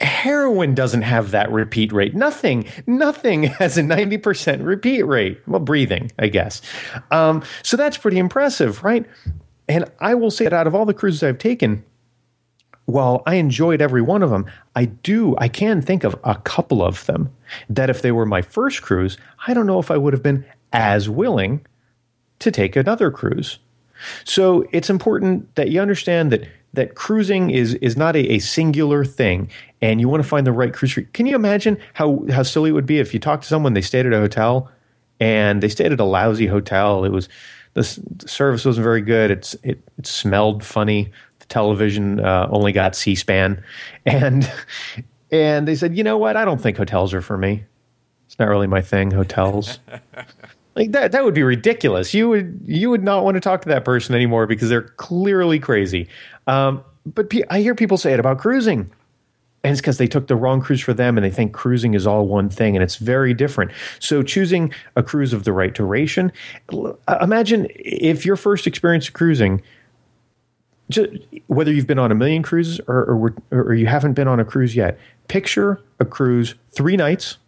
Heroin 0.01 0.75
doesn't 0.75 1.03
have 1.03 1.33
that 1.33 1.51
repeat 1.51 1.92
rate. 1.92 2.14
Nothing, 2.14 2.66
nothing 2.87 3.42
has 3.61 3.79
a 3.79 3.83
90% 3.83 4.64
repeat 4.64 5.03
rate. 5.03 5.40
Well, 5.46 5.61
breathing, 5.61 6.12
I 6.18 6.29
guess. 6.29 6.61
Um, 7.11 7.42
so 7.62 7.77
that's 7.77 7.96
pretty 7.96 8.18
impressive, 8.18 8.85
right? 8.85 9.07
And 9.68 9.90
I 9.99 10.14
will 10.14 10.31
say 10.31 10.44
that 10.44 10.53
out 10.53 10.66
of 10.66 10.75
all 10.75 10.85
the 10.85 10.94
cruises 10.94 11.22
I've 11.22 11.38
taken, 11.38 11.85
while 12.87 13.22
I 13.27 13.35
enjoyed 13.35 13.83
every 13.83 14.03
one 14.03 14.22
of 14.22 14.31
them, 14.31 14.46
I 14.75 14.87
do, 14.87 15.37
I 15.38 15.49
can 15.49 15.83
think 15.83 16.05
of 16.05 16.18
a 16.25 16.37
couple 16.37 16.83
of 16.83 17.05
them 17.07 17.31
that 17.68 17.90
if 17.90 18.01
they 18.03 18.12
were 18.12 18.27
my 18.27 18.42
first 18.42 18.83
cruise, 18.83 19.18
I 19.46 19.55
don't 19.55 19.66
know 19.66 19.79
if 19.79 19.90
I 19.90 19.96
would 19.96 20.12
have 20.12 20.22
been 20.22 20.44
as 20.72 21.11
willing 21.11 21.66
to 22.38 22.51
take 22.51 22.77
another 22.77 23.11
cruise. 23.11 23.59
So 24.25 24.66
it's 24.72 24.90
important 24.90 25.55
that 25.57 25.70
you 25.70 25.81
understand 25.81 26.31
that 26.33 26.46
that 26.75 26.94
cruising 26.94 27.49
is 27.49 27.75
is 27.75 27.96
not 27.96 28.14
a, 28.14 28.33
a 28.35 28.38
singular 28.38 29.03
thing 29.05 29.49
and 29.81 29.99
you 29.99 30.09
want 30.09 30.22
to 30.22 30.29
find 30.29 30.46
the 30.46 30.53
right 30.53 30.75
cruise. 30.75 30.99
Can 31.14 31.25
you 31.25 31.35
imagine 31.35 31.79
how, 31.94 32.25
how 32.31 32.42
silly 32.42 32.70
it 32.70 32.75
would 32.75 32.87
be 32.87 32.99
if 32.99 33.14
you 33.14 33.20
talked 33.20 33.44
to 33.44 33.49
someone, 33.49 33.72
they 33.72 33.81
stayed 33.81 34.05
at 34.05 34.12
a 34.12 34.18
hotel 34.18 34.70
and 35.18 35.62
they 35.62 35.70
stayed 35.70 35.92
at 35.92 36.01
a 36.01 36.05
lousy 36.05 36.46
hotel. 36.46 37.05
It 37.05 37.11
was 37.11 37.29
the 37.72 37.83
service 37.85 38.64
wasn't 38.64 38.85
very 38.85 39.01
good. 39.01 39.31
It's 39.31 39.55
it, 39.62 39.81
it 39.99 40.07
smelled 40.07 40.62
funny 40.64 41.12
television 41.48 42.20
uh, 42.20 42.48
only 42.50 42.72
got 42.72 42.96
C-SPAN, 42.96 43.62
and 44.06 44.50
and 45.30 45.66
they 45.66 45.74
said, 45.74 45.96
you 45.96 46.04
know 46.04 46.18
what? 46.18 46.37
I 46.37 46.44
don't 46.44 46.61
think 46.61 46.76
hotels 46.76 47.12
are 47.12 47.20
for 47.20 47.37
me. 47.37 47.64
It's 48.26 48.38
not 48.38 48.48
really 48.48 48.66
my 48.66 48.80
thing. 48.80 49.11
Hotels. 49.11 49.78
like 50.76 50.92
that 50.92 51.12
that 51.12 51.24
would 51.24 51.35
be 51.35 51.42
ridiculous. 51.42 52.14
You 52.14 52.28
would 52.28 52.61
you 52.64 52.90
would 52.90 53.02
not 53.02 53.24
want 53.24 53.37
to 53.37 53.40
talk 53.40 53.62
to 53.62 53.68
that 53.70 53.85
person 53.85 54.14
anymore 54.14 54.46
because 54.46 54.68
they're 54.68 54.82
clearly 54.82 55.59
crazy. 55.59 56.09
Um, 56.46 56.85
but 57.06 57.32
I 57.50 57.61
hear 57.61 57.74
people 57.74 57.96
say 57.96 58.12
it 58.12 58.20
about 58.20 58.38
cruising. 58.38 58.90
And 59.64 59.72
it's 59.72 59.80
because 59.80 59.98
they 59.98 60.06
took 60.06 60.28
the 60.28 60.37
wrong 60.37 60.61
cruise 60.61 60.80
for 60.80 60.94
them 60.94 61.18
and 61.18 61.24
they 61.24 61.30
think 61.30 61.52
cruising 61.52 61.94
is 61.94 62.06
all 62.06 62.28
one 62.28 62.48
thing 62.48 62.77
and 62.77 62.85
it's 62.85 62.96
very 62.96 63.35
different. 63.35 63.73
So, 63.98 64.23
choosing 64.23 64.73
a 64.94 65.02
cruise 65.02 65.33
of 65.33 65.42
the 65.42 65.52
right 65.52 65.75
duration, 65.75 66.31
imagine 67.21 67.66
if 67.75 68.25
your 68.25 68.37
first 68.37 68.68
experience 68.68 69.08
of 69.08 69.14
cruising 69.14 69.62
just, 70.90 71.10
whether 71.46 71.72
you've 71.72 71.87
been 71.87 71.98
on 71.98 72.12
a 72.12 72.14
million 72.14 72.42
cruises 72.42 72.80
or, 72.87 73.34
or, 73.50 73.58
or 73.68 73.74
you 73.74 73.87
haven't 73.87 74.14
been 74.14 74.28
on 74.28 74.40
a 74.40 74.44
cruise 74.44 74.76
yet, 74.76 74.98
picture 75.28 75.80
a 75.98 76.04
cruise 76.04 76.54
three 76.70 76.96
nights 76.96 77.38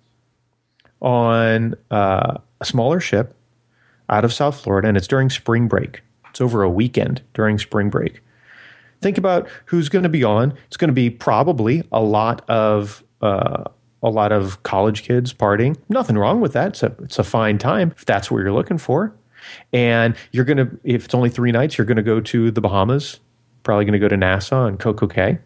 on 1.00 1.74
uh, 1.90 2.38
a 2.60 2.64
smaller 2.64 3.00
ship 3.00 3.34
out 4.08 4.24
of 4.24 4.32
South 4.32 4.60
Florida, 4.60 4.88
and 4.88 4.96
it's 4.96 5.06
during 5.06 5.30
spring 5.30 5.68
break. 5.68 6.02
It's 6.30 6.40
over 6.40 6.62
a 6.62 6.70
weekend 6.70 7.22
during 7.34 7.58
spring 7.58 7.90
break. 7.90 8.20
Think 9.00 9.18
about 9.18 9.48
who's 9.66 9.88
going 9.88 10.02
to 10.02 10.08
be 10.08 10.24
on. 10.24 10.54
It's 10.66 10.76
going 10.76 10.88
to 10.88 10.94
be 10.94 11.10
probably 11.10 11.84
a 11.92 12.00
lot 12.00 12.48
of 12.50 13.04
uh, 13.22 13.64
a 14.02 14.10
lot 14.10 14.32
of 14.32 14.62
college 14.62 15.02
kids 15.02 15.32
partying. 15.32 15.76
Nothing 15.88 16.16
wrong 16.16 16.40
with 16.40 16.52
that. 16.52 16.68
It's 16.68 16.82
a, 16.82 16.94
it's 17.02 17.18
a 17.18 17.24
fine 17.24 17.58
time 17.58 17.92
if 17.96 18.04
that's 18.04 18.30
what 18.30 18.38
you're 18.38 18.52
looking 18.52 18.78
for. 18.78 19.12
And 19.72 20.14
you're 20.32 20.44
going 20.44 20.58
to, 20.58 20.78
if 20.84 21.06
it's 21.06 21.14
only 21.14 21.30
three 21.30 21.52
nights, 21.52 21.78
you're 21.78 21.84
going 21.84 21.96
to 21.96 22.02
go 22.02 22.20
to 22.20 22.50
the 22.50 22.60
Bahamas 22.60 23.18
Probably 23.68 23.84
going 23.84 23.92
to 23.92 23.98
go 23.98 24.08
to 24.08 24.16
Nassau 24.16 24.64
and 24.64 24.78
Coco 24.78 25.06
Cay. 25.06 25.36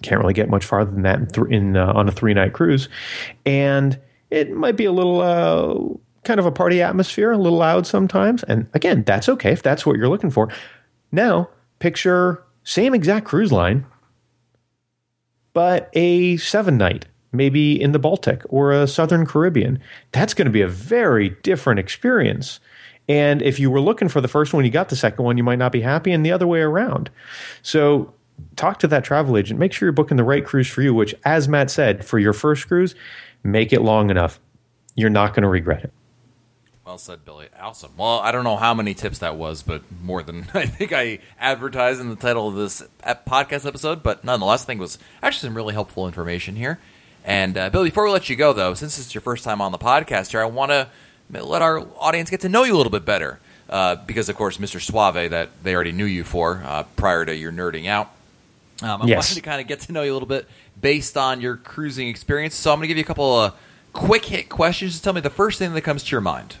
Can't 0.00 0.18
really 0.18 0.32
get 0.32 0.48
much 0.48 0.64
farther 0.64 0.90
than 0.90 1.02
that 1.02 1.18
in, 1.18 1.26
th- 1.26 1.46
in 1.48 1.76
uh, 1.76 1.92
on 1.94 2.08
a 2.08 2.10
three 2.10 2.32
night 2.32 2.54
cruise, 2.54 2.88
and 3.44 4.00
it 4.30 4.50
might 4.50 4.76
be 4.76 4.86
a 4.86 4.92
little 4.92 5.20
uh, 5.20 6.24
kind 6.24 6.40
of 6.40 6.46
a 6.46 6.50
party 6.50 6.80
atmosphere, 6.80 7.32
a 7.32 7.36
little 7.36 7.58
loud 7.58 7.86
sometimes. 7.86 8.44
And 8.44 8.66
again, 8.72 9.02
that's 9.06 9.28
okay 9.28 9.52
if 9.52 9.62
that's 9.62 9.84
what 9.84 9.98
you're 9.98 10.08
looking 10.08 10.30
for. 10.30 10.48
Now, 11.12 11.50
picture 11.80 12.42
same 12.64 12.94
exact 12.94 13.26
cruise 13.26 13.52
line, 13.52 13.84
but 15.52 15.90
a 15.92 16.38
seven 16.38 16.78
night, 16.78 17.08
maybe 17.30 17.78
in 17.78 17.92
the 17.92 17.98
Baltic 17.98 18.40
or 18.48 18.72
a 18.72 18.86
Southern 18.86 19.26
Caribbean. 19.26 19.82
That's 20.12 20.32
going 20.32 20.46
to 20.46 20.50
be 20.50 20.62
a 20.62 20.66
very 20.66 21.36
different 21.42 21.78
experience. 21.78 22.58
And 23.08 23.42
if 23.42 23.58
you 23.58 23.70
were 23.70 23.80
looking 23.80 24.08
for 24.08 24.20
the 24.20 24.28
first 24.28 24.54
one, 24.54 24.64
you 24.64 24.70
got 24.70 24.88
the 24.88 24.96
second 24.96 25.24
one, 25.24 25.36
you 25.36 25.42
might 25.42 25.58
not 25.58 25.72
be 25.72 25.80
happy, 25.80 26.12
and 26.12 26.24
the 26.24 26.32
other 26.32 26.46
way 26.46 26.60
around. 26.60 27.10
So 27.62 28.14
talk 28.56 28.78
to 28.80 28.88
that 28.88 29.04
travel 29.04 29.36
agent. 29.36 29.58
Make 29.58 29.72
sure 29.72 29.86
you're 29.86 29.92
booking 29.92 30.16
the 30.16 30.24
right 30.24 30.44
cruise 30.44 30.68
for 30.68 30.82
you, 30.82 30.94
which, 30.94 31.14
as 31.24 31.48
Matt 31.48 31.70
said, 31.70 32.04
for 32.04 32.18
your 32.18 32.32
first 32.32 32.68
cruise, 32.68 32.94
make 33.42 33.72
it 33.72 33.82
long 33.82 34.10
enough. 34.10 34.38
You're 34.94 35.10
not 35.10 35.34
going 35.34 35.42
to 35.42 35.48
regret 35.48 35.84
it. 35.84 35.92
Well 36.84 36.98
said, 36.98 37.24
Billy. 37.24 37.48
Awesome. 37.58 37.92
Well, 37.96 38.18
I 38.18 38.32
don't 38.32 38.44
know 38.44 38.56
how 38.56 38.74
many 38.74 38.92
tips 38.92 39.20
that 39.20 39.36
was, 39.36 39.62
but 39.62 39.82
more 40.02 40.22
than 40.22 40.48
I 40.54 40.66
think 40.66 40.92
I 40.92 41.20
advertised 41.38 42.00
in 42.00 42.10
the 42.10 42.16
title 42.16 42.48
of 42.48 42.54
this 42.54 42.82
podcast 43.26 43.66
episode. 43.66 44.02
But 44.02 44.24
nonetheless, 44.24 44.64
I 44.64 44.66
think 44.66 44.78
it 44.78 44.82
was 44.82 44.98
actually 45.22 45.48
some 45.48 45.56
really 45.56 45.74
helpful 45.74 46.06
information 46.06 46.56
here. 46.56 46.78
And 47.24 47.56
uh, 47.56 47.70
Billy, 47.70 47.90
before 47.90 48.04
we 48.04 48.10
let 48.10 48.28
you 48.28 48.34
go, 48.34 48.52
though, 48.52 48.74
since 48.74 48.98
it's 48.98 49.14
your 49.14 49.20
first 49.20 49.44
time 49.44 49.60
on 49.60 49.70
the 49.70 49.78
podcast 49.78 50.32
here, 50.32 50.42
I 50.42 50.46
want 50.46 50.72
to 50.72 50.88
let 51.40 51.62
our 51.62 51.86
audience 51.98 52.30
get 52.30 52.40
to 52.40 52.48
know 52.48 52.64
you 52.64 52.74
a 52.74 52.78
little 52.78 52.90
bit 52.92 53.04
better. 53.04 53.38
Uh, 53.70 53.96
because, 53.96 54.28
of 54.28 54.36
course, 54.36 54.58
Mr. 54.58 54.80
Suave, 54.80 55.30
that 55.30 55.48
they 55.62 55.74
already 55.74 55.92
knew 55.92 56.04
you 56.04 56.24
for 56.24 56.62
uh, 56.66 56.82
prior 56.96 57.24
to 57.24 57.34
your 57.34 57.50
nerding 57.52 57.86
out. 57.86 58.10
Um, 58.82 59.00
I 59.02 59.06
Yes. 59.06 59.16
wanted 59.30 59.34
to 59.36 59.40
kind 59.40 59.60
of 59.60 59.66
get 59.66 59.80
to 59.80 59.92
know 59.92 60.02
you 60.02 60.12
a 60.12 60.14
little 60.14 60.28
bit 60.28 60.46
based 60.80 61.16
on 61.16 61.40
your 61.40 61.56
cruising 61.56 62.08
experience. 62.08 62.54
So 62.54 62.70
I'm 62.70 62.78
going 62.78 62.82
to 62.84 62.88
give 62.88 62.98
you 62.98 63.04
a 63.04 63.06
couple 63.06 63.40
of 63.40 63.54
quick 63.94 64.26
hit 64.26 64.48
questions. 64.50 64.92
Just 64.92 65.04
tell 65.04 65.12
me 65.14 65.20
the 65.22 65.30
first 65.30 65.58
thing 65.58 65.72
that 65.72 65.80
comes 65.82 66.02
to 66.04 66.10
your 66.10 66.20
mind. 66.20 66.56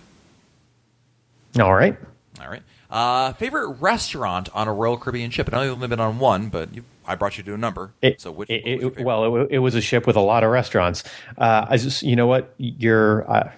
All 1.60 1.74
right. 1.74 1.96
All 2.40 2.48
right. 2.48 2.62
Uh, 2.90 3.32
favorite 3.34 3.68
restaurant 3.80 4.48
on 4.54 4.68
a 4.68 4.72
Royal 4.72 4.96
Caribbean 4.96 5.30
ship? 5.30 5.48
I 5.52 5.56
know 5.56 5.62
you've 5.64 5.74
only 5.74 5.88
been 5.88 6.00
on 6.00 6.18
one, 6.18 6.48
but 6.48 6.74
you, 6.74 6.84
I 7.06 7.14
brought 7.14 7.36
you 7.38 7.44
to 7.44 7.54
a 7.54 7.58
number. 7.58 7.92
It, 8.00 8.20
so 8.20 8.30
which? 8.30 8.48
it- 8.50 8.64
what 8.64 8.72
was 8.74 8.80
your 8.82 8.92
it- 9.00 9.04
well, 9.04 9.36
it, 9.42 9.48
it 9.52 9.58
was 9.58 9.74
a 9.74 9.80
ship 9.80 10.06
with 10.06 10.16
a 10.16 10.20
lot 10.20 10.44
of 10.44 10.50
restaurants. 10.50 11.02
Uh, 11.36 11.66
I 11.68 11.76
just, 11.76 12.02
you 12.02 12.16
know 12.16 12.26
what, 12.26 12.54
you're 12.58 13.30
uh, 13.30 13.50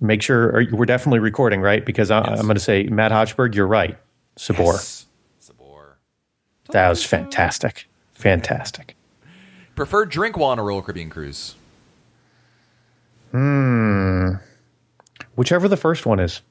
make 0.00 0.22
sure 0.22 0.64
we're 0.72 0.86
definitely 0.86 1.18
recording, 1.20 1.60
right? 1.60 1.84
Because 1.84 2.10
I, 2.10 2.18
Yes. 2.28 2.38
I'm 2.38 2.46
going 2.46 2.54
to 2.56 2.60
say 2.60 2.84
Matt 2.84 3.12
Hochberg, 3.12 3.54
you're 3.54 3.66
right. 3.66 3.98
Sabor, 4.36 4.62
Yes. 4.62 5.06
Sabor. 5.40 5.98
that 6.70 6.88
was 6.88 7.04
fantastic, 7.04 7.88
fantastic. 8.14 8.96
Preferred 9.74 10.10
drink 10.10 10.36
while 10.36 10.50
on 10.50 10.58
a 10.58 10.62
Royal 10.62 10.82
Caribbean 10.82 11.10
cruise? 11.10 11.54
Whichever 15.34 15.68
the 15.68 15.76
first 15.76 16.04
one 16.06 16.20
is. 16.20 16.42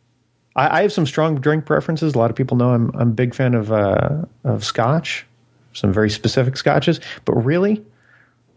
I, 0.55 0.79
I 0.79 0.81
have 0.81 0.91
some 0.91 1.05
strong 1.05 1.35
drink 1.39 1.65
preferences. 1.65 2.13
A 2.13 2.17
lot 2.17 2.29
of 2.29 2.35
people 2.35 2.57
know 2.57 2.71
I'm 2.71 2.89
I'm 2.95 3.09
a 3.09 3.13
big 3.13 3.33
fan 3.35 3.53
of 3.53 3.71
uh, 3.71 4.23
of 4.43 4.63
Scotch, 4.65 5.25
some 5.73 5.93
very 5.93 6.09
specific 6.09 6.57
Scotches. 6.57 6.99
But 7.25 7.33
really, 7.35 7.83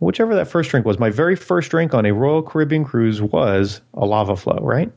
whichever 0.01 0.35
that 0.35 0.49
first 0.49 0.71
drink 0.71 0.87
was, 0.87 0.99
my 0.99 1.11
very 1.11 1.37
first 1.37 1.71
drink 1.71 1.95
on 1.95 2.07
a 2.07 2.13
Royal 2.13 2.43
Caribbean 2.43 2.85
cruise 2.85 3.23
was 3.23 3.81
a 3.95 4.07
lava 4.07 4.37
flow. 4.37 4.59
Right? 4.61 4.91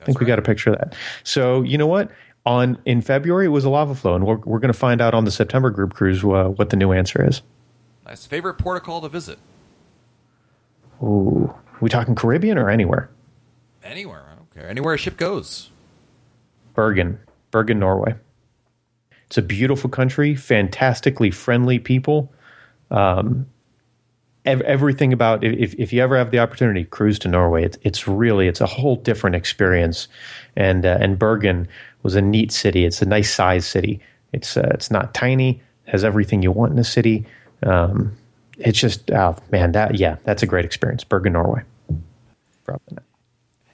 I 0.00 0.04
think 0.04 0.20
we 0.20 0.26
got 0.26 0.38
a 0.38 0.42
picture 0.42 0.70
of 0.70 0.78
that. 0.78 0.94
So 1.24 1.62
you 1.62 1.78
know 1.78 1.86
what? 1.86 2.10
On 2.44 2.78
in 2.84 3.02
February 3.02 3.46
it 3.46 3.50
was 3.50 3.64
a 3.64 3.70
lava 3.70 3.94
flow, 3.94 4.14
and 4.14 4.24
we're 4.24 4.36
we're 4.38 4.60
going 4.60 4.72
to 4.72 4.78
find 4.78 5.00
out 5.00 5.14
on 5.14 5.24
the 5.24 5.30
September 5.30 5.70
group 5.70 5.94
cruise 5.94 6.22
uh, 6.22 6.52
what 6.54 6.70
the 6.70 6.76
new 6.76 6.92
answer 6.92 7.26
is. 7.26 7.42
Nice. 8.04 8.24
Favorite 8.24 8.54
port 8.54 8.76
of 8.76 8.84
call 8.84 9.00
to 9.00 9.08
visit? 9.08 9.38
Ooh, 11.02 11.52
we 11.80 11.90
talking 11.90 12.14
Caribbean 12.14 12.56
or 12.56 12.70
anywhere? 12.70 13.10
Anywhere. 13.82 14.26
I 14.30 14.36
don't 14.36 14.54
care. 14.54 14.68
Anywhere 14.68 14.94
a 14.94 14.98
ship 14.98 15.16
goes. 15.16 15.70
Bergen, 16.74 17.18
Bergen, 17.50 17.78
Norway. 17.78 18.14
It's 19.26 19.38
a 19.38 19.42
beautiful 19.42 19.90
country, 19.90 20.36
fantastically 20.36 21.30
friendly 21.32 21.78
people. 21.78 22.32
Um, 22.90 23.46
ev- 24.46 24.62
everything 24.62 25.12
about 25.12 25.44
if 25.44 25.74
if 25.74 25.92
you 25.92 26.02
ever 26.02 26.16
have 26.16 26.30
the 26.30 26.38
opportunity, 26.38 26.84
cruise 26.84 27.18
to 27.20 27.28
Norway. 27.28 27.64
It's 27.64 27.78
it's 27.82 28.08
really 28.08 28.48
it's 28.48 28.60
a 28.60 28.66
whole 28.66 28.96
different 28.96 29.36
experience. 29.36 30.08
And 30.56 30.86
uh, 30.86 30.98
and 31.00 31.18
Bergen 31.18 31.68
was 32.02 32.14
a 32.14 32.22
neat 32.22 32.52
city. 32.52 32.84
It's 32.84 33.02
a 33.02 33.06
nice 33.06 33.32
sized 33.32 33.66
city. 33.66 34.00
It's 34.32 34.56
uh, 34.56 34.70
it's 34.72 34.90
not 34.90 35.14
tiny. 35.14 35.60
Has 35.86 36.04
everything 36.04 36.42
you 36.42 36.52
want 36.52 36.72
in 36.72 36.78
a 36.78 36.84
city. 36.84 37.26
Um, 37.62 38.16
it's 38.58 38.78
just 38.78 39.10
oh 39.10 39.36
man, 39.50 39.72
that 39.72 39.98
yeah, 39.98 40.16
that's 40.24 40.42
a 40.42 40.46
great 40.46 40.64
experience. 40.64 41.04
Bergen, 41.04 41.34
Norway. 41.34 41.62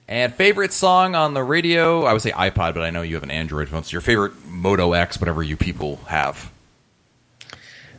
And 0.07 0.33
favorite 0.33 0.73
song 0.73 1.15
on 1.15 1.33
the 1.33 1.43
radio? 1.43 2.03
I 2.03 2.13
would 2.13 2.21
say 2.21 2.31
iPod, 2.31 2.75
but 2.75 2.81
I 2.83 2.91
know 2.91 3.01
you 3.01 3.15
have 3.15 3.23
an 3.23 3.31
Android 3.31 3.69
phone. 3.69 3.83
So 3.83 3.93
your 3.93 4.01
favorite 4.01 4.33
Moto 4.45 4.93
X, 4.93 5.19
whatever 5.19 5.41
you 5.41 5.57
people 5.57 5.95
have. 6.07 6.52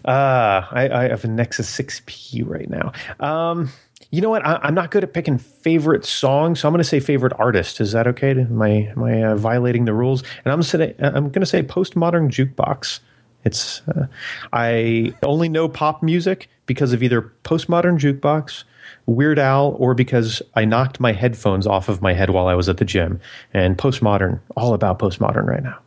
Uh, 0.05 0.67
I, 0.71 0.89
I 0.91 1.09
have 1.09 1.25
a 1.25 1.29
Nexus 1.29 1.71
6P 1.77 2.47
right 2.47 2.69
now. 2.69 2.93
Um, 3.21 3.71
you 4.11 4.21
know 4.21 4.31
what? 4.31 4.47
I, 4.47 4.61
I'm 4.63 4.75
not 4.75 4.91
good 4.91 5.03
at 5.03 5.13
picking 5.13 5.39
favorite 5.39 6.05
songs, 6.05 6.61
so 6.61 6.69
I'm 6.69 6.73
going 6.73 6.79
to 6.79 6.85
say 6.85 7.01
favorite 7.01 7.33
artist. 7.39 7.81
Is 7.81 7.93
that 7.93 8.07
okay? 8.09 8.31
Am 8.31 8.61
I 8.63 8.69
am 8.69 9.03
I 9.03 9.23
uh, 9.25 9.37
violating 9.37 9.87
the 9.87 9.95
rules? 9.95 10.23
And 10.45 10.53
I'm 10.53 10.61
gonna 10.61 10.95
I'm 11.01 11.31
going 11.31 11.41
to 11.41 11.47
say 11.47 11.63
postmodern 11.63 12.31
jukebox. 12.31 13.01
It's 13.45 13.83
uh, 13.89 14.07
I 14.53 15.15
only 15.23 15.49
know 15.49 15.69
pop 15.69 16.03
music 16.03 16.49
because 16.67 16.93
of 16.93 17.03
either 17.03 17.33
postmodern 17.45 17.99
jukebox, 17.99 18.65
Weird 19.07 19.39
Al, 19.39 19.77
or 19.79 19.95
because 19.95 20.43
I 20.55 20.65
knocked 20.65 21.01
my 21.01 21.13
headphones 21.13 21.67
off 21.67 21.89
of 21.89 22.01
my 22.01 22.15
head 22.15 22.31
while 22.31 22.47
I 22.47 22.55
was 22.55 22.69
at 22.69 22.79
the 22.79 22.85
gym. 22.85 23.21
And 23.53 23.77
postmodern, 23.77 24.41
all 24.57 24.75
about 24.75 24.99
postmodern 24.99 25.47
right 25.47 25.63
now. 25.63 25.79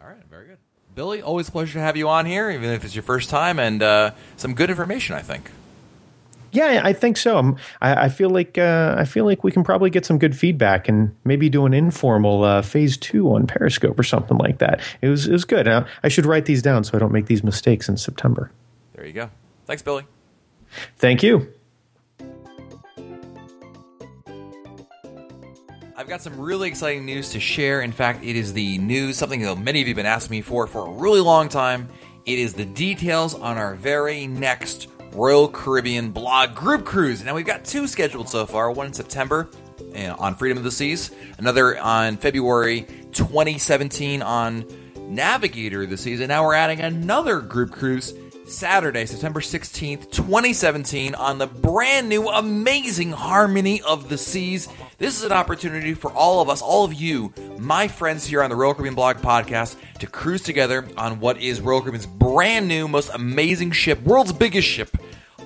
All 0.00 0.08
right, 0.08 0.22
very 0.30 0.46
good. 0.46 0.58
Billy, 0.94 1.22
always 1.22 1.48
a 1.48 1.52
pleasure 1.52 1.74
to 1.74 1.80
have 1.80 1.96
you 1.96 2.08
on 2.08 2.26
here, 2.26 2.50
even 2.50 2.70
if 2.70 2.84
it's 2.84 2.94
your 2.94 3.02
first 3.02 3.30
time, 3.30 3.58
and 3.58 3.82
uh, 3.82 4.10
some 4.36 4.54
good 4.54 4.68
information, 4.68 5.16
I 5.16 5.22
think. 5.22 5.50
Yeah, 6.52 6.82
I 6.84 6.92
think 6.92 7.16
so. 7.16 7.38
Um, 7.38 7.56
I, 7.80 8.04
I 8.04 8.08
feel 8.10 8.28
like 8.28 8.58
uh, 8.58 8.94
I 8.98 9.06
feel 9.06 9.24
like 9.24 9.42
we 9.42 9.50
can 9.50 9.64
probably 9.64 9.88
get 9.88 10.04
some 10.04 10.18
good 10.18 10.36
feedback 10.36 10.86
and 10.86 11.16
maybe 11.24 11.48
do 11.48 11.64
an 11.64 11.72
informal 11.72 12.44
uh, 12.44 12.60
phase 12.60 12.98
two 12.98 13.34
on 13.34 13.46
Periscope 13.46 13.98
or 13.98 14.02
something 14.02 14.36
like 14.36 14.58
that. 14.58 14.80
It 15.00 15.08
was 15.08 15.26
it 15.26 15.32
was 15.32 15.46
good. 15.46 15.66
Uh, 15.66 15.86
I 16.02 16.08
should 16.08 16.26
write 16.26 16.44
these 16.44 16.60
down 16.60 16.84
so 16.84 16.94
I 16.94 17.00
don't 17.00 17.12
make 17.12 17.24
these 17.24 17.42
mistakes 17.42 17.88
in 17.88 17.96
September. 17.96 18.52
There 18.94 19.06
you 19.06 19.14
go. 19.14 19.30
Thanks, 19.64 19.80
Billy. 19.80 20.04
Thank 20.98 21.22
you. 21.22 21.52
I've 26.02 26.08
got 26.08 26.20
some 26.20 26.40
really 26.40 26.66
exciting 26.66 27.06
news 27.06 27.30
to 27.30 27.38
share. 27.38 27.82
In 27.82 27.92
fact, 27.92 28.24
it 28.24 28.34
is 28.34 28.52
the 28.52 28.76
news, 28.78 29.16
something 29.16 29.40
that 29.42 29.56
many 29.58 29.80
of 29.80 29.86
you 29.86 29.92
have 29.92 29.98
been 29.98 30.04
asking 30.04 30.36
me 30.36 30.40
for 30.40 30.66
for 30.66 30.88
a 30.88 30.90
really 30.90 31.20
long 31.20 31.48
time. 31.48 31.88
It 32.26 32.40
is 32.40 32.54
the 32.54 32.64
details 32.64 33.36
on 33.36 33.56
our 33.56 33.76
very 33.76 34.26
next 34.26 34.88
Royal 35.12 35.46
Caribbean 35.46 36.10
blog 36.10 36.56
group 36.56 36.84
cruise. 36.84 37.22
Now, 37.22 37.36
we've 37.36 37.46
got 37.46 37.64
two 37.64 37.86
scheduled 37.86 38.28
so 38.28 38.46
far 38.46 38.72
one 38.72 38.88
in 38.88 38.92
September 38.92 39.48
uh, 39.94 40.16
on 40.18 40.34
Freedom 40.34 40.58
of 40.58 40.64
the 40.64 40.72
Seas, 40.72 41.12
another 41.38 41.78
on 41.78 42.16
February 42.16 42.80
2017 43.12 44.22
on 44.22 44.66
Navigator 45.02 45.84
of 45.84 45.90
the 45.90 45.96
Seas, 45.96 46.18
and 46.18 46.28
now 46.28 46.44
we're 46.44 46.54
adding 46.54 46.80
another 46.80 47.40
group 47.40 47.70
cruise 47.70 48.12
Saturday, 48.52 49.06
September 49.06 49.40
16th, 49.40 50.10
2017, 50.10 51.14
on 51.14 51.38
the 51.38 51.46
brand 51.46 52.08
new, 52.08 52.28
amazing 52.28 53.10
Harmony 53.10 53.80
of 53.82 54.08
the 54.08 54.18
Seas. 54.18 54.68
This 54.98 55.18
is 55.18 55.24
an 55.24 55.32
opportunity 55.32 55.94
for 55.94 56.12
all 56.12 56.40
of 56.40 56.48
us, 56.48 56.60
all 56.60 56.84
of 56.84 56.92
you, 56.92 57.32
my 57.58 57.88
friends 57.88 58.26
here 58.26 58.42
on 58.42 58.50
the 58.50 58.56
Royal 58.56 58.74
Caribbean 58.74 58.94
Blog 58.94 59.16
Podcast, 59.16 59.76
to 60.00 60.06
cruise 60.06 60.42
together 60.42 60.86
on 60.96 61.18
what 61.18 61.40
is 61.40 61.60
Royal 61.60 61.80
Caribbean's 61.80 62.06
brand 62.06 62.68
new, 62.68 62.86
most 62.86 63.10
amazing 63.14 63.70
ship, 63.72 64.00
world's 64.02 64.32
biggest 64.32 64.68
ship 64.68 64.96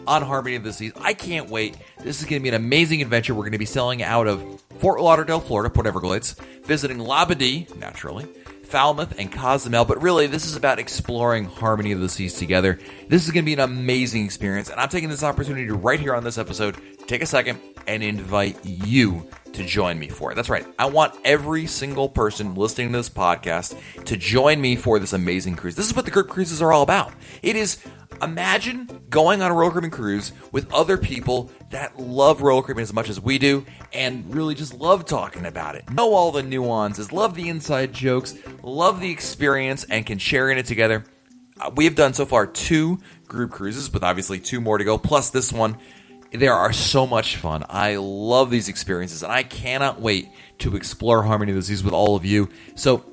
on 0.06 0.22
Harmony 0.22 0.56
of 0.56 0.64
the 0.64 0.72
Seas. 0.72 0.92
I 0.96 1.14
can't 1.14 1.48
wait. 1.48 1.76
This 2.02 2.20
is 2.20 2.26
going 2.26 2.40
to 2.40 2.42
be 2.42 2.48
an 2.48 2.54
amazing 2.54 3.02
adventure. 3.02 3.34
We're 3.34 3.42
going 3.42 3.52
to 3.52 3.58
be 3.58 3.64
sailing 3.64 4.02
out 4.02 4.26
of 4.26 4.60
Fort 4.80 5.00
Lauderdale, 5.00 5.40
Florida, 5.40 5.70
Port 5.70 5.86
Everglades, 5.86 6.36
visiting 6.64 6.98
Labadee, 6.98 7.74
naturally, 7.76 8.26
Falmouth, 8.66 9.18
and 9.18 9.32
Cozumel. 9.32 9.84
But 9.84 10.02
really, 10.02 10.26
this 10.26 10.46
is 10.46 10.56
about 10.56 10.78
exploring 10.78 11.44
Harmony 11.44 11.92
of 11.92 12.00
the 12.00 12.08
Seas 12.08 12.34
together. 12.34 12.78
This 13.08 13.24
is 13.24 13.30
going 13.30 13.44
to 13.44 13.46
be 13.46 13.54
an 13.54 13.60
amazing 13.60 14.24
experience. 14.24 14.68
And 14.68 14.80
I'm 14.80 14.88
taking 14.88 15.08
this 15.08 15.22
opportunity 15.22 15.70
right 15.70 16.00
here 16.00 16.14
on 16.14 16.24
this 16.24 16.38
episode 16.38 16.76
take 17.06 17.22
a 17.22 17.26
second 17.26 17.60
and 17.86 18.02
invite 18.02 18.58
you 18.64 19.28
to 19.52 19.64
join 19.64 19.98
me 19.98 20.08
for 20.08 20.32
it. 20.32 20.34
That's 20.34 20.48
right. 20.48 20.66
I 20.78 20.86
want 20.86 21.14
every 21.24 21.66
single 21.66 22.08
person 22.08 22.54
listening 22.54 22.92
to 22.92 22.98
this 22.98 23.08
podcast 23.08 23.78
to 24.04 24.16
join 24.16 24.60
me 24.60 24.76
for 24.76 24.98
this 24.98 25.12
amazing 25.12 25.56
cruise. 25.56 25.76
This 25.76 25.86
is 25.86 25.94
what 25.94 26.04
the 26.04 26.10
group 26.10 26.28
cruises 26.28 26.60
are 26.60 26.72
all 26.72 26.82
about. 26.82 27.12
It 27.42 27.56
is 27.56 27.78
imagine 28.22 29.04
going 29.10 29.42
on 29.42 29.50
a 29.50 29.54
Royal 29.54 29.70
Caribbean 29.70 29.90
cruise 29.90 30.32
with 30.52 30.72
other 30.72 30.96
people 30.96 31.50
that 31.70 31.98
love 31.98 32.42
Royal 32.42 32.62
Caribbean 32.62 32.82
as 32.82 32.92
much 32.92 33.08
as 33.08 33.20
we 33.20 33.38
do 33.38 33.64
and 33.92 34.34
really 34.34 34.54
just 34.54 34.74
love 34.74 35.04
talking 35.04 35.46
about 35.46 35.74
it. 35.74 35.90
Know 35.90 36.14
all 36.14 36.32
the 36.32 36.42
nuances, 36.42 37.12
love 37.12 37.34
the 37.34 37.48
inside 37.48 37.92
jokes, 37.92 38.34
love 38.62 39.00
the 39.00 39.10
experience, 39.10 39.84
and 39.84 40.06
can 40.06 40.18
share 40.18 40.50
in 40.50 40.58
it 40.58 40.66
together. 40.66 41.04
Uh, 41.60 41.70
we 41.74 41.84
have 41.84 41.94
done 41.94 42.14
so 42.14 42.26
far 42.26 42.46
two 42.46 42.98
group 43.26 43.50
cruises, 43.50 43.88
but 43.88 44.02
obviously 44.02 44.38
two 44.38 44.60
more 44.60 44.78
to 44.78 44.84
go, 44.84 44.98
plus 44.98 45.30
this 45.30 45.52
one. 45.52 45.78
They 46.32 46.48
are 46.48 46.72
so 46.72 47.06
much 47.06 47.36
fun. 47.36 47.64
I 47.68 47.96
love 47.96 48.50
these 48.50 48.68
experiences, 48.68 49.22
and 49.22 49.32
I 49.32 49.42
cannot 49.42 50.00
wait 50.00 50.28
to 50.58 50.76
explore 50.76 51.22
Harmony 51.22 51.52
of 51.52 51.56
the 51.56 51.62
Seas 51.62 51.84
with 51.84 51.94
all 51.94 52.16
of 52.16 52.24
you. 52.24 52.50
So, 52.74 53.04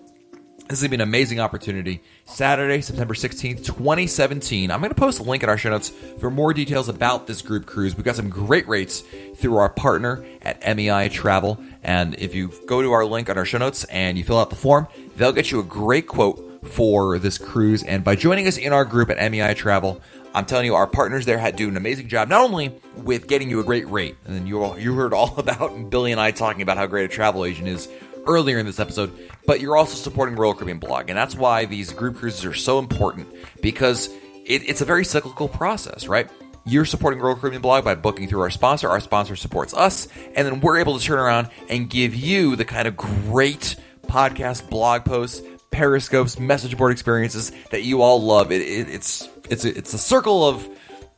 This 0.74 0.80
is 0.80 0.86
to 0.86 0.89
be 0.89 0.95
an 0.95 1.01
amazing 1.01 1.39
opportunity. 1.39 2.01
Saturday, 2.26 2.82
September 2.82 3.13
16th, 3.13 3.63
2017. 3.63 4.71
I'm 4.71 4.80
going 4.80 4.89
to 4.89 4.95
post 4.95 5.19
a 5.19 5.21
link 5.21 5.43
in 5.43 5.49
our 5.49 5.55
show 5.55 5.69
notes 5.69 5.91
for 6.17 6.32
more 6.32 6.51
details 6.51 6.89
about 6.89 7.28
this 7.28 7.43
group 7.43 7.67
cruise. 7.67 7.95
We've 7.95 8.03
got 8.03 8.15
some 8.15 8.28
great 8.28 8.67
rates 8.67 9.03
through 9.36 9.57
our 9.57 9.69
partner 9.69 10.26
at 10.41 10.76
MEI 10.76 11.09
Travel. 11.09 11.59
And 11.84 12.15
if 12.15 12.34
you 12.34 12.51
go 12.65 12.82
to 12.82 12.91
our 12.91 13.05
link 13.05 13.30
on 13.30 13.38
our 13.38 13.45
show 13.45 13.59
notes 13.59 13.84
and 13.84 14.17
you 14.17 14.24
fill 14.24 14.39
out 14.39 14.49
the 14.49 14.55
form, 14.55 14.88
they'll 15.15 15.32
get 15.32 15.51
you 15.51 15.59
a 15.59 15.63
great 15.63 16.07
quote 16.07 16.65
for 16.65 17.19
this 17.19 17.38
cruise. 17.38 17.84
And 17.84 18.03
by 18.03 18.15
joining 18.15 18.47
us 18.47 18.57
in 18.57 18.74
our 18.74 18.84
group 18.84 19.11
at 19.11 19.32
MEI 19.32 19.53
Travel, 19.53 20.01
I'm 20.34 20.45
telling 20.45 20.65
you, 20.65 20.74
our 20.74 20.88
partners 20.88 21.28
there 21.28 21.38
had 21.38 21.55
do 21.55 21.69
an 21.69 21.78
amazing 21.78 22.07
job, 22.07 22.30
not 22.30 22.41
only 22.41 22.74
with 22.95 23.28
getting 23.28 23.51
you 23.51 23.59
a 23.59 23.63
great 23.63 23.88
rate, 23.88 24.15
and 24.26 24.36
then 24.36 24.47
you 24.47 24.63
all, 24.63 24.80
you 24.80 24.95
heard 24.95 25.13
all 25.13 25.36
about 25.38 25.91
Billy 25.91 26.11
and 26.11 26.19
I 26.19 26.32
talking 26.32 26.63
about 26.63 26.78
how 26.78 26.88
great 26.88 27.05
a 27.05 27.13
travel 27.13 27.45
agent 27.45 27.67
is 27.67 27.88
earlier 28.26 28.57
in 28.59 28.65
this 28.65 28.80
episode, 28.80 29.11
but 29.45 29.59
you're 29.59 29.78
also 29.78 29.95
supporting 29.95 30.36
Royal 30.36 30.53
Caribbean 30.53 30.80
Blog, 30.80 31.09
and 31.09 31.17
that's 31.17 31.36
why 31.36 31.65
these 31.65 31.91
group 31.91 32.17
cruises 32.17 32.45
are 32.45 32.53
so 32.53 32.80
important 32.80 33.28
because 33.61 34.07
it, 34.45 34.67
it's 34.69 34.82
a 34.82 34.86
very 34.86 35.05
cyclical 35.05 35.47
process, 35.47 36.07
right? 36.07 36.30
You're 36.65 36.86
supporting 36.86 37.19
Royal 37.19 37.36
Caribbean 37.36 37.61
Blog 37.61 37.84
by 37.84 37.95
booking 37.95 38.28
through 38.28 38.41
our 38.41 38.49
sponsor. 38.49 38.89
Our 38.89 39.01
sponsor 39.01 39.36
supports 39.36 39.74
us, 39.74 40.07
and 40.36 40.47
then 40.47 40.61
we're 40.61 40.80
able 40.80 40.97
to 40.97 41.03
turn 41.03 41.19
around 41.19 41.49
and 41.69 41.89
give 41.89 42.15
you 42.15 42.55
the 42.55 42.65
kind 42.65 42.88
of 42.88 42.95
great 42.95 43.76
podcast, 44.07 44.69
blog 44.69 45.03
posts, 45.03 45.41
periscopes, 45.71 46.39
message 46.39 46.78
board 46.78 46.91
experiences 46.91 47.51
that 47.71 47.84
you 47.84 48.01
all 48.01 48.21
love. 48.21 48.51
It, 48.51 48.61
it, 48.61 48.89
it's 48.89 49.28
it's 49.49 49.65
a, 49.65 49.78
it's 49.78 49.93
a 49.93 49.97
circle 49.97 50.47
of 50.47 50.67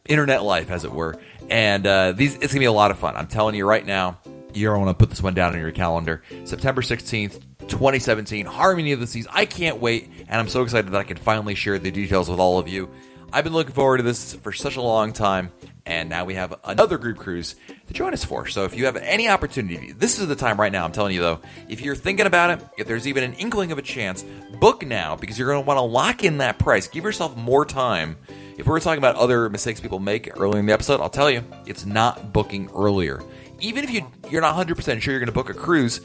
internet 0.07 0.43
life, 0.43 0.71
as 0.71 0.83
it 0.83 0.91
were, 0.91 1.19
and 1.49 1.85
uh, 1.85 2.11
these 2.13 2.35
it's 2.35 2.53
gonna 2.53 2.61
be 2.61 2.65
a 2.65 2.71
lot 2.71 2.89
of 2.89 2.97
fun. 2.97 3.15
I'm 3.15 3.27
telling 3.27 3.53
you 3.53 3.67
right 3.67 3.85
now 3.85 4.17
you 4.55 4.67
don't 4.67 4.85
want 4.85 4.97
to 4.97 5.01
put 5.01 5.09
this 5.09 5.21
one 5.21 5.33
down 5.33 5.53
on 5.53 5.59
your 5.59 5.71
calendar. 5.71 6.23
September 6.45 6.81
16th, 6.81 7.41
2017, 7.67 8.45
Harmony 8.45 8.91
of 8.91 8.99
the 8.99 9.07
Seas. 9.07 9.27
I 9.31 9.45
can't 9.45 9.79
wait, 9.79 10.09
and 10.27 10.39
I'm 10.39 10.47
so 10.47 10.63
excited 10.63 10.91
that 10.91 10.99
I 10.99 11.03
can 11.03 11.17
finally 11.17 11.55
share 11.55 11.77
the 11.79 11.91
details 11.91 12.29
with 12.29 12.39
all 12.39 12.59
of 12.59 12.67
you. 12.67 12.89
I've 13.33 13.43
been 13.43 13.53
looking 13.53 13.73
forward 13.73 13.97
to 13.97 14.03
this 14.03 14.33
for 14.35 14.53
such 14.53 14.77
a 14.77 14.81
long 14.81 15.11
time, 15.11 15.51
and 15.85 16.09
now 16.09 16.23
we 16.23 16.35
have 16.35 16.55
another 16.63 16.97
group 16.97 17.17
cruise 17.17 17.55
to 17.87 17.93
join 17.93 18.13
us 18.13 18.23
for. 18.23 18.47
So 18.47 18.63
if 18.63 18.77
you 18.77 18.85
have 18.85 18.95
any 18.95 19.27
opportunity, 19.27 19.91
this 19.91 20.19
is 20.19 20.27
the 20.27 20.35
time 20.35 20.59
right 20.59 20.71
now. 20.71 20.85
I'm 20.85 20.91
telling 20.91 21.13
you 21.13 21.21
though, 21.21 21.41
if 21.67 21.81
you're 21.81 21.95
thinking 21.95 22.27
about 22.27 22.51
it, 22.51 22.65
if 22.77 22.87
there's 22.87 23.07
even 23.07 23.23
an 23.23 23.33
inkling 23.33 23.73
of 23.73 23.77
a 23.77 23.81
chance, 23.81 24.23
book 24.59 24.85
now 24.85 25.17
because 25.17 25.37
you're 25.37 25.49
going 25.49 25.61
to 25.61 25.67
want 25.67 25.77
to 25.77 25.81
lock 25.81 26.23
in 26.23 26.37
that 26.37 26.59
price. 26.59 26.87
Give 26.87 27.03
yourself 27.03 27.35
more 27.35 27.65
time. 27.65 28.15
If 28.57 28.67
we 28.67 28.71
were 28.71 28.79
talking 28.79 28.99
about 28.99 29.17
other 29.17 29.49
mistakes 29.49 29.81
people 29.81 29.99
make 29.99 30.39
earlier 30.39 30.59
in 30.59 30.65
the 30.65 30.73
episode, 30.73 31.01
I'll 31.01 31.09
tell 31.09 31.29
you, 31.29 31.43
it's 31.65 31.85
not 31.85 32.31
booking 32.31 32.69
earlier 32.73 33.21
even 33.59 33.83
if 33.83 33.91
you 33.91 34.05
you're 34.29 34.41
not 34.41 34.55
100% 34.55 35.01
sure 35.01 35.13
you're 35.13 35.19
going 35.19 35.27
to 35.27 35.31
book 35.31 35.49
a 35.49 35.53
cruise, 35.53 36.01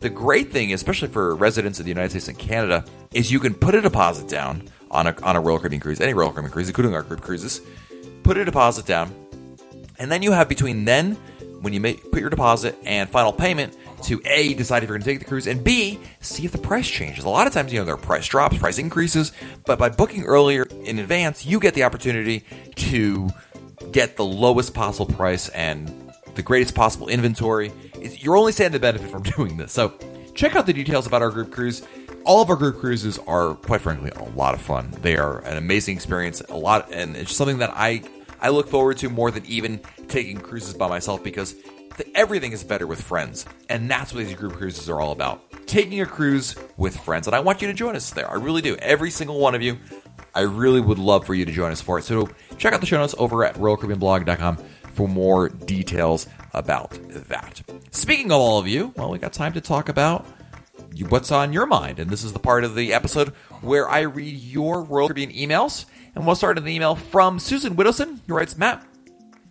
the 0.00 0.10
great 0.10 0.50
thing, 0.50 0.72
especially 0.72 1.08
for 1.08 1.34
residents 1.34 1.78
of 1.78 1.84
the 1.84 1.90
United 1.90 2.10
States 2.10 2.28
and 2.28 2.38
Canada, 2.38 2.84
is 3.12 3.30
you 3.30 3.40
can 3.40 3.54
put 3.54 3.74
a 3.74 3.80
deposit 3.80 4.28
down 4.28 4.68
on 4.90 5.06
a 5.06 5.16
on 5.22 5.36
a 5.36 5.40
Royal 5.40 5.58
Caribbean 5.58 5.80
cruise, 5.80 6.00
any 6.00 6.14
Royal 6.14 6.30
Caribbean 6.30 6.52
cruise, 6.52 6.68
including 6.68 6.94
our 6.94 7.02
group 7.02 7.20
cruises. 7.20 7.60
Put 8.22 8.36
a 8.36 8.44
deposit 8.44 8.86
down, 8.86 9.14
and 9.98 10.10
then 10.10 10.22
you 10.22 10.32
have 10.32 10.48
between 10.48 10.84
then 10.84 11.16
when 11.60 11.72
you 11.72 11.80
make 11.80 12.10
put 12.10 12.20
your 12.20 12.30
deposit 12.30 12.76
and 12.84 13.08
final 13.10 13.32
payment 13.32 13.76
to 14.02 14.20
a 14.24 14.54
decide 14.54 14.82
if 14.82 14.88
you're 14.88 14.96
going 14.96 15.04
to 15.04 15.10
take 15.10 15.18
the 15.18 15.26
cruise 15.26 15.46
and 15.46 15.62
b 15.62 15.98
see 16.20 16.44
if 16.44 16.52
the 16.52 16.58
price 16.58 16.88
changes. 16.88 17.24
A 17.24 17.28
lot 17.28 17.46
of 17.46 17.52
times, 17.52 17.72
you 17.72 17.78
know, 17.78 17.84
there 17.84 17.94
are 17.94 17.98
price 17.98 18.26
drops, 18.26 18.56
price 18.58 18.78
increases, 18.78 19.32
but 19.66 19.78
by 19.78 19.88
booking 19.88 20.24
earlier 20.24 20.62
in 20.84 20.98
advance, 20.98 21.44
you 21.44 21.60
get 21.60 21.74
the 21.74 21.84
opportunity 21.84 22.44
to 22.76 23.28
get 23.92 24.16
the 24.16 24.24
lowest 24.24 24.74
possible 24.74 25.06
price 25.06 25.48
and 25.50 25.99
the 26.40 26.46
greatest 26.46 26.74
possible 26.74 27.06
inventory. 27.08 27.70
You're 28.00 28.36
only 28.36 28.52
standing 28.52 28.72
to 28.72 28.80
benefit 28.80 29.10
from 29.10 29.22
doing 29.36 29.58
this. 29.58 29.72
So 29.72 29.92
check 30.34 30.56
out 30.56 30.64
the 30.64 30.72
details 30.72 31.06
about 31.06 31.20
our 31.20 31.30
group 31.30 31.52
cruise. 31.52 31.82
All 32.24 32.40
of 32.40 32.48
our 32.48 32.56
group 32.56 32.80
cruises 32.80 33.18
are, 33.26 33.54
quite 33.56 33.82
frankly, 33.82 34.10
a 34.16 34.24
lot 34.30 34.54
of 34.54 34.62
fun. 34.62 34.90
They 35.02 35.18
are 35.18 35.40
an 35.40 35.58
amazing 35.58 35.96
experience, 35.96 36.40
a 36.48 36.56
lot, 36.56 36.90
and 36.92 37.14
it's 37.14 37.36
something 37.36 37.58
that 37.58 37.72
I 37.74 38.02
I 38.40 38.48
look 38.48 38.68
forward 38.68 38.96
to 38.98 39.10
more 39.10 39.30
than 39.30 39.44
even 39.44 39.80
taking 40.08 40.38
cruises 40.38 40.72
by 40.72 40.88
myself 40.88 41.22
because 41.22 41.56
the, 41.98 42.06
everything 42.14 42.52
is 42.52 42.64
better 42.64 42.86
with 42.86 43.02
friends, 43.02 43.44
and 43.68 43.90
that's 43.90 44.14
what 44.14 44.24
these 44.24 44.34
group 44.34 44.54
cruises 44.54 44.88
are 44.88 44.98
all 44.98 45.12
about. 45.12 45.42
Taking 45.66 46.00
a 46.00 46.06
cruise 46.06 46.56
with 46.78 46.96
friends, 46.96 47.26
and 47.26 47.36
I 47.36 47.40
want 47.40 47.60
you 47.60 47.68
to 47.68 47.74
join 47.74 47.96
us 47.96 48.10
there. 48.10 48.30
I 48.30 48.36
really 48.36 48.62
do. 48.62 48.76
Every 48.76 49.10
single 49.10 49.38
one 49.38 49.54
of 49.54 49.60
you. 49.60 49.76
I 50.34 50.42
really 50.42 50.80
would 50.80 50.98
love 50.98 51.26
for 51.26 51.34
you 51.34 51.44
to 51.44 51.50
join 51.52 51.72
us 51.72 51.80
for 51.80 51.98
it. 51.98 52.04
So 52.04 52.30
check 52.56 52.72
out 52.72 52.80
the 52.80 52.86
show 52.86 52.98
notes 52.98 53.16
over 53.18 53.44
at 53.44 53.56
RoyalCaribbeanBlog.com 53.56 54.58
for 55.00 55.08
more 55.08 55.48
details 55.48 56.26
about 56.52 56.90
that. 57.08 57.62
Speaking 57.90 58.26
of 58.26 58.38
all 58.38 58.58
of 58.58 58.68
you, 58.68 58.92
well, 58.96 59.10
we 59.10 59.18
got 59.18 59.32
time 59.32 59.54
to 59.54 59.60
talk 59.62 59.88
about 59.88 60.26
what's 61.08 61.32
on 61.32 61.54
your 61.54 61.64
mind. 61.64 61.98
And 61.98 62.10
this 62.10 62.22
is 62.22 62.34
the 62.34 62.38
part 62.38 62.64
of 62.64 62.74
the 62.74 62.92
episode 62.92 63.30
where 63.62 63.88
I 63.88 64.00
read 64.00 64.36
your 64.36 64.82
Royal 64.82 65.08
Caribbean 65.08 65.32
emails. 65.32 65.86
And 66.14 66.26
we'll 66.26 66.36
start 66.36 66.56
with 66.56 66.64
an 66.64 66.70
email 66.70 66.96
from 66.96 67.38
Susan 67.38 67.76
Widdowson, 67.76 68.20
who 68.26 68.34
writes, 68.34 68.58
Matt, 68.58 68.84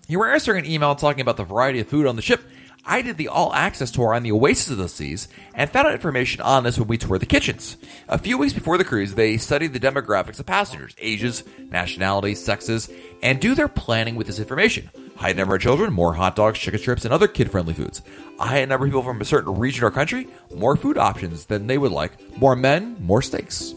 you 0.07 0.19
were 0.19 0.31
answering 0.31 0.65
an 0.65 0.71
email 0.71 0.93
talking 0.93 1.21
about 1.21 1.37
the 1.37 1.45
variety 1.45 1.79
of 1.79 1.87
food 1.87 2.05
on 2.05 2.15
the 2.15 2.21
ship. 2.21 2.43
I 2.85 3.01
did 3.01 3.17
the 3.17 3.27
all 3.27 3.53
access 3.53 3.91
tour 3.91 4.13
on 4.13 4.23
the 4.23 4.31
Oasis 4.31 4.71
of 4.71 4.77
the 4.77 4.89
Seas 4.89 5.27
and 5.53 5.69
found 5.69 5.87
out 5.87 5.93
information 5.93 6.41
on 6.41 6.63
this 6.63 6.79
when 6.79 6.87
we 6.87 6.97
toured 6.97 7.21
the 7.21 7.25
kitchens. 7.25 7.77
A 8.07 8.17
few 8.17 8.37
weeks 8.37 8.53
before 8.53 8.77
the 8.77 8.85
cruise, 8.85 9.13
they 9.13 9.37
studied 9.37 9.73
the 9.73 9.79
demographics 9.79 10.39
of 10.39 10.45
passengers, 10.45 10.95
ages, 10.99 11.43
nationalities, 11.69 12.43
sexes, 12.43 12.89
and 13.21 13.39
do 13.39 13.53
their 13.53 13.67
planning 13.67 14.15
with 14.15 14.27
this 14.27 14.39
information. 14.39 14.89
High 15.17 15.33
number 15.33 15.55
of 15.55 15.61
children, 15.61 15.91
more 15.91 16.13
hot 16.13 16.35
dogs, 16.35 16.57
chicken 16.57 16.79
strips, 16.79 17.03
and 17.03 17.13
other 17.13 17.27
kid 17.27 17.51
friendly 17.51 17.73
foods. 17.73 18.01
A 18.39 18.47
high 18.47 18.65
number 18.65 18.85
of 18.85 18.91
people 18.91 19.03
from 19.03 19.21
a 19.21 19.25
certain 19.25 19.59
region 19.59 19.83
or 19.83 19.91
country, 19.91 20.27
more 20.55 20.77
food 20.77 20.97
options 20.97 21.45
than 21.45 21.67
they 21.67 21.77
would 21.77 21.91
like. 21.91 22.37
More 22.37 22.55
men, 22.55 22.95
more 23.01 23.21
steaks. 23.21 23.73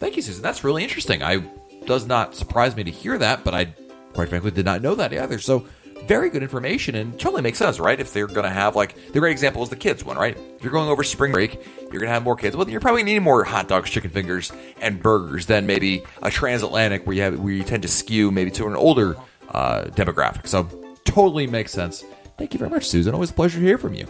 Thank 0.00 0.16
you, 0.16 0.22
Susan. 0.22 0.42
That's 0.42 0.64
really 0.64 0.82
interesting. 0.82 1.22
I 1.22 1.44
does 1.84 2.06
not 2.06 2.34
surprise 2.34 2.74
me 2.74 2.84
to 2.84 2.90
hear 2.90 3.16
that, 3.18 3.44
but 3.44 3.54
I 3.54 3.66
quite 4.12 4.28
frankly 4.28 4.50
did 4.50 4.64
not 4.64 4.82
know 4.82 4.94
that 4.96 5.12
either. 5.12 5.38
So 5.38 5.66
very 6.04 6.30
good 6.30 6.42
information 6.42 6.94
and 6.94 7.18
totally 7.18 7.42
makes 7.42 7.58
sense, 7.58 7.80
right? 7.80 7.98
If 7.98 8.12
they're 8.12 8.26
going 8.26 8.44
to 8.44 8.50
have 8.50 8.76
like 8.76 9.12
the 9.12 9.20
great 9.20 9.32
example 9.32 9.62
is 9.62 9.70
the 9.70 9.76
kids 9.76 10.04
one, 10.04 10.16
right? 10.16 10.36
If 10.36 10.62
you're 10.62 10.72
going 10.72 10.88
over 10.88 11.02
spring 11.02 11.32
break, 11.32 11.54
you're 11.80 12.00
going 12.00 12.02
to 12.02 12.08
have 12.08 12.22
more 12.22 12.36
kids. 12.36 12.56
Well, 12.56 12.68
you're 12.68 12.80
probably 12.80 13.02
needing 13.02 13.22
more 13.22 13.44
hot 13.44 13.68
dogs, 13.68 13.90
chicken 13.90 14.10
fingers, 14.10 14.52
and 14.80 15.02
burgers 15.02 15.46
than 15.46 15.66
maybe 15.66 16.04
a 16.22 16.30
transatlantic 16.30 17.06
where 17.06 17.16
you 17.16 17.22
have 17.22 17.38
where 17.38 17.52
you 17.52 17.62
tend 17.62 17.82
to 17.82 17.88
skew 17.88 18.30
maybe 18.30 18.50
to 18.52 18.66
an 18.66 18.76
older 18.76 19.16
uh, 19.48 19.84
demographic. 19.84 20.46
So 20.46 20.68
totally 21.04 21.46
makes 21.46 21.72
sense. 21.72 22.04
Thank 22.38 22.52
you 22.52 22.58
very 22.58 22.70
much, 22.70 22.86
Susan. 22.86 23.14
Always 23.14 23.30
a 23.30 23.34
pleasure 23.34 23.58
to 23.58 23.64
hear 23.64 23.78
from 23.78 23.94
you. 23.94 24.06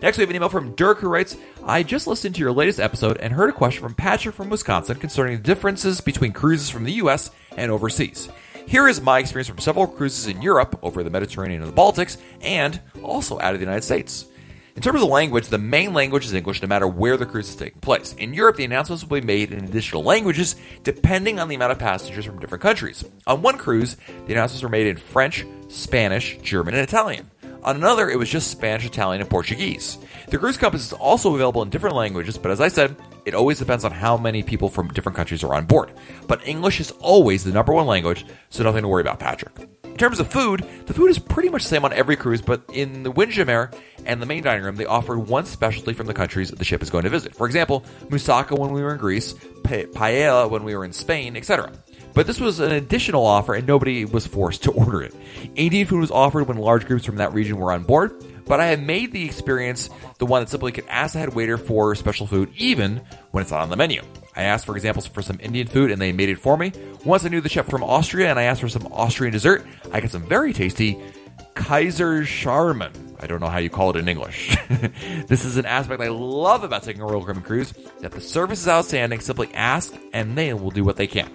Next, 0.00 0.18
we 0.18 0.22
have 0.22 0.30
an 0.30 0.36
email 0.36 0.48
from 0.48 0.74
Dirk 0.74 0.98
who 0.98 1.08
writes 1.08 1.36
I 1.64 1.84
just 1.84 2.08
listened 2.08 2.34
to 2.34 2.40
your 2.40 2.52
latest 2.52 2.80
episode 2.80 3.18
and 3.18 3.32
heard 3.32 3.50
a 3.50 3.52
question 3.52 3.82
from 3.82 3.94
Patrick 3.94 4.34
from 4.34 4.50
Wisconsin 4.50 4.96
concerning 4.96 5.36
the 5.36 5.42
differences 5.42 6.00
between 6.00 6.32
cruises 6.32 6.70
from 6.70 6.84
the 6.84 6.92
U.S. 6.94 7.30
and 7.56 7.70
overseas. 7.70 8.28
Here 8.66 8.88
is 8.88 9.00
my 9.00 9.18
experience 9.18 9.48
from 9.48 9.58
several 9.58 9.86
cruises 9.86 10.26
in 10.26 10.40
Europe, 10.40 10.78
over 10.82 11.02
the 11.02 11.10
Mediterranean 11.10 11.62
and 11.62 11.72
the 11.72 11.76
Baltics, 11.76 12.16
and 12.40 12.80
also 13.02 13.38
out 13.40 13.54
of 13.54 13.60
the 13.60 13.66
United 13.66 13.84
States. 13.84 14.26
In 14.74 14.80
terms 14.80 14.94
of 14.94 15.06
the 15.06 15.12
language, 15.12 15.48
the 15.48 15.58
main 15.58 15.92
language 15.92 16.24
is 16.24 16.32
English 16.32 16.62
no 16.62 16.68
matter 16.68 16.86
where 16.86 17.18
the 17.18 17.26
cruise 17.26 17.50
is 17.50 17.56
taking 17.56 17.80
place. 17.82 18.14
In 18.14 18.32
Europe, 18.32 18.56
the 18.56 18.64
announcements 18.64 19.04
will 19.04 19.20
be 19.20 19.26
made 19.26 19.52
in 19.52 19.64
additional 19.64 20.02
languages 20.02 20.56
depending 20.82 21.38
on 21.38 21.48
the 21.48 21.54
amount 21.54 21.72
of 21.72 21.78
passengers 21.78 22.24
from 22.24 22.38
different 22.38 22.62
countries. 22.62 23.04
On 23.26 23.42
one 23.42 23.58
cruise, 23.58 23.98
the 24.26 24.32
announcements 24.32 24.62
were 24.62 24.70
made 24.70 24.86
in 24.86 24.96
French, 24.96 25.44
Spanish, 25.68 26.38
German, 26.38 26.72
and 26.72 26.82
Italian. 26.82 27.30
On 27.64 27.76
another, 27.76 28.08
it 28.08 28.18
was 28.18 28.30
just 28.30 28.50
Spanish, 28.50 28.86
Italian, 28.86 29.20
and 29.20 29.28
Portuguese. 29.28 29.98
The 30.28 30.38
cruise 30.38 30.56
compass 30.56 30.86
is 30.86 30.92
also 30.94 31.34
available 31.34 31.60
in 31.62 31.68
different 31.68 31.94
languages, 31.94 32.38
but 32.38 32.50
as 32.50 32.60
I 32.60 32.68
said, 32.68 32.96
it 33.24 33.34
always 33.34 33.58
depends 33.58 33.84
on 33.84 33.92
how 33.92 34.16
many 34.16 34.42
people 34.42 34.68
from 34.68 34.88
different 34.88 35.16
countries 35.16 35.44
are 35.44 35.54
on 35.54 35.66
board. 35.66 35.92
But 36.26 36.46
English 36.46 36.80
is 36.80 36.90
always 37.00 37.44
the 37.44 37.52
number 37.52 37.72
one 37.72 37.86
language, 37.86 38.24
so 38.50 38.62
nothing 38.62 38.82
to 38.82 38.88
worry 38.88 39.02
about, 39.02 39.18
Patrick. 39.18 39.52
In 39.84 39.98
terms 39.98 40.20
of 40.20 40.32
food, 40.32 40.66
the 40.86 40.94
food 40.94 41.10
is 41.10 41.18
pretty 41.18 41.50
much 41.50 41.64
the 41.64 41.68
same 41.68 41.84
on 41.84 41.92
every 41.92 42.16
cruise, 42.16 42.40
but 42.40 42.62
in 42.72 43.02
the 43.02 43.10
Windjammer 43.10 43.70
and 44.06 44.22
the 44.22 44.26
main 44.26 44.42
dining 44.42 44.64
room, 44.64 44.76
they 44.76 44.86
offer 44.86 45.18
one 45.18 45.44
specialty 45.44 45.92
from 45.92 46.06
the 46.06 46.14
countries 46.14 46.50
the 46.50 46.64
ship 46.64 46.82
is 46.82 46.90
going 46.90 47.04
to 47.04 47.10
visit. 47.10 47.34
For 47.34 47.46
example, 47.46 47.84
moussaka 48.08 48.58
when 48.58 48.72
we 48.72 48.82
were 48.82 48.92
in 48.92 48.98
Greece, 48.98 49.34
paella 49.64 50.50
when 50.50 50.64
we 50.64 50.74
were 50.74 50.84
in 50.84 50.92
Spain, 50.92 51.36
etc. 51.36 51.72
But 52.14 52.26
this 52.26 52.40
was 52.40 52.58
an 52.60 52.72
additional 52.72 53.24
offer 53.24 53.54
and 53.54 53.66
nobody 53.66 54.04
was 54.04 54.26
forced 54.26 54.64
to 54.64 54.72
order 54.72 55.02
it. 55.02 55.14
Indian 55.56 55.86
food 55.86 56.00
was 56.00 56.10
offered 56.10 56.48
when 56.48 56.56
large 56.56 56.86
groups 56.86 57.04
from 57.04 57.16
that 57.16 57.32
region 57.32 57.58
were 57.58 57.72
on 57.72 57.84
board, 57.84 58.24
but 58.46 58.60
I 58.60 58.66
have 58.66 58.80
made 58.80 59.12
the 59.12 59.24
experience 59.24 59.90
the 60.18 60.26
one 60.26 60.42
that 60.42 60.48
simply 60.48 60.72
can 60.72 60.88
ask 60.88 61.14
the 61.14 61.20
head 61.20 61.34
waiter 61.34 61.58
for 61.58 61.94
special 61.94 62.26
food 62.26 62.50
even 62.56 63.02
when 63.30 63.42
it's 63.42 63.50
not 63.50 63.62
on 63.62 63.70
the 63.70 63.76
menu. 63.76 64.02
I 64.34 64.44
asked 64.44 64.66
for 64.66 64.76
examples 64.76 65.06
for 65.06 65.22
some 65.22 65.38
Indian 65.40 65.66
food 65.66 65.90
and 65.90 66.00
they 66.00 66.12
made 66.12 66.28
it 66.28 66.38
for 66.38 66.56
me. 66.56 66.72
Once 67.04 67.24
I 67.24 67.28
knew 67.28 67.40
the 67.40 67.48
chef 67.48 67.66
from 67.68 67.82
Austria 67.82 68.30
and 68.30 68.38
I 68.38 68.44
asked 68.44 68.60
for 68.60 68.68
some 68.68 68.86
Austrian 68.92 69.32
dessert, 69.32 69.66
I 69.92 70.00
got 70.00 70.10
some 70.10 70.26
very 70.26 70.52
tasty 70.52 70.98
Kaiser 71.54 72.22
Scharmen. 72.22 72.92
I 73.20 73.26
don't 73.26 73.40
know 73.40 73.48
how 73.48 73.58
you 73.58 73.70
call 73.70 73.90
it 73.90 73.96
in 73.96 74.08
English. 74.08 74.56
this 75.28 75.44
is 75.44 75.56
an 75.56 75.66
aspect 75.66 76.00
I 76.00 76.08
love 76.08 76.64
about 76.64 76.82
taking 76.82 77.02
a 77.02 77.06
Royal 77.06 77.22
Caribbean 77.22 77.44
cruise 77.44 77.72
that 78.00 78.10
the 78.10 78.20
service 78.20 78.62
is 78.62 78.68
outstanding. 78.68 79.20
Simply 79.20 79.52
ask 79.54 79.94
and 80.12 80.36
they 80.36 80.52
will 80.54 80.70
do 80.70 80.82
what 80.82 80.96
they 80.96 81.06
can. 81.06 81.30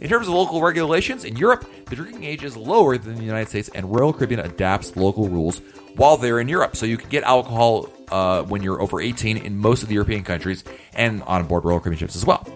In 0.00 0.08
terms 0.08 0.28
of 0.28 0.34
local 0.34 0.62
regulations, 0.62 1.24
in 1.24 1.36
Europe, 1.36 1.68
the 1.86 1.96
drinking 1.96 2.24
age 2.24 2.44
is 2.44 2.56
lower 2.56 2.98
than 2.98 3.16
the 3.16 3.24
United 3.24 3.48
States, 3.48 3.68
and 3.74 3.92
Royal 3.92 4.12
Caribbean 4.12 4.40
adapts 4.40 4.96
local 4.96 5.28
rules 5.28 5.60
while 5.96 6.16
they're 6.16 6.40
in 6.40 6.48
Europe. 6.48 6.76
So 6.76 6.86
you 6.86 6.96
can 6.96 7.08
get 7.08 7.24
alcohol 7.24 7.90
uh, 8.10 8.42
when 8.42 8.62
you're 8.62 8.80
over 8.80 9.00
18 9.00 9.36
in 9.36 9.56
most 9.58 9.82
of 9.82 9.88
the 9.88 9.94
European 9.94 10.22
countries 10.22 10.64
and 10.94 11.22
on 11.24 11.46
board 11.46 11.64
Royal 11.64 11.80
Caribbean 11.80 11.98
ships 11.98 12.16
as 12.16 12.24
well. 12.24 12.46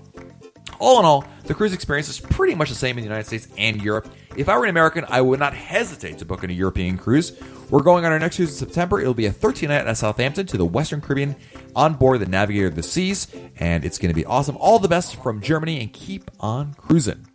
All 0.78 0.98
in 0.98 1.04
all, 1.04 1.24
the 1.44 1.54
cruise 1.54 1.72
experience 1.72 2.08
is 2.08 2.18
pretty 2.18 2.54
much 2.54 2.68
the 2.68 2.74
same 2.74 2.98
in 2.98 3.04
the 3.04 3.08
United 3.08 3.26
States 3.26 3.46
and 3.56 3.80
Europe. 3.80 4.12
If 4.36 4.48
I 4.48 4.56
were 4.56 4.64
an 4.64 4.70
American, 4.70 5.04
I 5.08 5.20
would 5.20 5.38
not 5.38 5.54
hesitate 5.54 6.18
to 6.18 6.24
book 6.24 6.42
a 6.42 6.52
European 6.52 6.98
cruise. 6.98 7.40
We're 7.70 7.82
going 7.82 8.04
on 8.04 8.12
our 8.12 8.18
next 8.18 8.36
cruise 8.36 8.50
in 8.50 8.66
September. 8.66 9.00
It'll 9.00 9.14
be 9.14 9.26
a 9.26 9.32
13 9.32 9.68
night 9.68 9.86
at 9.86 9.96
Southampton 9.96 10.46
to 10.46 10.56
the 10.56 10.64
Western 10.64 11.00
Caribbean 11.00 11.36
on 11.76 11.94
board 11.94 12.20
the 12.20 12.26
Navigator 12.26 12.66
of 12.66 12.74
the 12.74 12.82
Seas, 12.82 13.28
and 13.60 13.84
it's 13.84 13.98
going 13.98 14.10
to 14.10 14.14
be 14.14 14.24
awesome. 14.24 14.56
All 14.56 14.78
the 14.78 14.88
best 14.88 15.22
from 15.22 15.40
Germany, 15.40 15.80
and 15.80 15.92
keep 15.92 16.30
on 16.40 16.74
cruising. 16.74 17.26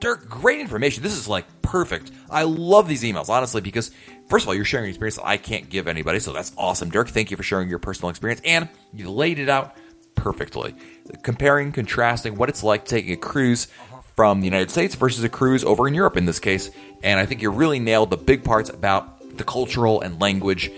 Dirk, 0.00 0.28
great 0.28 0.60
information. 0.60 1.02
This 1.02 1.12
is 1.12 1.28
like 1.28 1.44
perfect. 1.62 2.10
I 2.30 2.44
love 2.44 2.88
these 2.88 3.02
emails, 3.02 3.28
honestly, 3.28 3.60
because 3.60 3.90
first 4.28 4.44
of 4.44 4.48
all, 4.48 4.54
you're 4.54 4.64
sharing 4.64 4.86
an 4.86 4.90
experience 4.90 5.16
that 5.16 5.26
I 5.26 5.36
can't 5.36 5.68
give 5.68 5.86
anybody, 5.86 6.18
so 6.20 6.32
that's 6.32 6.52
awesome. 6.56 6.90
Dirk, 6.90 7.08
thank 7.08 7.30
you 7.30 7.36
for 7.36 7.42
sharing 7.42 7.68
your 7.68 7.78
personal 7.78 8.08
experience, 8.08 8.40
and 8.44 8.68
you 8.94 9.10
laid 9.10 9.38
it 9.38 9.50
out 9.50 9.76
perfectly. 10.14 10.74
Comparing, 11.22 11.70
contrasting 11.72 12.36
what 12.36 12.48
it's 12.48 12.62
like 12.62 12.86
taking 12.86 13.12
a 13.12 13.16
cruise 13.16 13.68
from 14.16 14.40
the 14.40 14.46
United 14.46 14.70
States 14.70 14.94
versus 14.94 15.22
a 15.22 15.28
cruise 15.28 15.64
over 15.64 15.86
in 15.86 15.94
Europe 15.94 16.16
in 16.16 16.24
this 16.24 16.40
case. 16.40 16.70
And 17.02 17.20
I 17.20 17.26
think 17.26 17.42
you 17.42 17.50
really 17.50 17.78
nailed 17.78 18.10
the 18.10 18.16
big 18.16 18.42
parts 18.42 18.70
about 18.70 19.36
the 19.36 19.44
cultural 19.44 20.00
and 20.00 20.20
language, 20.20 20.70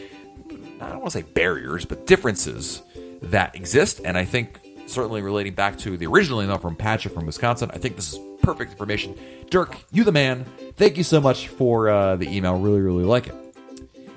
I 0.80 0.88
don't 0.90 1.00
want 1.00 1.12
to 1.12 1.18
say 1.18 1.22
barriers, 1.22 1.84
but 1.84 2.06
differences 2.06 2.82
that 3.22 3.54
exist. 3.54 4.00
And 4.04 4.18
I 4.18 4.24
think 4.24 4.60
certainly 4.86 5.22
relating 5.22 5.54
back 5.54 5.78
to 5.78 5.96
the 5.96 6.06
original 6.06 6.42
email 6.42 6.58
from 6.58 6.76
Patrick 6.76 7.14
from 7.14 7.26
Wisconsin, 7.26 7.70
I 7.72 7.78
think 7.78 7.96
this 7.96 8.12
is 8.12 8.20
perfect 8.42 8.72
information. 8.72 9.18
Dirk, 9.50 9.76
you 9.92 10.04
the 10.04 10.12
man. 10.12 10.44
Thank 10.76 10.96
you 10.96 11.04
so 11.04 11.20
much 11.20 11.48
for 11.48 11.88
uh, 11.88 12.16
the 12.16 12.28
email. 12.34 12.58
Really, 12.58 12.80
really 12.80 13.04
like 13.04 13.28
it. 13.28 13.34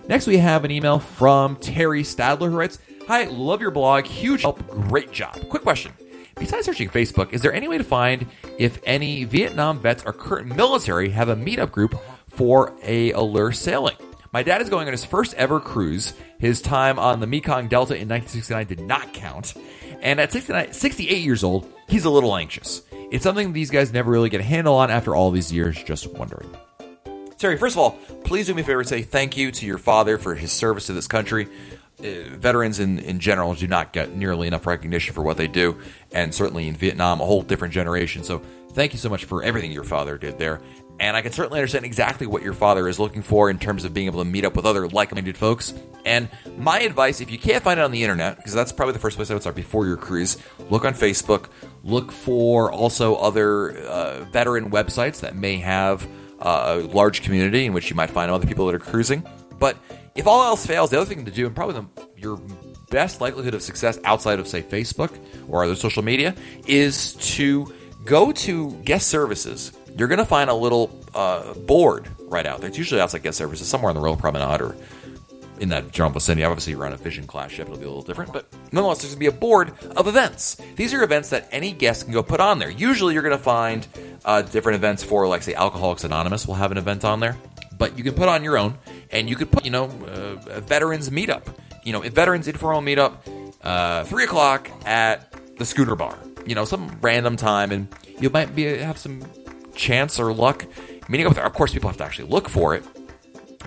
Next, 0.08 0.28
we 0.28 0.38
have 0.38 0.66
an 0.66 0.72
email 0.72 1.00
from 1.00 1.56
Terry 1.58 2.04
Stadler 2.04 2.50
who 2.50 2.58
writes, 2.58 2.80
Hi, 3.08 3.26
love 3.26 3.62
your 3.62 3.72
blog. 3.72 4.06
Huge 4.06 4.42
help. 4.42 4.68
Great 4.70 5.12
job. 5.12 5.38
Quick 5.50 5.64
question. 5.64 5.92
Besides 6.38 6.66
searching 6.66 6.90
Facebook, 6.90 7.32
is 7.32 7.42
there 7.42 7.54
any 7.54 7.68
way 7.68 7.78
to 7.78 7.84
find 7.84 8.28
if 8.58 8.80
any 8.84 9.24
Vietnam 9.24 9.80
vets 9.80 10.04
or 10.06 10.12
current 10.12 10.56
military 10.56 11.10
have 11.10 11.30
a 11.30 11.36
meetup 11.36 11.72
group 11.72 11.96
for 12.28 12.74
a 12.84 13.12
Allure 13.12 13.54
sailing? 13.54 13.96
My 14.34 14.44
dad 14.44 14.62
is 14.62 14.70
going 14.70 14.88
on 14.88 14.92
his 14.92 15.06
first 15.06 15.34
ever 15.36 15.62
cruise. 15.62 16.14
His 16.40 16.62
time 16.62 17.00
on 17.00 17.22
the 17.22 17.28
Mekong 17.28 17.70
Delta 17.70 17.94
in 17.94 18.10
1969 18.10 18.68
did 18.68 18.82
not 18.82 19.14
count. 19.14 19.54
And 20.02 20.20
at 20.20 20.34
69, 20.34 20.74
68 20.74 21.24
years 21.24 21.44
old, 21.44 21.72
he's 21.88 22.06
a 22.06 22.10
little 22.10 22.36
anxious. 22.36 22.82
It's 23.12 23.24
something 23.24 23.54
these 23.54 23.70
guys 23.70 23.94
never 23.94 24.12
really 24.12 24.30
get 24.30 24.40
a 24.40 24.44
handle 24.44 24.76
on 24.76 24.90
after 24.92 25.16
all 25.16 25.32
these 25.32 25.52
years, 25.52 25.82
just 25.84 26.08
wondering. 26.08 26.50
Terry, 27.38 27.58
first 27.58 27.76
of 27.76 27.80
all, 27.80 27.92
please 28.24 28.48
do 28.48 28.54
me 28.54 28.62
a 28.62 28.66
favor 28.66 28.80
and 28.80 28.90
say 28.90 29.02
thank 29.02 29.38
you 29.38 29.52
to 29.52 29.66
your 29.66 29.78
father 29.78 30.18
for 30.18 30.36
his 30.36 30.52
service 30.52 30.88
to 30.88 30.94
this 30.94 31.08
country. 31.08 31.48
Uh, 32.00 32.28
veterans 32.32 32.80
in, 32.80 33.00
in 33.00 33.20
general 33.20 33.54
do 33.54 33.68
not 33.68 33.94
get 33.94 34.16
nearly 34.16 34.48
enough 34.48 34.68
recognition 34.68 35.14
for 35.14 35.22
what 35.22 35.38
they 35.38 35.48
do, 35.48 35.80
and 36.12 36.34
certainly 36.34 36.68
in 36.68 36.76
Vietnam, 36.76 37.22
a 37.22 37.26
whole 37.26 37.42
different 37.42 37.74
generation. 37.74 38.24
So, 38.24 38.42
thank 38.74 38.92
you 38.92 39.00
so 39.00 39.10
much 39.10 39.24
for 39.26 39.42
everything 39.44 39.72
your 39.72 39.86
father 39.86 40.18
did 40.18 40.38
there. 40.38 40.60
And 41.00 41.18
I 41.18 41.22
can 41.22 41.32
certainly 41.32 41.60
understand 41.60 41.86
exactly 41.86 42.26
what 42.26 42.42
your 42.42 42.54
father 42.54 42.88
is 42.88 43.00
looking 43.00 43.22
for 43.22 43.50
in 43.50 43.60
terms 43.60 43.84
of 43.84 43.94
being 43.94 44.08
able 44.08 44.24
to 44.24 44.30
meet 44.30 44.46
up 44.46 44.56
with 44.56 44.66
other 44.66 44.88
like 44.88 45.14
minded 45.14 45.38
folks. 45.38 45.74
And 46.06 46.30
my 46.58 46.80
advice, 46.80 47.20
if 47.20 47.32
you 47.32 47.38
can't 47.38 47.64
find 47.64 47.80
it 47.80 47.84
on 47.84 47.92
the 47.92 48.04
internet, 48.04 48.38
because 48.38 48.54
that's 48.54 48.72
probably 48.72 48.94
the 48.94 49.00
first 49.00 49.18
place 49.18 49.30
I 49.30 49.34
would 49.34 49.44
start 49.44 49.56
before 49.56 49.86
your 49.86 49.98
cruise, 49.98 50.38
look 50.70 50.86
on 50.86 50.94
Facebook. 50.94 51.50
Look 51.86 52.12
for 52.12 52.72
also 52.72 53.16
other 53.16 53.78
uh, 53.78 54.24
veteran 54.26 54.72
websites 54.72 55.20
that 55.20 55.36
may 55.36 55.58
have 55.58 56.08
uh, 56.40 56.82
a 56.82 56.88
large 56.88 57.22
community 57.22 57.68
in 57.68 57.74
which 57.74 57.92
you 57.92 57.96
might 57.96 58.10
find 58.10 58.32
other 58.32 58.48
people 58.48 58.66
that 58.66 58.74
are 58.74 58.80
cruising. 58.80 59.24
But 59.60 59.78
if 60.16 60.26
all 60.26 60.42
else 60.44 60.66
fails, 60.66 60.90
the 60.90 61.00
other 61.00 61.06
thing 61.06 61.26
to 61.26 61.32
do, 61.32 61.46
and 61.46 61.56
probably 61.56 61.76
the, 61.76 62.08
your 62.18 62.42
best 62.90 63.22
likelihood 63.22 63.54
of 63.54 63.62
success 63.62 64.00
outside 64.04 64.40
of, 64.40 64.48
say, 64.48 64.64
Facebook 64.64 65.16
or 65.48 65.64
other 65.64 65.76
social 65.76 66.02
media, 66.02 66.34
is 66.66 67.14
to 67.36 67.72
go 68.04 68.32
to 68.32 68.72
guest 68.84 69.08
services. 69.08 69.72
You're 69.96 70.08
going 70.08 70.18
to 70.18 70.26
find 70.26 70.50
a 70.50 70.56
little 70.56 70.90
uh, 71.14 71.54
board 71.54 72.08
right 72.22 72.48
out 72.48 72.62
there. 72.62 72.68
It's 72.68 72.80
usually 72.80 73.00
outside 73.00 73.22
guest 73.22 73.38
services, 73.38 73.68
somewhere 73.68 73.90
on 73.90 73.96
the 73.96 74.02
Royal 74.02 74.18
Promenade 74.18 74.60
or 74.60 74.76
in 75.60 75.70
that 75.70 75.92
general 75.92 76.12
vicinity. 76.12 76.44
Obviously, 76.44 76.74
you're 76.74 76.86
on 76.86 76.94
a 76.94 76.98
Vision 76.98 77.28
class 77.28 77.52
ship; 77.52 77.68
it'll 77.68 77.80
be 77.80 77.86
a 77.86 77.88
little 77.88 78.04
different, 78.04 78.34
but 78.34 78.46
nonetheless, 78.72 79.02
there's 79.02 79.16
going 79.16 79.26
to 79.26 79.32
be 79.32 79.38
a 79.38 79.40
board 79.40 79.74
of 79.96 80.08
events. 80.08 80.58
These 80.76 80.94
are 80.94 81.04
events 81.04 81.30
that 81.30 81.48
any 81.52 81.72
guest 81.72 82.06
can 82.06 82.14
go 82.14 82.24
put 82.24 82.40
on 82.40 82.60
there. 82.60 82.70
Usually, 82.70 83.14
you're 83.14 83.24
going 83.24 83.38
to 83.38 83.44
find 83.44 83.88
uh, 84.26 84.42
different 84.42 84.76
events 84.76 85.04
for, 85.04 85.28
like, 85.28 85.44
say, 85.44 85.54
Alcoholics 85.54 86.04
Anonymous 86.04 86.48
will 86.48 86.56
have 86.56 86.72
an 86.72 86.78
event 86.78 87.06
on 87.06 87.20
there, 87.20 87.38
but 87.78 87.98
you 87.98 88.04
can 88.04 88.14
put 88.14 88.28
on 88.28 88.44
your 88.44 88.58
own, 88.58 88.78
and 89.12 89.30
you 89.30 89.36
could 89.36 89.52
put, 89.52 89.66
you 89.66 89.72
know, 89.72 89.86
uh, 89.86 90.52
a 90.52 90.62
veterans 90.62 91.10
meetup, 91.10 91.44
you 91.84 91.94
know, 91.94 92.04
a 92.04 92.10
veterans 92.10 92.48
informal 92.48 92.82
meetup, 92.82 93.18
uh, 93.64 94.04
three 94.04 94.24
o'clock 94.24 94.70
at 94.86 95.32
the 95.58 95.66
Schooner 95.66 95.96
Bar, 95.96 96.18
you 96.46 96.56
know, 96.56 96.66
some 96.66 96.98
random 97.02 97.38
time, 97.38 97.72
and 97.72 97.88
you 98.20 98.30
might 98.30 98.56
be 98.56 98.64
have 98.64 98.98
some 98.98 99.24
chance 99.76 100.20
or 100.20 100.34
luck 100.34 100.66
meeting 101.10 101.28
up 101.28 101.36
there. 101.36 101.46
Of 101.46 101.54
course, 101.54 101.74
people 101.74 101.90
have 101.90 101.98
to 101.98 102.04
actually 102.04 102.30
look 102.30 102.50
for 102.50 102.76
it, 102.76 102.84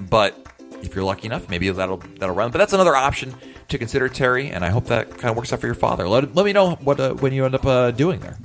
but 0.08 0.47
if 0.82 0.94
you're 0.94 1.04
lucky 1.04 1.26
enough, 1.26 1.48
maybe 1.48 1.68
that'll 1.70 1.98
that'll 2.18 2.34
run. 2.34 2.50
But 2.50 2.58
that's 2.58 2.72
another 2.72 2.96
option 2.96 3.34
to 3.68 3.78
consider, 3.78 4.08
Terry. 4.08 4.50
And 4.50 4.64
I 4.64 4.70
hope 4.70 4.86
that 4.86 5.10
kind 5.10 5.30
of 5.30 5.36
works 5.36 5.52
out 5.52 5.60
for 5.60 5.66
your 5.66 5.74
father. 5.74 6.08
Let, 6.08 6.34
let 6.34 6.44
me 6.44 6.52
know 6.52 6.76
what 6.76 7.00
uh, 7.00 7.14
when 7.14 7.32
you 7.32 7.44
end 7.44 7.54
up 7.54 7.66
uh, 7.66 7.90
doing 7.90 8.20
there. 8.20 8.38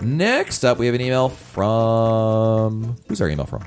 Next 0.00 0.64
up, 0.64 0.78
we 0.78 0.86
have 0.86 0.94
an 0.94 1.00
email 1.00 1.28
from 1.28 2.96
who's 3.08 3.20
our 3.20 3.28
email 3.28 3.46
from? 3.46 3.64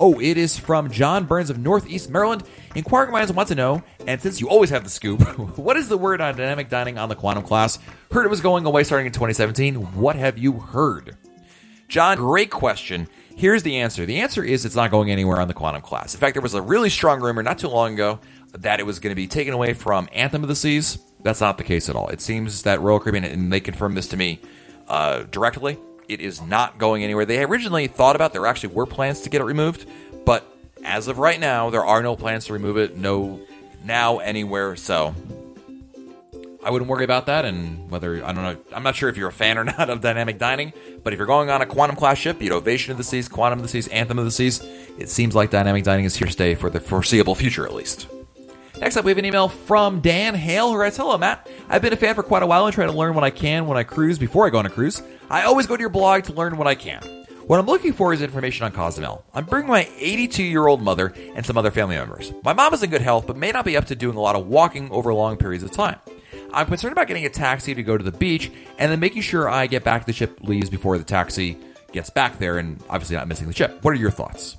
Oh, 0.00 0.20
it 0.20 0.36
is 0.36 0.56
from 0.56 0.90
John 0.90 1.24
Burns 1.24 1.50
of 1.50 1.58
Northeast 1.58 2.08
Maryland. 2.08 2.44
Inquiring 2.74 3.10
minds 3.10 3.32
want 3.32 3.48
to 3.48 3.54
know, 3.54 3.82
and 4.06 4.20
since 4.20 4.40
you 4.40 4.48
always 4.48 4.70
have 4.70 4.84
the 4.84 4.90
scoop, 4.90 5.20
what 5.58 5.76
is 5.76 5.88
the 5.88 5.98
word 5.98 6.20
on 6.20 6.36
dynamic 6.36 6.68
dining 6.68 6.98
on 6.98 7.08
the 7.08 7.16
quantum 7.16 7.42
class? 7.42 7.78
Heard 8.12 8.24
it 8.24 8.28
was 8.28 8.40
going 8.40 8.64
away 8.64 8.84
starting 8.84 9.06
in 9.06 9.12
2017. 9.12 9.74
What 9.96 10.14
have 10.16 10.38
you 10.38 10.52
heard? 10.52 11.16
John, 11.88 12.16
great 12.16 12.50
question. 12.50 13.08
Here's 13.38 13.62
the 13.62 13.76
answer. 13.76 14.04
The 14.04 14.18
answer 14.18 14.42
is 14.42 14.64
it's 14.64 14.74
not 14.74 14.90
going 14.90 15.12
anywhere 15.12 15.40
on 15.40 15.46
the 15.46 15.54
quantum 15.54 15.80
class. 15.80 16.12
In 16.12 16.18
fact, 16.18 16.34
there 16.34 16.42
was 16.42 16.54
a 16.54 16.60
really 16.60 16.90
strong 16.90 17.20
rumor 17.20 17.40
not 17.40 17.56
too 17.56 17.68
long 17.68 17.94
ago 17.94 18.18
that 18.50 18.80
it 18.80 18.82
was 18.82 18.98
going 18.98 19.12
to 19.12 19.14
be 19.14 19.28
taken 19.28 19.54
away 19.54 19.74
from 19.74 20.08
Anthem 20.12 20.42
of 20.42 20.48
the 20.48 20.56
Seas. 20.56 20.98
That's 21.22 21.40
not 21.40 21.56
the 21.56 21.62
case 21.62 21.88
at 21.88 21.94
all. 21.94 22.08
It 22.08 22.20
seems 22.20 22.64
that 22.64 22.80
Royal 22.80 22.98
Caribbean, 22.98 23.22
and 23.22 23.52
they 23.52 23.60
confirmed 23.60 23.96
this 23.96 24.08
to 24.08 24.16
me 24.16 24.40
uh, 24.88 25.22
directly, 25.30 25.78
it 26.08 26.20
is 26.20 26.42
not 26.42 26.78
going 26.78 27.04
anywhere. 27.04 27.24
They 27.24 27.44
originally 27.44 27.86
thought 27.86 28.16
about 28.16 28.32
there 28.32 28.44
actually 28.44 28.74
were 28.74 28.86
plans 28.86 29.20
to 29.20 29.30
get 29.30 29.40
it 29.40 29.44
removed, 29.44 29.86
but 30.24 30.44
as 30.82 31.06
of 31.06 31.20
right 31.20 31.38
now, 31.38 31.70
there 31.70 31.84
are 31.84 32.02
no 32.02 32.16
plans 32.16 32.46
to 32.46 32.54
remove 32.54 32.76
it. 32.76 32.96
No, 32.96 33.40
now 33.84 34.18
anywhere. 34.18 34.74
So 34.74 35.14
I 36.64 36.70
wouldn't 36.70 36.90
worry 36.90 37.04
about 37.04 37.26
that. 37.26 37.44
And 37.44 37.90
whether 37.90 38.24
I 38.24 38.32
don't 38.32 38.42
know, 38.42 38.56
I'm 38.72 38.82
not 38.82 38.96
sure 38.96 39.08
if 39.08 39.16
you're 39.16 39.28
a 39.28 39.32
fan 39.32 39.58
or 39.58 39.64
not 39.78 39.90
of 39.90 40.00
dynamic 40.00 40.38
dining, 40.38 40.72
but 41.02 41.12
if 41.12 41.18
you're 41.18 41.26
going 41.26 41.50
on 41.50 41.62
a 41.62 41.66
quantum 41.66 41.96
class 41.96 42.18
ship, 42.18 42.42
you 42.42 42.50
know, 42.50 42.56
Ovation 42.56 42.92
of 42.92 42.98
the 42.98 43.04
Seas, 43.04 43.28
Quantum 43.28 43.58
of 43.58 43.62
the 43.62 43.68
Seas, 43.68 43.88
Anthem 43.88 44.18
of 44.18 44.24
the 44.24 44.30
Seas, 44.30 44.60
it 44.98 45.08
seems 45.08 45.34
like 45.34 45.50
dynamic 45.50 45.84
dining 45.84 46.04
is 46.04 46.16
here 46.16 46.26
to 46.26 46.32
stay 46.32 46.54
for 46.54 46.70
the 46.70 46.80
foreseeable 46.80 47.34
future, 47.34 47.64
at 47.64 47.74
least. 47.74 48.08
Next 48.80 48.96
up, 48.96 49.04
we 49.04 49.10
have 49.10 49.18
an 49.18 49.24
email 49.24 49.48
from 49.48 50.00
Dan 50.00 50.36
Hale 50.36 50.70
who 50.70 50.76
writes, 50.76 50.96
Hello, 50.96 51.18
Matt. 51.18 51.48
I've 51.68 51.82
been 51.82 51.92
a 51.92 51.96
fan 51.96 52.14
for 52.14 52.22
quite 52.22 52.44
a 52.44 52.46
while 52.46 52.64
and 52.66 52.72
try 52.74 52.86
to 52.86 52.92
learn 52.92 53.14
what 53.14 53.24
I 53.24 53.30
can 53.30 53.66
when 53.66 53.76
I 53.76 53.82
cruise 53.82 54.18
before 54.18 54.46
I 54.46 54.50
go 54.50 54.58
on 54.58 54.66
a 54.66 54.70
cruise. 54.70 55.02
I 55.28 55.42
always 55.42 55.66
go 55.66 55.76
to 55.76 55.80
your 55.80 55.90
blog 55.90 56.24
to 56.24 56.32
learn 56.32 56.56
what 56.56 56.68
I 56.68 56.76
can. 56.76 57.02
What 57.48 57.58
I'm 57.58 57.66
looking 57.66 57.92
for 57.92 58.12
is 58.12 58.22
information 58.22 58.66
on 58.66 58.72
Cozumel. 58.72 59.24
I'm 59.34 59.46
bringing 59.46 59.70
my 59.70 59.88
82 59.96 60.44
year 60.44 60.66
old 60.66 60.82
mother 60.82 61.14
and 61.34 61.44
some 61.44 61.56
other 61.56 61.70
family 61.70 61.96
members. 61.96 62.32
My 62.44 62.52
mom 62.52 62.74
is 62.74 62.82
in 62.82 62.90
good 62.90 63.00
health, 63.00 63.26
but 63.26 63.36
may 63.36 63.50
not 63.50 63.64
be 63.64 63.76
up 63.76 63.86
to 63.86 63.96
doing 63.96 64.16
a 64.16 64.20
lot 64.20 64.36
of 64.36 64.46
walking 64.46 64.90
over 64.90 65.12
long 65.14 65.38
periods 65.38 65.64
of 65.64 65.72
time. 65.72 65.98
I'm 66.52 66.66
concerned 66.66 66.92
about 66.92 67.06
getting 67.06 67.26
a 67.26 67.30
taxi 67.30 67.74
to 67.74 67.82
go 67.82 67.96
to 67.96 68.04
the 68.04 68.12
beach 68.12 68.50
and 68.78 68.90
then 68.90 69.00
making 69.00 69.22
sure 69.22 69.48
I 69.48 69.66
get 69.66 69.84
back 69.84 70.02
to 70.02 70.06
the 70.06 70.12
ship 70.12 70.40
leaves 70.42 70.70
before 70.70 70.98
the 70.98 71.04
taxi 71.04 71.58
gets 71.92 72.10
back 72.10 72.38
there 72.38 72.58
and 72.58 72.82
obviously 72.88 73.16
not 73.16 73.28
missing 73.28 73.46
the 73.46 73.54
ship. 73.54 73.78
What 73.82 73.92
are 73.92 73.96
your 73.96 74.10
thoughts? 74.10 74.56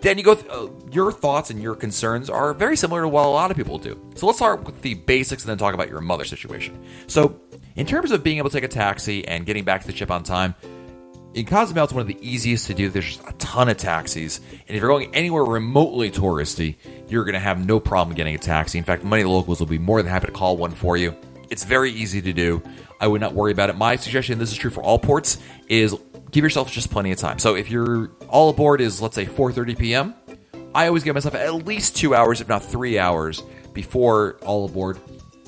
Dan, 0.00 0.16
you 0.16 0.24
go. 0.24 0.34
Th- 0.36 0.50
uh, 0.50 0.68
your 0.92 1.10
thoughts 1.10 1.50
and 1.50 1.60
your 1.60 1.74
concerns 1.74 2.30
are 2.30 2.54
very 2.54 2.76
similar 2.76 3.02
to 3.02 3.08
what 3.08 3.26
a 3.26 3.28
lot 3.28 3.50
of 3.50 3.56
people 3.56 3.78
do. 3.78 4.00
So 4.14 4.26
let's 4.26 4.38
start 4.38 4.62
with 4.64 4.80
the 4.82 4.94
basics 4.94 5.42
and 5.42 5.50
then 5.50 5.58
talk 5.58 5.74
about 5.74 5.88
your 5.88 6.00
mother 6.00 6.24
situation. 6.24 6.80
So, 7.08 7.40
in 7.74 7.84
terms 7.84 8.12
of 8.12 8.22
being 8.22 8.38
able 8.38 8.50
to 8.50 8.56
take 8.56 8.64
a 8.64 8.68
taxi 8.68 9.26
and 9.26 9.44
getting 9.44 9.64
back 9.64 9.80
to 9.80 9.86
the 9.88 9.96
ship 9.96 10.10
on 10.10 10.22
time, 10.22 10.54
in 11.38 11.46
Cozumel, 11.46 11.84
it's 11.84 11.92
one 11.92 12.00
of 12.00 12.08
the 12.08 12.18
easiest 12.20 12.66
to 12.66 12.74
do. 12.74 12.88
There's 12.88 13.16
just 13.16 13.28
a 13.28 13.32
ton 13.34 13.68
of 13.68 13.76
taxis, 13.76 14.38
and 14.38 14.76
if 14.76 14.80
you're 14.80 14.90
going 14.90 15.14
anywhere 15.14 15.44
remotely 15.44 16.10
touristy, 16.10 16.74
you're 17.08 17.22
going 17.22 17.34
to 17.34 17.38
have 17.38 17.64
no 17.64 17.78
problem 17.78 18.16
getting 18.16 18.34
a 18.34 18.38
taxi. 18.38 18.76
In 18.76 18.82
fact, 18.82 19.04
many 19.04 19.22
locals 19.22 19.60
will 19.60 19.68
be 19.68 19.78
more 19.78 20.02
than 20.02 20.10
happy 20.10 20.26
to 20.26 20.32
call 20.32 20.56
one 20.56 20.72
for 20.72 20.96
you. 20.96 21.14
It's 21.48 21.62
very 21.62 21.92
easy 21.92 22.20
to 22.22 22.32
do. 22.32 22.60
I 23.00 23.06
would 23.06 23.20
not 23.20 23.34
worry 23.34 23.52
about 23.52 23.70
it. 23.70 23.76
My 23.76 23.94
suggestion, 23.94 24.40
this 24.40 24.50
is 24.50 24.58
true 24.58 24.72
for 24.72 24.82
all 24.82 24.98
ports, 24.98 25.38
is 25.68 25.94
give 26.32 26.42
yourself 26.42 26.72
just 26.72 26.90
plenty 26.90 27.12
of 27.12 27.18
time. 27.18 27.38
So 27.38 27.54
if 27.54 27.70
you're 27.70 28.10
all 28.28 28.50
aboard 28.50 28.80
is 28.80 29.00
let's 29.00 29.14
say 29.14 29.24
4:30 29.24 29.78
p.m., 29.78 30.14
I 30.74 30.88
always 30.88 31.04
give 31.04 31.14
myself 31.14 31.36
at 31.36 31.54
least 31.66 31.96
two 31.96 32.16
hours, 32.16 32.40
if 32.40 32.48
not 32.48 32.64
three 32.64 32.98
hours, 32.98 33.44
before 33.72 34.38
all 34.42 34.64
aboard 34.64 34.98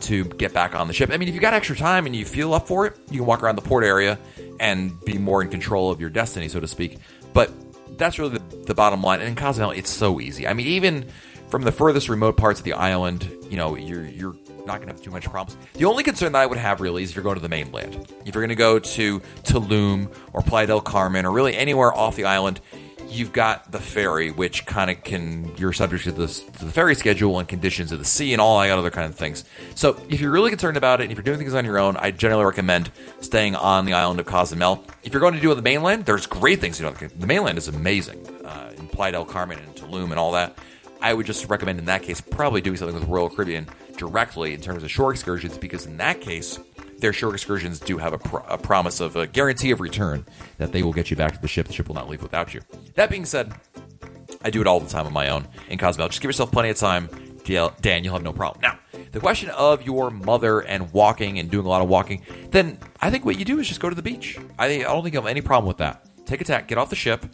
to 0.03 0.25
get 0.25 0.53
back 0.53 0.77
on 0.77 0.87
the 0.87 0.95
ship. 0.95 1.11
I 1.13 1.17
mean, 1.17 1.29
if 1.29 1.35
you 1.35 1.41
got 1.41 1.53
extra 1.53 1.75
time 1.75 2.07
and 2.07 2.15
you 2.15 2.25
feel 2.25 2.55
up 2.55 2.69
for 2.69 2.87
it, 2.87 2.97
you 3.11 3.19
can 3.19 3.27
walk 3.27 3.43
around 3.43 3.57
the 3.57 3.63
port 3.63 3.85
area 3.85 4.19
and 4.61 5.01
be 5.05 5.19
more 5.19 5.43
in 5.43 5.49
control 5.49 5.91
of 5.91 6.01
your 6.01 6.11
destiny, 6.11 6.49
so 6.49 6.61
to 6.61 6.69
speak. 6.69 6.99
But 7.33 7.51
that's 7.99 8.19
really 8.19 8.39
the, 8.39 8.57
the 8.67 8.75
bottom 8.75 9.03
line. 9.03 9.21
And 9.21 9.29
in 9.29 9.35
Cozumel, 9.35 9.73
it's 9.73 9.91
so 9.91 10.21
easy. 10.21 10.47
I 10.47 10.53
mean, 10.53 10.69
even 10.69 11.09
from 11.49 11.63
the 11.63 11.73
furthest 11.73 12.09
remote 12.09 12.37
parts 12.37 12.61
of 12.61 12.65
the 12.65 12.75
island, 12.75 13.29
you 13.51 13.57
know, 13.57 13.75
you're 13.75 14.05
you're 14.05 14.37
not 14.67 14.77
going 14.77 14.89
to 14.89 14.95
have 14.95 15.03
too 15.03 15.11
much 15.11 15.25
problems. 15.25 15.59
The 15.75 15.87
only 15.87 16.05
concern 16.05 16.33
that 16.33 16.39
I 16.39 16.47
would 16.47 16.59
have 16.59 16.81
really 16.81 17.03
is 17.03 17.11
if 17.11 17.17
you're 17.17 17.25
going 17.25 17.37
to 17.37 17.43
the 17.43 17.49
mainland. 17.49 17.95
If 18.25 18.35
you're 18.35 18.43
going 18.43 18.51
to 18.51 18.55
go 18.55 18.79
to 18.79 19.21
Tulum 19.43 20.15
or 20.33 20.43
Playa 20.43 20.67
del 20.67 20.81
Carmen 20.81 21.25
or 21.25 21.33
really 21.33 21.57
anywhere 21.57 21.93
off 21.93 22.15
the 22.15 22.27
island, 22.27 22.61
you've 23.11 23.33
got 23.33 23.71
the 23.73 23.79
ferry, 23.79 24.31
which 24.31 24.67
kind 24.67 24.91
of 24.91 25.03
can 25.03 25.55
you're 25.57 25.73
subject 25.73 26.05
to, 26.05 26.13
this, 26.13 26.41
to 26.41 26.65
the 26.65 26.71
ferry 26.71 26.95
schedule 26.95 27.39
and 27.39 27.49
conditions 27.49 27.93
of 27.93 27.99
the 27.99 28.05
sea 28.05 28.33
and 28.33 28.41
all 28.41 28.61
that 28.61 28.71
other 28.71 28.91
kind 28.91 29.07
of 29.07 29.15
things. 29.15 29.45
So 29.75 30.01
if 30.09 30.21
you're 30.21 30.31
really 30.31 30.51
concerned 30.51 30.77
about 30.77 31.01
it, 31.01 31.05
and 31.05 31.13
if 31.13 31.19
you're 31.19 31.25
doing 31.25 31.39
things 31.39 31.55
on 31.55 31.65
your 31.65 31.79
own, 31.79 31.97
I 31.97 32.11
generally 32.11 32.45
recommend 32.45 32.91
staying 33.21 33.57
on 33.57 33.85
the 33.85 33.93
island 33.93 34.21
of 34.21 34.27
Cozumel. 34.27 34.85
If 35.03 35.13
you're 35.13 35.21
going 35.21 35.35
to 35.35 35.41
do 35.41 35.49
it 35.49 35.53
on 35.53 35.57
the 35.57 35.63
mainland, 35.63 36.07
there's 36.07 36.27
great 36.27 36.61
things 36.61 36.81
You 36.81 36.87
know, 36.87 36.93
The 36.93 37.27
mainland 37.27 37.59
is 37.59 37.69
amazing 37.69 38.27
uh, 38.45 38.73
in 38.77 38.89
Playa 38.89 39.13
del 39.13 39.25
Carmen 39.25 39.59
and 39.59 39.75
Tulum 39.75 40.11
and 40.11 40.19
all 40.19 40.33
that. 40.33 40.57
I 41.03 41.15
would 41.15 41.27
just 41.27 41.49
recommend 41.49 41.79
in 41.79 41.87
that 41.87 42.03
case 42.03 42.21
probably 42.21 42.61
doing 42.61 42.77
something 42.77 42.95
with 42.95 43.09
Royal 43.09 43.31
Caribbean 43.31 43.67
directly 43.97 44.55
in 44.55 44.61
terms 44.61 44.83
of 44.83 44.91
shore 44.91 45.13
excursions 45.13 45.57
because 45.57 45.87
in 45.87 45.97
that 45.97 46.21
case 46.21 46.59
their 47.01 47.13
shore 47.13 47.33
excursions 47.33 47.81
do 47.81 47.99
have 47.99 48.13
a, 48.13 48.19
pr- 48.19 48.39
a, 48.49 48.59
promise 48.59 49.01
of 49.01 49.17
a 49.17 49.27
guarantee 49.27 49.71
of 49.71 49.81
return 49.81 50.27
that 50.59 50.73
they 50.73 50.83
will 50.83 50.93
get 50.93 51.11
you 51.11 51.17
back 51.17 51.35
to 51.35 51.41
the 51.41 51.49
ship. 51.49 51.67
The 51.67 51.73
ship 51.73 51.89
will 51.89 51.95
not 51.95 52.09
leave 52.09 52.23
without 52.23 52.55
you. 52.55 52.61
That 52.95 53.11
being 53.11 53.25
said, 53.25 53.53
I 54.43 54.51
do 54.51 54.61
it 54.61 54.67
all 54.67 54.81
the 54.81 54.89
time 54.89 55.07
on 55.07 55.13
my 55.13 55.29
own 55.29 55.47
in 55.69 55.79
Cozumel. 55.79 56.09
Just 56.09 56.21
give 56.21 56.29
yourself 56.29 56.51
plenty 56.53 56.71
of 56.71 56.77
time. 56.77 57.09
Dan, 57.81 58.05
you'll 58.05 58.13
have 58.13 58.23
no 58.23 58.33
problem. 58.33 58.61
Now, 58.63 58.79
the 59.13 59.19
question 59.19 59.51
of 59.51 59.83
your 59.83 60.11
mother 60.11 60.61
and 60.61 60.93
walking 60.93 61.39
and 61.41 61.51
doing 61.51 61.67
a 61.67 61.69
lot 61.69 61.83
of 61.83 61.89
walking, 61.89 62.23
then 62.51 62.79
I 63.01 63.11
think 63.11 63.25
what 63.25 63.39
you 63.39 63.45
do 63.45 63.59
is 63.59 63.67
just 63.67 63.81
go 63.81 63.89
to 63.89 63.95
the 63.95 64.03
beach. 64.03 64.39
I, 64.59 64.67
I 64.67 64.79
don't 64.83 65.03
think 65.03 65.15
you'll 65.15 65.23
have 65.23 65.31
any 65.31 65.41
problem 65.41 65.67
with 65.67 65.79
that. 65.79 66.07
Take 66.27 66.41
a 66.41 66.45
ta- 66.45 66.61
get 66.61 66.79
off 66.79 66.91
the 66.91 66.97
ship, 66.97 67.27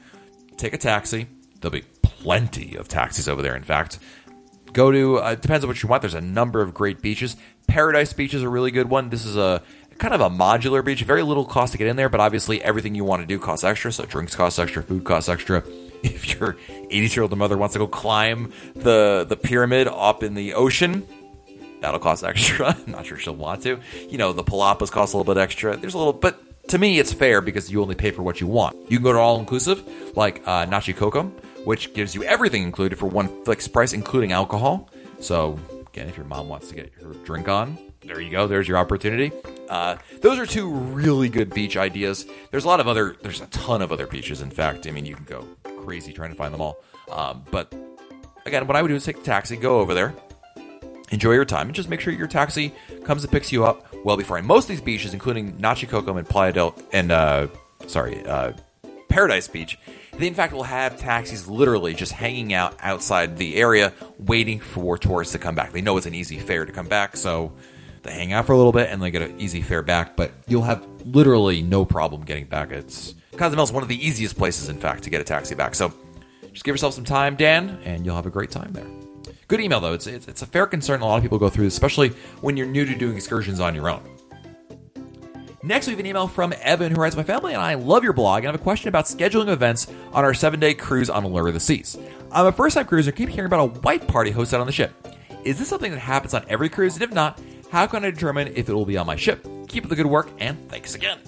take 0.56 0.72
a 0.72 0.78
taxi. 0.78 1.26
There'll 1.60 1.72
be 1.72 1.84
plenty 2.02 2.76
of 2.76 2.88
taxis 2.88 3.28
over 3.28 3.42
there, 3.42 3.56
in 3.56 3.62
fact. 3.62 3.98
Go 4.72 4.90
to, 4.90 5.18
uh, 5.18 5.34
depends 5.34 5.64
on 5.64 5.68
what 5.68 5.82
you 5.82 5.88
want. 5.88 6.02
There's 6.02 6.14
a 6.14 6.20
number 6.20 6.62
of 6.62 6.72
great 6.72 7.02
beaches. 7.02 7.36
Paradise 7.66 8.12
Beach 8.12 8.34
is 8.34 8.42
a 8.42 8.48
really 8.48 8.70
good 8.70 8.88
one. 8.88 9.10
This 9.10 9.24
is 9.24 9.36
a 9.36 9.62
kind 9.98 10.14
of 10.14 10.20
a 10.20 10.30
modular 10.30 10.84
beach. 10.84 11.02
Very 11.02 11.22
little 11.22 11.44
cost 11.44 11.72
to 11.72 11.78
get 11.78 11.88
in 11.88 11.96
there, 11.96 12.08
but 12.08 12.20
obviously 12.20 12.62
everything 12.62 12.94
you 12.94 13.04
want 13.04 13.22
to 13.22 13.26
do 13.26 13.38
costs 13.38 13.64
extra. 13.64 13.92
So 13.92 14.04
drinks 14.04 14.34
cost 14.34 14.58
extra, 14.58 14.82
food 14.82 15.04
costs 15.04 15.28
extra. 15.28 15.62
If 16.02 16.38
your 16.38 16.56
80 16.68 17.14
year 17.14 17.22
old 17.22 17.36
mother 17.36 17.56
wants 17.56 17.72
to 17.72 17.78
go 17.78 17.88
climb 17.88 18.52
the 18.74 19.24
the 19.28 19.36
pyramid 19.36 19.88
up 19.88 20.22
in 20.22 20.34
the 20.34 20.54
ocean, 20.54 21.04
that'll 21.80 21.98
cost 21.98 22.22
extra. 22.22 22.76
I'm 22.86 22.92
not 22.92 23.06
sure 23.06 23.18
she'll 23.18 23.34
want 23.34 23.62
to. 23.62 23.80
You 24.08 24.18
know, 24.18 24.32
the 24.32 24.44
palapas 24.44 24.90
cost 24.90 25.14
a 25.14 25.16
little 25.16 25.34
bit 25.34 25.40
extra. 25.40 25.76
There's 25.76 25.94
a 25.94 25.98
little, 25.98 26.12
but 26.12 26.68
to 26.68 26.78
me, 26.78 26.98
it's 26.98 27.12
fair 27.12 27.40
because 27.40 27.72
you 27.72 27.80
only 27.80 27.94
pay 27.94 28.10
for 28.10 28.22
what 28.22 28.40
you 28.40 28.46
want. 28.46 28.76
You 28.90 28.98
can 28.98 29.04
go 29.04 29.12
to 29.12 29.18
all 29.18 29.40
inclusive, 29.40 29.82
like 30.16 30.42
uh, 30.46 30.66
Nachi 30.66 30.94
Cocom, 30.94 31.32
which 31.64 31.94
gives 31.94 32.14
you 32.14 32.22
everything 32.24 32.62
included 32.62 32.98
for 32.98 33.06
one 33.06 33.44
fixed 33.44 33.72
price, 33.72 33.92
including 33.92 34.32
alcohol. 34.32 34.90
So, 35.18 35.58
again, 35.96 36.10
if 36.10 36.16
your 36.18 36.26
mom 36.26 36.46
wants 36.46 36.68
to 36.68 36.74
get 36.74 36.92
her 37.02 37.14
drink 37.24 37.48
on, 37.48 37.78
there 38.04 38.20
you 38.20 38.30
go. 38.30 38.46
There's 38.46 38.68
your 38.68 38.76
opportunity. 38.76 39.32
Uh, 39.66 39.96
those 40.20 40.38
are 40.38 40.44
two 40.44 40.68
really 40.68 41.30
good 41.30 41.48
beach 41.54 41.78
ideas. 41.78 42.26
There's 42.50 42.64
a 42.64 42.68
lot 42.68 42.80
of 42.80 42.86
other, 42.86 43.16
there's 43.22 43.40
a 43.40 43.46
ton 43.46 43.80
of 43.80 43.90
other 43.90 44.06
beaches. 44.06 44.42
In 44.42 44.50
fact, 44.50 44.86
I 44.86 44.90
mean, 44.90 45.06
you 45.06 45.14
can 45.14 45.24
go 45.24 45.46
crazy 45.78 46.12
trying 46.12 46.28
to 46.30 46.36
find 46.36 46.52
them 46.52 46.60
all. 46.60 46.84
Um, 47.10 47.44
but 47.50 47.74
again, 48.44 48.66
what 48.66 48.76
I 48.76 48.82
would 48.82 48.88
do 48.88 48.94
is 48.94 49.06
take 49.06 49.16
the 49.16 49.22
taxi, 49.22 49.56
go 49.56 49.80
over 49.80 49.94
there, 49.94 50.12
enjoy 51.10 51.32
your 51.32 51.46
time, 51.46 51.68
and 51.68 51.74
just 51.74 51.88
make 51.88 52.00
sure 52.00 52.12
your 52.12 52.26
taxi 52.26 52.74
comes 53.04 53.22
and 53.22 53.32
picks 53.32 53.50
you 53.50 53.64
up 53.64 53.90
well 54.04 54.18
before. 54.18 54.36
And 54.36 54.46
most 54.46 54.64
of 54.64 54.68
these 54.68 54.82
beaches, 54.82 55.14
including 55.14 55.54
Nachi 55.54 55.88
Cocom 55.88 56.18
and 56.18 56.28
Playa 56.28 56.52
del, 56.52 56.74
and 56.92 57.10
uh, 57.10 57.46
sorry, 57.86 58.22
uh, 58.26 58.52
Paradise 59.08 59.48
Beach, 59.48 59.78
they 60.18 60.26
in 60.26 60.34
fact 60.34 60.52
will 60.52 60.62
have 60.62 60.96
taxis 60.96 61.46
literally 61.48 61.94
just 61.94 62.12
hanging 62.12 62.52
out 62.52 62.76
outside 62.80 63.36
the 63.36 63.56
area 63.56 63.92
waiting 64.18 64.60
for 64.60 64.98
tourists 64.98 65.32
to 65.32 65.38
come 65.38 65.54
back. 65.54 65.72
They 65.72 65.80
know 65.80 65.96
it's 65.96 66.06
an 66.06 66.14
easy 66.14 66.38
fare 66.38 66.64
to 66.64 66.72
come 66.72 66.88
back, 66.88 67.16
so 67.16 67.52
they 68.02 68.12
hang 68.12 68.32
out 68.32 68.46
for 68.46 68.52
a 68.52 68.56
little 68.56 68.72
bit 68.72 68.90
and 68.90 69.02
they 69.02 69.10
get 69.10 69.22
an 69.22 69.40
easy 69.40 69.62
fare 69.62 69.82
back, 69.82 70.16
but 70.16 70.32
you'll 70.46 70.62
have 70.62 70.86
literally 71.04 71.62
no 71.62 71.84
problem 71.84 72.22
getting 72.22 72.46
back. 72.46 72.70
It's 72.72 73.14
Cozumel 73.36 73.64
is 73.64 73.72
one 73.72 73.82
of 73.82 73.88
the 73.88 74.06
easiest 74.06 74.36
places, 74.36 74.68
in 74.68 74.78
fact, 74.78 75.04
to 75.04 75.10
get 75.10 75.20
a 75.20 75.24
taxi 75.24 75.54
back. 75.54 75.74
So 75.74 75.92
just 76.52 76.64
give 76.64 76.72
yourself 76.72 76.94
some 76.94 77.04
time, 77.04 77.36
Dan, 77.36 77.78
and 77.84 78.06
you'll 78.06 78.16
have 78.16 78.26
a 78.26 78.30
great 78.30 78.50
time 78.50 78.72
there. 78.72 78.86
Good 79.48 79.60
email 79.60 79.80
though. 79.80 79.92
It's, 79.92 80.06
it's, 80.06 80.26
it's 80.26 80.42
a 80.42 80.46
fair 80.46 80.66
concern. 80.66 81.02
A 81.02 81.06
lot 81.06 81.16
of 81.16 81.22
people 81.22 81.38
go 81.38 81.48
through, 81.48 81.66
especially 81.66 82.08
when 82.40 82.56
you're 82.56 82.66
new 82.66 82.84
to 82.84 82.94
doing 82.96 83.14
excursions 83.14 83.60
on 83.60 83.74
your 83.74 83.88
own. 83.90 84.15
Next, 85.66 85.88
we 85.88 85.94
have 85.94 85.98
an 85.98 86.06
email 86.06 86.28
from 86.28 86.54
Evan 86.62 86.92
who 86.92 87.00
writes, 87.00 87.16
My 87.16 87.24
family 87.24 87.52
and 87.52 87.60
I 87.60 87.74
love 87.74 88.04
your 88.04 88.12
blog 88.12 88.44
and 88.44 88.46
have 88.46 88.54
a 88.54 88.62
question 88.62 88.88
about 88.88 89.06
scheduling 89.06 89.48
events 89.48 89.88
on 90.12 90.24
our 90.24 90.32
seven 90.32 90.60
day 90.60 90.74
cruise 90.74 91.10
on 91.10 91.24
Allure 91.24 91.48
of 91.48 91.54
the 91.54 91.60
Seas. 91.60 91.98
I'm 92.30 92.46
a 92.46 92.52
first 92.52 92.76
time 92.76 92.86
cruiser, 92.86 93.10
keep 93.10 93.28
hearing 93.28 93.46
about 93.46 93.58
a 93.58 93.80
white 93.80 94.06
party 94.06 94.30
hosted 94.30 94.60
on 94.60 94.66
the 94.66 94.72
ship. 94.72 94.94
Is 95.42 95.58
this 95.58 95.66
something 95.66 95.90
that 95.90 95.98
happens 95.98 96.34
on 96.34 96.44
every 96.48 96.68
cruise? 96.68 96.94
And 96.94 97.02
if 97.02 97.10
not, 97.10 97.42
how 97.72 97.84
can 97.88 98.04
I 98.04 98.12
determine 98.12 98.52
if 98.54 98.68
it 98.68 98.74
will 98.74 98.86
be 98.86 98.96
on 98.96 99.08
my 99.08 99.16
ship? 99.16 99.44
Keep 99.66 99.82
up 99.82 99.90
the 99.90 99.96
good 99.96 100.06
work 100.06 100.30
and 100.38 100.70
thanks 100.70 100.94
again. 100.94 101.18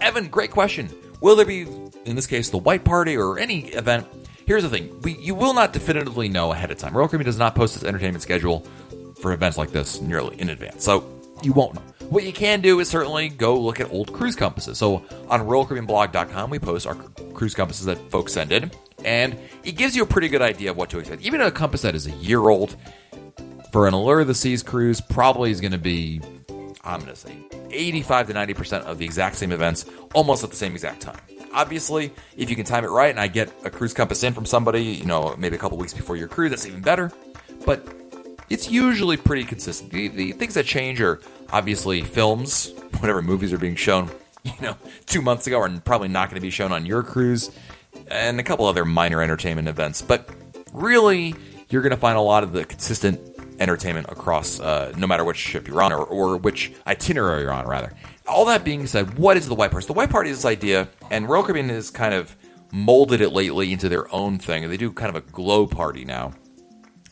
Evan, 0.00 0.28
great 0.28 0.52
question. 0.52 0.88
Will 1.20 1.34
there 1.34 1.44
be, 1.44 1.62
in 2.04 2.14
this 2.14 2.28
case, 2.28 2.50
the 2.50 2.58
white 2.58 2.84
party 2.84 3.16
or 3.16 3.40
any 3.40 3.70
event? 3.70 4.06
Here's 4.46 4.62
the 4.62 4.70
thing 4.70 5.00
we, 5.00 5.14
you 5.14 5.34
will 5.34 5.52
not 5.52 5.72
definitively 5.72 6.28
know 6.28 6.52
ahead 6.52 6.70
of 6.70 6.78
time. 6.78 6.96
Royal 6.96 7.08
Caribbean 7.08 7.26
does 7.26 7.40
not 7.40 7.56
post 7.56 7.74
its 7.74 7.84
entertainment 7.84 8.22
schedule 8.22 8.60
for 9.20 9.32
events 9.32 9.58
like 9.58 9.72
this 9.72 10.00
nearly 10.00 10.40
in 10.40 10.50
advance. 10.50 10.84
So 10.84 11.10
you 11.42 11.52
won't 11.52 11.74
know. 11.74 11.82
What 12.10 12.24
you 12.24 12.32
can 12.32 12.60
do 12.60 12.80
is 12.80 12.88
certainly 12.88 13.28
go 13.28 13.58
look 13.58 13.80
at 13.80 13.90
old 13.90 14.12
cruise 14.12 14.36
compasses. 14.36 14.78
So 14.78 15.04
on 15.28 15.40
RoyalCaribbeanBlog.com, 15.40 16.50
we 16.50 16.58
post 16.58 16.86
our 16.86 16.94
cruise 17.32 17.54
compasses 17.54 17.86
that 17.86 17.98
folks 18.10 18.32
send 18.32 18.52
in, 18.52 18.70
and 19.04 19.36
it 19.64 19.72
gives 19.72 19.96
you 19.96 20.02
a 20.02 20.06
pretty 20.06 20.28
good 20.28 20.42
idea 20.42 20.70
of 20.70 20.76
what 20.76 20.90
to 20.90 20.98
expect. 20.98 21.22
Even 21.22 21.40
a 21.40 21.50
compass 21.50 21.82
that 21.82 21.94
is 21.94 22.06
a 22.06 22.12
year 22.12 22.48
old 22.48 22.76
for 23.72 23.88
an 23.88 23.94
Allure 23.94 24.20
of 24.20 24.28
the 24.28 24.34
Seas 24.34 24.62
cruise, 24.62 25.00
probably 25.00 25.50
is 25.50 25.60
going 25.60 25.72
to 25.72 25.78
be, 25.78 26.20
I'm 26.84 27.00
going 27.00 27.12
to 27.12 27.16
say, 27.16 27.36
85 27.70 28.28
to 28.28 28.34
90% 28.34 28.82
of 28.82 28.98
the 28.98 29.04
exact 29.04 29.34
same 29.34 29.50
events, 29.50 29.84
almost 30.14 30.44
at 30.44 30.50
the 30.50 30.56
same 30.56 30.72
exact 30.72 31.00
time. 31.00 31.18
Obviously, 31.52 32.12
if 32.36 32.50
you 32.50 32.54
can 32.54 32.64
time 32.64 32.84
it 32.84 32.90
right, 32.90 33.10
and 33.10 33.18
I 33.18 33.26
get 33.26 33.52
a 33.64 33.70
cruise 33.70 33.92
compass 33.92 34.22
in 34.22 34.32
from 34.32 34.46
somebody, 34.46 34.82
you 34.84 35.06
know, 35.06 35.34
maybe 35.38 35.56
a 35.56 35.58
couple 35.58 35.78
weeks 35.78 35.92
before 35.92 36.16
your 36.16 36.28
cruise, 36.28 36.50
that's 36.50 36.66
even 36.66 36.82
better. 36.82 37.10
But 37.66 38.03
it's 38.50 38.70
usually 38.70 39.16
pretty 39.16 39.44
consistent. 39.44 39.90
The, 39.90 40.08
the 40.08 40.32
things 40.32 40.54
that 40.54 40.66
change 40.66 41.00
are 41.00 41.20
obviously 41.50 42.02
films, 42.02 42.72
whatever 42.98 43.22
movies 43.22 43.52
are 43.52 43.58
being 43.58 43.76
shown, 43.76 44.10
you 44.44 44.52
know, 44.60 44.76
two 45.06 45.22
months 45.22 45.46
ago 45.46 45.58
are 45.60 45.70
probably 45.80 46.08
not 46.08 46.28
going 46.28 46.36
to 46.36 46.42
be 46.42 46.50
shown 46.50 46.72
on 46.72 46.84
your 46.86 47.02
cruise, 47.02 47.50
and 48.08 48.38
a 48.38 48.42
couple 48.42 48.66
other 48.66 48.84
minor 48.84 49.22
entertainment 49.22 49.68
events. 49.68 50.02
But 50.02 50.28
really, 50.72 51.34
you're 51.70 51.82
going 51.82 51.90
to 51.90 51.96
find 51.96 52.18
a 52.18 52.22
lot 52.22 52.42
of 52.42 52.52
the 52.52 52.64
consistent 52.64 53.20
entertainment 53.60 54.08
across, 54.10 54.60
uh, 54.60 54.92
no 54.96 55.06
matter 55.06 55.24
which 55.24 55.36
ship 55.36 55.68
you're 55.68 55.82
on 55.82 55.92
or, 55.92 56.04
or 56.04 56.36
which 56.36 56.72
itinerary 56.86 57.42
you're 57.42 57.52
on, 57.52 57.66
rather. 57.66 57.92
All 58.26 58.44
that 58.46 58.64
being 58.64 58.86
said, 58.86 59.18
what 59.18 59.36
is 59.36 59.48
the 59.48 59.54
White 59.54 59.70
Party? 59.70 59.86
The 59.86 59.92
White 59.92 60.10
Party 60.10 60.30
is 60.30 60.38
this 60.38 60.44
idea, 60.44 60.88
and 61.10 61.28
Royal 61.28 61.42
Caribbean 61.42 61.68
has 61.68 61.90
kind 61.90 62.14
of 62.14 62.36
molded 62.72 63.20
it 63.20 63.30
lately 63.30 63.72
into 63.72 63.88
their 63.88 64.12
own 64.12 64.38
thing. 64.38 64.68
They 64.68 64.76
do 64.76 64.90
kind 64.92 65.14
of 65.14 65.16
a 65.16 65.30
glow 65.30 65.66
party 65.66 66.04
now. 66.04 66.32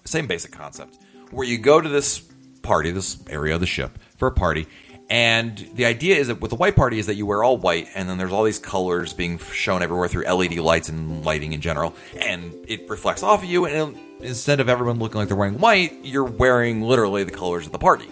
Same 0.04 0.26
basic 0.26 0.50
concept 0.50 0.98
where 1.32 1.46
you 1.46 1.58
go 1.58 1.80
to 1.80 1.88
this 1.88 2.20
party, 2.62 2.92
this 2.92 3.18
area 3.28 3.54
of 3.54 3.60
the 3.60 3.66
ship 3.66 3.98
for 4.16 4.28
a 4.28 4.32
party, 4.32 4.68
and 5.12 5.58
the 5.74 5.84
idea 5.84 6.16
is 6.16 6.28
that 6.28 6.40
with 6.40 6.48
the 6.48 6.56
white 6.56 6.74
party 6.74 6.98
is 6.98 7.04
that 7.04 7.16
you 7.16 7.26
wear 7.26 7.44
all 7.44 7.58
white, 7.58 7.86
and 7.94 8.08
then 8.08 8.16
there's 8.16 8.32
all 8.32 8.44
these 8.44 8.58
colors 8.58 9.12
being 9.12 9.36
shown 9.38 9.82
everywhere 9.82 10.08
through 10.08 10.24
LED 10.24 10.56
lights 10.56 10.88
and 10.88 11.22
lighting 11.22 11.52
in 11.52 11.60
general, 11.60 11.94
and 12.18 12.54
it 12.66 12.88
reflects 12.88 13.22
off 13.22 13.42
of 13.42 13.48
you. 13.48 13.66
And 13.66 13.98
instead 14.20 14.58
of 14.58 14.70
everyone 14.70 14.98
looking 14.98 15.18
like 15.18 15.28
they're 15.28 15.36
wearing 15.36 15.58
white, 15.58 16.02
you're 16.02 16.24
wearing 16.24 16.80
literally 16.80 17.24
the 17.24 17.30
colors 17.30 17.66
of 17.66 17.72
the 17.72 17.78
party. 17.78 18.08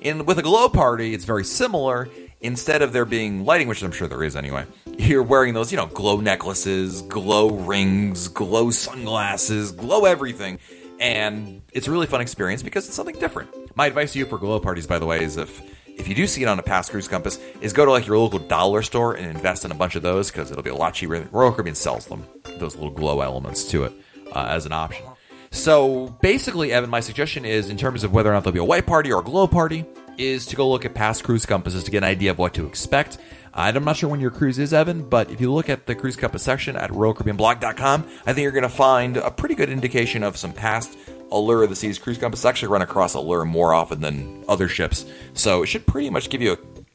And 0.00 0.26
with 0.26 0.38
a 0.38 0.42
glow 0.42 0.70
party, 0.70 1.12
it's 1.12 1.26
very 1.26 1.44
similar. 1.44 2.08
Instead 2.40 2.80
of 2.80 2.94
there 2.94 3.04
being 3.04 3.44
lighting, 3.44 3.68
which 3.68 3.82
I'm 3.82 3.92
sure 3.92 4.08
there 4.08 4.22
is 4.22 4.34
anyway, 4.34 4.64
you're 4.96 5.24
wearing 5.24 5.52
those, 5.52 5.70
you 5.70 5.76
know, 5.76 5.86
glow 5.86 6.20
necklaces, 6.20 7.02
glow 7.02 7.50
rings, 7.50 8.28
glow 8.28 8.70
sunglasses, 8.70 9.72
glow 9.72 10.06
everything 10.06 10.60
and 11.00 11.62
it's 11.72 11.86
a 11.86 11.90
really 11.90 12.06
fun 12.06 12.20
experience 12.20 12.62
because 12.62 12.86
it's 12.86 12.96
something 12.96 13.18
different. 13.18 13.76
My 13.76 13.86
advice 13.86 14.12
to 14.12 14.18
you 14.18 14.26
for 14.26 14.38
glow 14.38 14.60
parties, 14.60 14.86
by 14.86 14.98
the 14.98 15.06
way, 15.06 15.22
is 15.22 15.36
if 15.36 15.62
if 15.98 16.06
you 16.06 16.14
do 16.14 16.26
see 16.28 16.42
it 16.42 16.46
on 16.46 16.58
a 16.58 16.62
past 16.62 16.92
cruise 16.92 17.08
compass, 17.08 17.40
is 17.60 17.72
go 17.72 17.84
to 17.84 17.90
like 17.90 18.06
your 18.06 18.18
local 18.18 18.38
dollar 18.38 18.82
store 18.82 19.14
and 19.14 19.26
invest 19.26 19.64
in 19.64 19.72
a 19.72 19.74
bunch 19.74 19.96
of 19.96 20.02
those 20.02 20.30
because 20.30 20.50
it'll 20.50 20.62
be 20.62 20.70
a 20.70 20.74
lot 20.74 20.94
cheaper. 20.94 21.28
Royal 21.32 21.50
Caribbean 21.50 21.74
sells 21.74 22.06
them, 22.06 22.24
those 22.58 22.76
little 22.76 22.90
glow 22.90 23.20
elements 23.20 23.64
to 23.70 23.82
it 23.84 23.92
uh, 24.32 24.46
as 24.48 24.64
an 24.64 24.72
option. 24.72 25.04
So 25.50 26.16
basically, 26.22 26.72
Evan, 26.72 26.88
my 26.88 27.00
suggestion 27.00 27.44
is 27.44 27.68
in 27.68 27.76
terms 27.76 28.04
of 28.04 28.12
whether 28.12 28.30
or 28.30 28.32
not 28.32 28.44
there'll 28.44 28.54
be 28.54 28.60
a 28.60 28.64
white 28.64 28.86
party 28.86 29.10
or 29.10 29.20
a 29.20 29.24
glow 29.24 29.48
party, 29.48 29.84
is 30.18 30.46
to 30.46 30.56
go 30.56 30.68
look 30.68 30.84
at 30.84 30.94
past 30.94 31.24
cruise 31.24 31.46
compasses 31.46 31.84
to 31.84 31.90
get 31.90 31.98
an 31.98 32.04
idea 32.04 32.30
of 32.30 32.38
what 32.38 32.54
to 32.54 32.66
expect. 32.66 33.18
I'm 33.54 33.84
not 33.84 33.96
sure 33.96 34.08
when 34.08 34.20
your 34.20 34.30
cruise 34.30 34.58
is, 34.58 34.72
Evan, 34.72 35.08
but 35.08 35.30
if 35.30 35.40
you 35.40 35.52
look 35.52 35.68
at 35.68 35.86
the 35.86 35.94
cruise 35.94 36.16
compass 36.16 36.42
section 36.42 36.76
at 36.76 36.90
RoyalCaribbeanBlog.com, 36.90 38.06
I 38.26 38.32
think 38.32 38.42
you're 38.42 38.52
going 38.52 38.62
to 38.62 38.68
find 38.68 39.16
a 39.16 39.30
pretty 39.30 39.54
good 39.54 39.68
indication 39.70 40.22
of 40.22 40.36
some 40.36 40.52
past 40.52 40.96
Allure 41.30 41.64
of 41.64 41.70
the 41.70 41.76
Seas 41.76 41.98
cruise 41.98 42.18
compass. 42.18 42.44
Actually, 42.44 42.68
run 42.68 42.82
across 42.82 43.14
Allure 43.14 43.44
more 43.44 43.72
often 43.74 44.00
than 44.00 44.44
other 44.48 44.68
ships, 44.68 45.04
so 45.34 45.62
it 45.62 45.66
should 45.66 45.86
pretty 45.86 46.10
much 46.10 46.30
give 46.30 46.40
you 46.40 46.52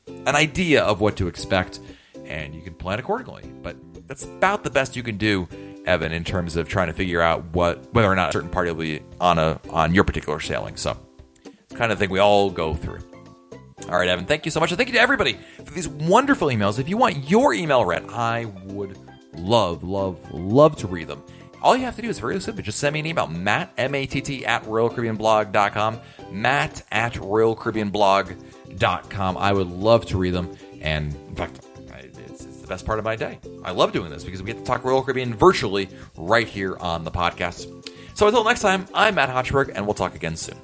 a, 0.07 0.11
an 0.27 0.35
idea 0.35 0.83
of 0.83 1.01
what 1.01 1.15
to 1.17 1.27
expect. 1.27 1.79
and 2.25 2.55
you 2.55 2.61
can 2.61 2.73
plan 2.73 2.99
accordingly. 2.99 3.43
But 3.61 3.75
that's 4.07 4.23
about 4.23 4.63
the 4.63 4.69
best 4.69 4.95
you 4.95 5.03
can 5.03 5.17
do, 5.17 5.47
Evan, 5.85 6.11
in 6.13 6.23
terms 6.23 6.55
of 6.55 6.67
trying 6.69 6.87
to 6.87 6.93
figure 6.93 7.21
out 7.21 7.43
what 7.53 7.93
whether 7.93 8.07
or 8.11 8.15
not 8.15 8.29
a 8.29 8.31
certain 8.31 8.49
party 8.49 8.71
will 8.71 8.79
be 8.79 9.01
on 9.19 9.37
a 9.37 9.59
on 9.69 9.93
your 9.93 10.03
particular 10.03 10.39
sailing. 10.39 10.77
So 10.77 10.97
it's 11.45 11.75
kind 11.75 11.91
of 11.91 11.99
thing 11.99 12.09
we 12.09 12.19
all 12.19 12.49
go 12.49 12.73
through. 12.73 12.99
All 13.89 13.97
right, 13.97 14.07
Evan, 14.07 14.25
thank 14.25 14.45
you 14.45 14.51
so 14.51 14.59
much. 14.59 14.71
And 14.71 14.77
thank 14.77 14.89
you 14.89 14.95
to 14.95 15.01
everybody 15.01 15.37
for 15.63 15.71
these 15.71 15.87
wonderful 15.87 16.47
emails. 16.47 16.79
If 16.79 16.89
you 16.89 16.97
want 16.97 17.29
your 17.29 17.53
email 17.53 17.85
read, 17.85 18.05
I 18.09 18.45
would 18.65 18.97
love, 19.35 19.83
love, 19.83 20.19
love 20.31 20.75
to 20.77 20.87
read 20.87 21.07
them. 21.07 21.21
All 21.61 21.77
you 21.77 21.85
have 21.85 21.95
to 21.95 22.01
do 22.01 22.09
is 22.09 22.19
very 22.19 22.39
simple. 22.41 22.63
Just 22.63 22.79
send 22.79 22.93
me 22.93 22.99
an 22.99 23.05
email, 23.05 23.27
Matt, 23.27 23.71
M-A-T-T, 23.77 24.45
at 24.45 24.63
RoyalCaribbeanBlog.com, 24.65 25.99
Matt 26.31 26.83
at 26.91 27.13
RoyalCaribbeanBlog.com. 27.13 29.37
I 29.37 29.53
would 29.53 29.69
love 29.69 30.05
to 30.07 30.17
read 30.17 30.33
them. 30.33 30.57
And 30.81 31.15
in 31.29 31.35
fact, 31.35 31.61
it's, 31.99 32.19
it's 32.19 32.57
the 32.57 32.67
best 32.67 32.85
part 32.85 32.99
of 32.99 33.05
my 33.05 33.15
day. 33.15 33.39
I 33.63 33.71
love 33.71 33.93
doing 33.93 34.09
this 34.09 34.25
because 34.25 34.41
we 34.41 34.47
get 34.47 34.57
to 34.57 34.63
talk 34.63 34.83
Royal 34.83 35.01
Caribbean 35.01 35.33
virtually 35.33 35.87
right 36.17 36.47
here 36.47 36.75
on 36.77 37.05
the 37.05 37.11
podcast. 37.11 37.69
So 38.15 38.27
until 38.27 38.43
next 38.43 38.59
time, 38.61 38.85
I'm 38.93 39.15
Matt 39.15 39.29
Hochberg, 39.29 39.71
and 39.73 39.85
we'll 39.85 39.93
talk 39.93 40.15
again 40.15 40.35
soon. 40.35 40.57